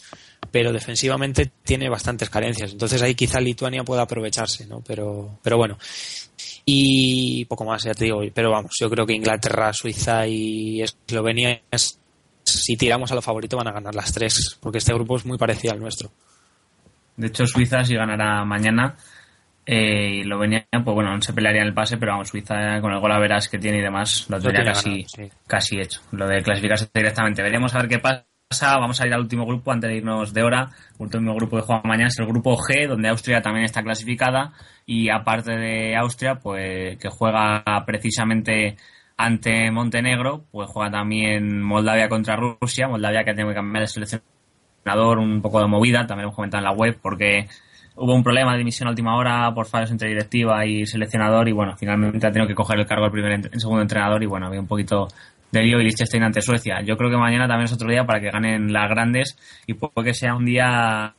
pero 0.50 0.72
defensivamente 0.72 1.50
tiene 1.64 1.88
bastantes 1.88 2.28
carencias. 2.28 2.72
Entonces 2.72 3.00
ahí 3.00 3.14
quizá 3.14 3.40
Lituania 3.40 3.82
pueda 3.82 4.02
aprovecharse, 4.02 4.66
¿no? 4.66 4.82
Pero, 4.86 5.38
pero 5.42 5.56
bueno. 5.56 5.78
Y 6.66 7.44
poco 7.46 7.64
más, 7.64 7.84
ya 7.84 7.94
te 7.94 8.04
digo. 8.04 8.20
Pero 8.34 8.50
vamos, 8.50 8.72
yo 8.78 8.90
creo 8.90 9.06
que 9.06 9.14
Inglaterra, 9.14 9.72
Suiza 9.72 10.26
y 10.26 10.82
Eslovenia, 10.82 11.62
es, 11.70 11.98
si 12.46 12.76
tiramos 12.76 13.10
a 13.10 13.14
lo 13.16 13.22
favorito, 13.22 13.56
van 13.56 13.68
a 13.68 13.72
ganar 13.72 13.94
las 13.94 14.12
tres, 14.12 14.56
porque 14.60 14.78
este 14.78 14.94
grupo 14.94 15.16
es 15.16 15.26
muy 15.26 15.36
parecido 15.36 15.74
al 15.74 15.80
nuestro. 15.80 16.10
De 17.16 17.26
hecho, 17.28 17.46
Suiza 17.46 17.84
si 17.84 17.94
ganará 17.94 18.44
mañana 18.44 18.96
eh, 19.64 20.20
y 20.20 20.24
lo 20.24 20.38
venía, 20.38 20.66
pues 20.70 20.94
bueno, 20.94 21.14
no 21.14 21.20
se 21.20 21.32
pelearía 21.32 21.62
en 21.62 21.68
el 21.68 21.74
pase, 21.74 21.96
pero 21.96 22.12
vamos, 22.12 22.28
Suiza 22.28 22.80
con 22.80 22.92
el 22.92 23.00
gol 23.00 23.12
a 23.12 23.18
veras 23.18 23.48
que 23.48 23.58
tiene 23.58 23.78
y 23.78 23.82
demás, 23.82 24.26
lo 24.28 24.40
tendría 24.40 24.64
casi, 24.64 24.90
ganado, 24.90 25.08
sí. 25.08 25.30
casi 25.46 25.80
hecho. 25.80 26.00
Lo 26.12 26.28
de 26.28 26.42
clasificarse 26.42 26.88
directamente. 26.94 27.42
Veremos 27.42 27.74
a 27.74 27.78
ver 27.78 27.88
qué 27.88 27.98
pasa. 27.98 28.24
Vamos 28.78 29.00
a 29.00 29.06
ir 29.08 29.12
al 29.12 29.22
último 29.22 29.44
grupo 29.44 29.72
antes 29.72 29.90
de 29.90 29.96
irnos 29.96 30.32
de 30.32 30.42
hora. 30.44 30.70
El 31.00 31.06
último 31.06 31.34
grupo 31.34 31.56
de 31.56 31.62
juego 31.62 31.82
mañana 31.82 32.08
es 32.08 32.18
el 32.20 32.26
grupo 32.26 32.56
G, 32.56 32.86
donde 32.86 33.08
Austria 33.08 33.42
también 33.42 33.64
está 33.64 33.82
clasificada. 33.82 34.52
Y 34.84 35.08
aparte 35.08 35.50
de 35.50 35.96
Austria, 35.96 36.36
pues 36.36 36.96
que 36.98 37.08
juega 37.08 37.64
precisamente 37.84 38.76
ante 39.16 39.70
Montenegro, 39.70 40.44
pues 40.50 40.68
juega 40.68 40.90
también 40.90 41.62
Moldavia 41.62 42.08
contra 42.08 42.36
Rusia. 42.36 42.88
Moldavia 42.88 43.24
que 43.24 43.34
tiene 43.34 43.50
que 43.50 43.56
cambiar 43.56 43.82
de 43.82 43.88
selección 43.88 44.22
un 45.18 45.42
poco 45.42 45.60
de 45.60 45.66
movida, 45.66 46.06
también 46.06 46.26
hemos 46.26 46.36
comentado 46.36 46.60
en 46.60 46.64
la 46.64 46.70
web, 46.70 46.96
porque 47.02 47.48
hubo 47.96 48.14
un 48.14 48.22
problema 48.22 48.52
de 48.52 48.58
dimisión 48.58 48.86
a 48.86 48.90
última 48.90 49.16
hora 49.16 49.52
por 49.52 49.66
fallos 49.66 49.90
entre 49.90 50.08
directiva 50.08 50.64
y 50.64 50.86
seleccionador 50.86 51.48
y 51.48 51.52
bueno, 51.52 51.76
finalmente 51.76 52.24
ha 52.24 52.30
tenido 52.30 52.46
que 52.46 52.54
coger 52.54 52.78
el 52.78 52.86
cargo 52.86 53.06
el 53.06 53.10
primer 53.10 53.50
segundo 53.58 53.82
entrenador 53.82 54.22
y 54.22 54.26
bueno, 54.26 54.46
había 54.46 54.60
un 54.60 54.68
poquito 54.68 55.08
de 55.50 55.62
lío 55.62 55.80
y 55.80 55.84
Liechtenstein 55.84 56.22
ante 56.22 56.40
Suecia. 56.40 56.82
Yo 56.82 56.96
creo 56.96 57.10
que 57.10 57.16
mañana 57.16 57.48
también 57.48 57.64
es 57.64 57.72
otro 57.72 57.90
día 57.90 58.04
para 58.04 58.20
que 58.20 58.30
ganen 58.30 58.72
las 58.72 58.88
grandes 58.88 59.36
y 59.66 59.74
puede 59.74 60.08
que 60.08 60.14
sea 60.14 60.36
un 60.36 60.44
día 60.44 61.15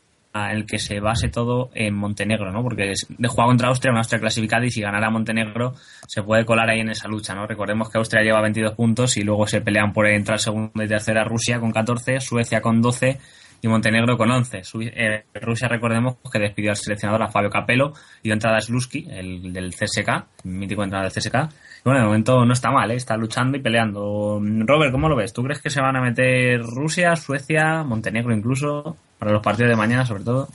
el 0.51 0.65
que 0.65 0.79
se 0.79 0.99
base 0.99 1.29
todo 1.29 1.69
en 1.73 1.95
Montenegro, 1.95 2.51
¿no? 2.51 2.63
Porque 2.63 2.93
de 3.07 3.27
jugar 3.27 3.47
contra 3.47 3.69
Austria, 3.69 3.91
una 3.91 4.01
Austria 4.01 4.19
clasificada 4.19 4.65
y 4.65 4.71
si 4.71 4.81
ganara 4.81 5.09
Montenegro 5.09 5.73
se 6.07 6.23
puede 6.23 6.45
colar 6.45 6.69
ahí 6.69 6.79
en 6.79 6.89
esa 6.89 7.07
lucha, 7.07 7.35
¿no? 7.35 7.47
Recordemos 7.47 7.89
que 7.89 7.97
Austria 7.97 8.23
lleva 8.23 8.41
22 8.41 8.73
puntos 8.73 9.17
y 9.17 9.23
luego 9.23 9.47
se 9.47 9.61
pelean 9.61 9.93
por 9.93 10.07
entrar 10.07 10.39
segunda 10.39 10.83
y 10.83 10.87
tercera 10.87 11.23
Rusia 11.23 11.59
con 11.59 11.71
14, 11.71 12.19
Suecia 12.19 12.61
con 12.61 12.81
12 12.81 13.19
y 13.61 13.67
Montenegro 13.67 14.17
con 14.17 14.29
11. 14.29 14.61
Eh, 14.81 15.23
Rusia, 15.35 15.67
recordemos 15.67 16.17
que 16.31 16.39
despidió 16.39 16.71
al 16.71 16.77
seleccionador 16.77 17.23
a 17.23 17.29
Fabio 17.29 17.49
Capello 17.49 17.93
y 18.21 18.31
entrada 18.31 18.57
a 18.57 18.61
Slutsky, 18.61 19.07
el 19.09 19.53
del 19.53 19.73
CSK, 19.73 20.43
mítico 20.45 20.83
entrenador 20.83 21.11
del 21.11 21.23
CSK. 21.23 21.35
Bueno, 21.83 21.99
de 21.99 22.05
momento 22.05 22.45
no 22.45 22.53
está 22.53 22.71
mal, 22.71 22.91
¿eh? 22.91 22.95
está 22.95 23.15
luchando 23.17 23.57
y 23.57 23.61
peleando. 23.61 24.39
Robert, 24.41 24.91
¿cómo 24.91 25.09
lo 25.09 25.15
ves? 25.15 25.33
¿Tú 25.33 25.43
crees 25.43 25.61
que 25.61 25.69
se 25.69 25.81
van 25.81 25.95
a 25.95 26.01
meter 26.01 26.61
Rusia, 26.61 27.15
Suecia, 27.15 27.83
Montenegro 27.83 28.35
incluso, 28.35 28.97
para 29.17 29.31
los 29.31 29.41
partidos 29.41 29.69
de 29.69 29.75
mañana 29.75 30.05
sobre 30.05 30.23
todo? 30.23 30.47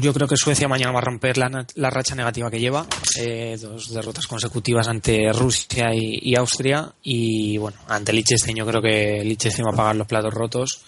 Yo 0.00 0.14
creo 0.14 0.28
que 0.28 0.36
Suecia 0.36 0.68
mañana 0.68 0.92
va 0.92 1.00
a 1.00 1.04
romper 1.04 1.36
la, 1.36 1.90
racha 1.90 2.14
negativa 2.14 2.48
que 2.48 2.60
lleva. 2.60 2.86
Eh, 3.18 3.58
dos 3.60 3.92
derrotas 3.92 4.28
consecutivas 4.28 4.86
ante 4.86 5.32
Rusia 5.32 5.92
y, 5.92 6.36
Austria. 6.36 6.92
Y 7.02 7.58
bueno, 7.58 7.76
ante 7.88 8.12
Liechtenstein 8.12 8.56
yo 8.56 8.66
creo 8.66 8.80
que 8.80 9.24
Liechtenstein 9.24 9.66
va 9.66 9.72
a 9.72 9.76
pagar 9.76 9.96
los 9.96 10.06
platos 10.06 10.32
rotos. 10.32 10.80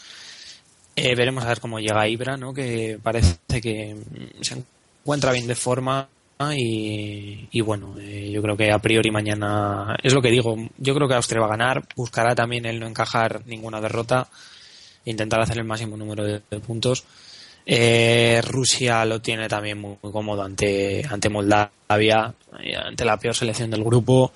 Eh, 0.95 1.17
veremos 1.17 1.45
a 1.45 1.49
ver 1.49 1.61
cómo 1.61 1.81
llega 1.81 2.09
Ibra, 2.09 2.37
¿no? 2.37 2.55
que 2.55 2.99
parece 3.03 3.61
que 3.61 3.95
mm, 3.97 4.43
se 4.43 4.65
encuentra 5.03 5.33
bien 5.33 5.49
de 5.49 5.57
forma. 5.57 6.09
Y, 6.57 7.49
y 7.51 7.61
bueno, 7.63 7.97
eh, 7.99 8.31
yo 8.33 8.41
creo 8.41 8.57
que 8.57 8.71
a 8.71 8.79
priori 8.79 9.11
mañana 9.11 9.97
es 10.01 10.15
lo 10.15 10.23
que 10.23 10.31
digo. 10.31 10.55
Yo 10.79 10.95
creo 10.95 11.09
que 11.09 11.15
Austria 11.15 11.41
va 11.41 11.49
a 11.49 11.57
ganar. 11.57 11.83
Buscará 11.97 12.37
también 12.37 12.65
el 12.67 12.79
no 12.79 12.87
encajar 12.87 13.43
ninguna 13.47 13.81
derrota. 13.81 14.29
Intentar 15.07 15.41
hacer 15.41 15.59
el 15.59 15.65
máximo 15.65 15.97
número 15.97 16.25
de, 16.25 16.41
puntos. 16.61 17.05
Eh, 17.65 18.41
Rusia 18.47 19.05
lo 19.05 19.21
tiene 19.21 19.49
también 19.49 19.81
muy, 19.81 19.97
cómodo 20.01 20.43
ante, 20.43 21.05
ante 21.09 21.29
Moldavia, 21.29 22.33
ante 22.85 23.05
la 23.05 23.17
peor 23.17 23.35
selección 23.35 23.71
del 23.71 23.83
grupo. 23.83 24.33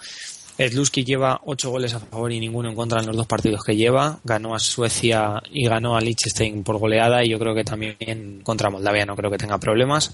Edluski 0.60 1.04
lleva 1.04 1.40
ocho 1.46 1.70
goles 1.70 1.94
a 1.94 2.00
favor 2.00 2.30
y 2.30 2.38
ninguno 2.38 2.68
en 2.68 2.74
contra 2.74 3.00
en 3.00 3.06
los 3.06 3.16
dos 3.16 3.26
partidos 3.26 3.64
que 3.64 3.76
lleva. 3.76 4.20
Ganó 4.24 4.54
a 4.54 4.58
Suecia 4.58 5.42
y 5.50 5.66
ganó 5.66 5.96
a 5.96 6.02
Liechtenstein 6.02 6.62
por 6.62 6.76
goleada 6.76 7.24
y 7.24 7.30
yo 7.30 7.38
creo 7.38 7.54
que 7.54 7.64
también 7.64 8.42
contra 8.42 8.68
Moldavia 8.68 9.06
no 9.06 9.16
creo 9.16 9.30
que 9.30 9.38
tenga 9.38 9.56
problemas. 9.56 10.12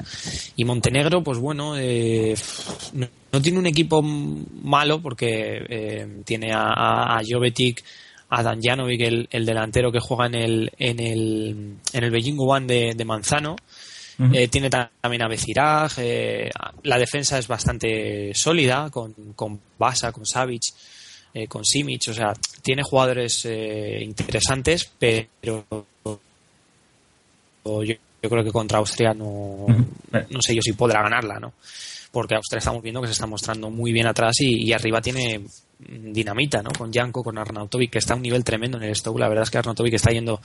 Y 0.55 0.65
Montenegro, 0.65 1.25
pues 1.25 1.39
bueno, 1.39 1.77
eh, 1.77 2.37
no, 2.93 3.09
no 3.33 3.43
tiene 3.43 3.59
un 3.59 3.67
equipo 3.67 4.03
malo 4.03 5.03
porque 5.03 5.65
eh, 5.69 6.23
tiene 6.25 6.53
a, 6.53 7.17
a 7.19 7.21
Jovetic, 7.29 7.83
a 8.29 8.43
Danjanovic, 8.43 9.01
el, 9.03 9.29
el 9.31 9.47
delantero 9.47 9.93
que 9.93 10.01
juega 10.01 10.27
en 10.27 10.35
el, 10.35 10.73
en 10.79 11.01
el, 11.01 11.77
en 11.93 12.05
el 12.05 12.11
Beijing 12.11 12.37
One 12.39 12.67
de, 12.67 12.95
de 12.97 13.05
Manzano. 13.05 13.57
Eh, 14.33 14.49
tiene 14.49 14.71
ta- 14.71 14.91
también 15.01 15.23
a 15.23 15.29
Beciraj, 15.29 15.99
eh, 15.99 16.51
la 16.85 16.99
defensa 16.99 17.39
es 17.39 17.47
bastante 17.47 18.33
sólida 18.35 18.89
con, 18.91 19.13
con 19.35 19.61
Basa, 19.79 20.11
con 20.11 20.25
Savic, 20.25 20.63
eh, 21.35 21.47
con 21.47 21.67
Simic, 21.67 22.09
o 22.09 22.15
sea, 22.15 22.33
tiene 22.63 22.83
jugadores 22.83 23.45
interesantes, 23.45 24.91
pero 24.99 25.65
yo, 27.65 27.83
yo 28.23 28.31
creo 28.31 28.43
que 28.45 28.53
contra 28.53 28.79
Austria 28.79 29.13
no, 29.13 29.67
no 30.31 30.41
sé 30.41 30.55
yo 30.55 30.63
si 30.63 30.73
podrá 30.73 31.03
ganarla, 31.03 31.39
¿no? 31.39 31.53
Porque 32.17 32.35
Austria 32.35 32.61
estamos 32.61 32.83
viendo 32.83 33.03
que 33.03 33.09
se 33.09 33.13
está 33.13 33.27
mostrando 33.27 33.69
muy 33.69 33.93
bien 33.93 34.07
atrás 34.07 34.41
y, 34.41 34.67
y 34.67 34.73
arriba 34.73 35.03
tiene 35.03 35.39
mm, 35.41 36.13
dinamita, 36.13 36.63
¿no? 36.63 36.71
Con 36.71 36.91
Janko, 36.91 37.23
con 37.23 37.37
Arnautovic, 37.37 37.91
que 37.91 37.99
está 37.99 38.15
a 38.15 38.17
un 38.17 38.23
nivel 38.23 38.43
tremendo 38.43 38.79
en 38.79 38.85
el 38.85 38.97
Stoke. 38.97 39.21
La 39.21 39.29
verdad 39.29 39.43
es 39.43 39.51
que 39.51 39.59
Arnautovic 39.59 39.93
está 39.93 40.13
yendo, 40.13 40.41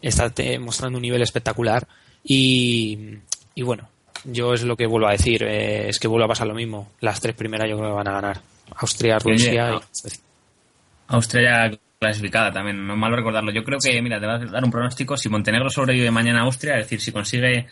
está 0.00 0.30
te- 0.30 0.58
mostrando 0.58 0.96
un 0.96 1.02
nivel 1.02 1.20
espectacular. 1.20 1.86
Y, 2.24 3.18
y 3.54 3.62
bueno, 3.62 3.86
yo 4.24 4.54
es 4.54 4.62
lo 4.62 4.76
que 4.78 4.86
vuelvo 4.86 5.08
a 5.08 5.12
decir, 5.12 5.42
eh, 5.42 5.90
es 5.90 5.98
que 5.98 6.08
vuelve 6.08 6.24
a 6.24 6.28
pasar 6.28 6.46
lo 6.46 6.54
mismo. 6.54 6.90
Las 7.00 7.20
tres 7.20 7.34
primeras 7.34 7.68
yo 7.68 7.76
creo 7.76 7.90
que 7.90 7.96
van 7.96 8.08
a 8.08 8.12
ganar. 8.12 8.40
Austria, 8.76 9.18
Rusia 9.18 9.72
y. 9.74 10.08
Austria 11.08 11.70
clasificada 11.98 12.50
también, 12.50 12.86
no 12.86 12.94
es 12.94 12.98
malo 12.98 13.16
recordarlo. 13.16 13.52
Yo 13.52 13.62
creo 13.62 13.78
que, 13.78 14.00
mira, 14.00 14.18
te 14.18 14.26
voy 14.26 14.36
a 14.36 14.38
dar 14.38 14.64
un 14.64 14.70
pronóstico. 14.70 15.16
Si 15.16 15.28
Montenegro 15.28 15.68
sobrevive 15.68 16.10
mañana 16.10 16.40
a 16.40 16.44
Austria, 16.44 16.76
es 16.78 16.84
decir, 16.86 17.00
si 17.00 17.12
consigue 17.12 17.66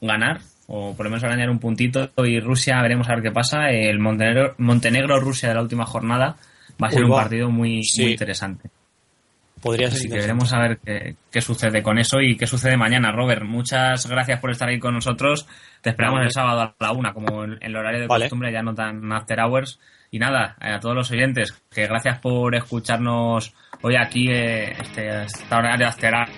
ganar, 0.00 0.40
o 0.72 0.94
por 0.96 1.04
lo 1.04 1.10
menos 1.10 1.24
arañar 1.24 1.50
un 1.50 1.58
puntito, 1.58 2.10
y 2.24 2.38
Rusia, 2.40 2.80
veremos 2.80 3.08
a 3.08 3.14
ver 3.14 3.22
qué 3.24 3.30
pasa. 3.32 3.70
El 3.70 3.98
Montenegro- 3.98 4.54
Montenegro-Rusia 4.58 5.48
de 5.48 5.54
la 5.56 5.62
última 5.62 5.84
jornada 5.84 6.36
va 6.82 6.86
a 6.86 6.90
ser 6.90 7.00
Uy, 7.00 7.06
un 7.06 7.12
va. 7.12 7.22
partido 7.22 7.50
muy, 7.50 7.82
Sí. 7.82 8.02
muy 8.02 8.10
interesante. 8.12 8.70
Podría 9.60 9.88
ser 9.88 9.96
Así 9.98 10.08
que 10.08 10.14
interesante. 10.16 10.26
veremos 10.26 10.52
a 10.54 10.58
ver 10.60 10.78
qué, 10.78 11.16
qué 11.30 11.40
sucede 11.42 11.82
con 11.82 11.98
eso 11.98 12.20
y 12.22 12.36
qué 12.36 12.46
sucede 12.46 12.78
mañana. 12.78 13.12
Robert, 13.12 13.42
muchas 13.42 14.06
gracias 14.08 14.40
por 14.40 14.50
estar 14.52 14.68
ahí 14.68 14.78
con 14.78 14.94
nosotros. 14.94 15.46
Te 15.82 15.90
esperamos 15.90 16.16
Vale. 16.18 16.26
el 16.28 16.32
sábado 16.32 16.60
a 16.62 16.74
la 16.80 16.92
una, 16.92 17.12
como 17.12 17.44
en 17.44 17.52
en 17.54 17.58
el 17.62 17.76
horario 17.76 18.00
de 18.00 18.06
Vale. 18.06 18.24
costumbre, 18.24 18.52
ya 18.52 18.62
no 18.62 18.74
tan 18.74 19.12
after 19.12 19.38
hours. 19.40 19.78
Y 20.12 20.18
nada, 20.18 20.56
eh, 20.62 20.72
a 20.72 20.80
todos 20.80 20.94
los 20.96 21.10
oyentes, 21.10 21.52
que 21.72 21.86
gracias 21.86 22.18
por 22.20 22.54
escucharnos 22.56 23.54
hoy 23.82 23.96
aquí, 23.96 24.28
eh, 24.30 24.72
este, 24.80 25.24
esta 25.24 25.58
hora 25.58 25.76
de 25.76 25.84
after 25.84 26.12
hours, 26.14 26.30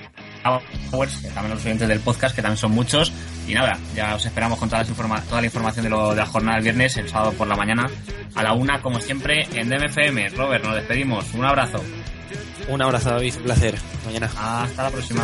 que 0.42 1.28
también 1.28 1.54
los 1.54 1.64
oyentes 1.64 1.88
del 1.88 2.00
podcast, 2.00 2.34
que 2.34 2.42
también 2.42 2.58
son 2.58 2.72
muchos. 2.72 3.12
Y 3.46 3.54
nada, 3.54 3.78
ya 3.94 4.14
os 4.14 4.24
esperamos 4.24 4.58
con 4.58 4.68
toda, 4.68 4.82
las 4.82 5.26
toda 5.26 5.40
la 5.40 5.46
información 5.46 5.84
de, 5.84 5.90
lo, 5.90 6.10
de 6.10 6.16
la 6.16 6.26
jornada 6.26 6.56
del 6.56 6.64
viernes, 6.64 6.96
el 6.96 7.08
sábado 7.08 7.32
por 7.32 7.46
la 7.46 7.56
mañana, 7.56 7.88
a 8.34 8.42
la 8.42 8.52
una, 8.52 8.80
como 8.80 9.00
siempre, 9.00 9.46
en 9.54 9.68
DMFM. 9.68 10.30
Robert, 10.30 10.64
nos 10.64 10.74
despedimos. 10.74 11.32
Un 11.34 11.44
abrazo. 11.44 11.82
Un 12.68 12.82
abrazo, 12.82 13.10
David, 13.10 13.34
un 13.36 13.42
placer. 13.42 13.74
Mañana. 14.06 14.30
Hasta 14.36 14.82
la 14.82 14.90
próxima. 14.90 15.22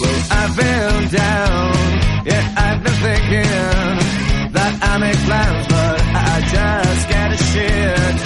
Well, 0.00 0.22
I've 0.30 0.56
been 0.56 1.08
down, 1.10 2.24
yeah, 2.24 2.54
I've 2.56 2.82
been 2.82 2.92
thinking 2.94 4.52
that 4.52 4.78
I 4.82 4.98
make 4.98 5.16
plans, 5.26 5.69
shit. 7.52 8.16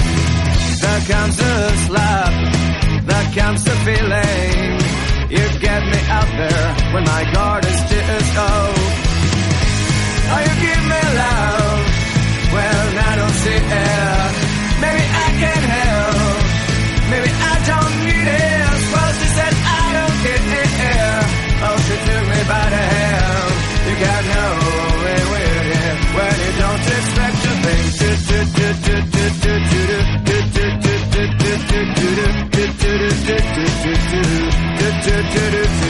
There 0.83 1.03
comes 1.13 1.39
a 1.41 1.55
slap, 1.87 2.35
there 3.09 3.29
comes 3.39 3.65
the 3.65 3.77
feeling. 3.87 4.95
You 5.31 5.45
get 5.61 5.83
me 5.93 6.01
out 6.19 6.31
there 6.41 6.93
when 6.93 7.05
my 7.05 7.23
guard 7.33 7.65
is 7.65 7.81
just 7.91 8.37
low. 8.37 8.74
Do, 35.05 35.11
do, 35.11 35.51
do, 35.51 35.84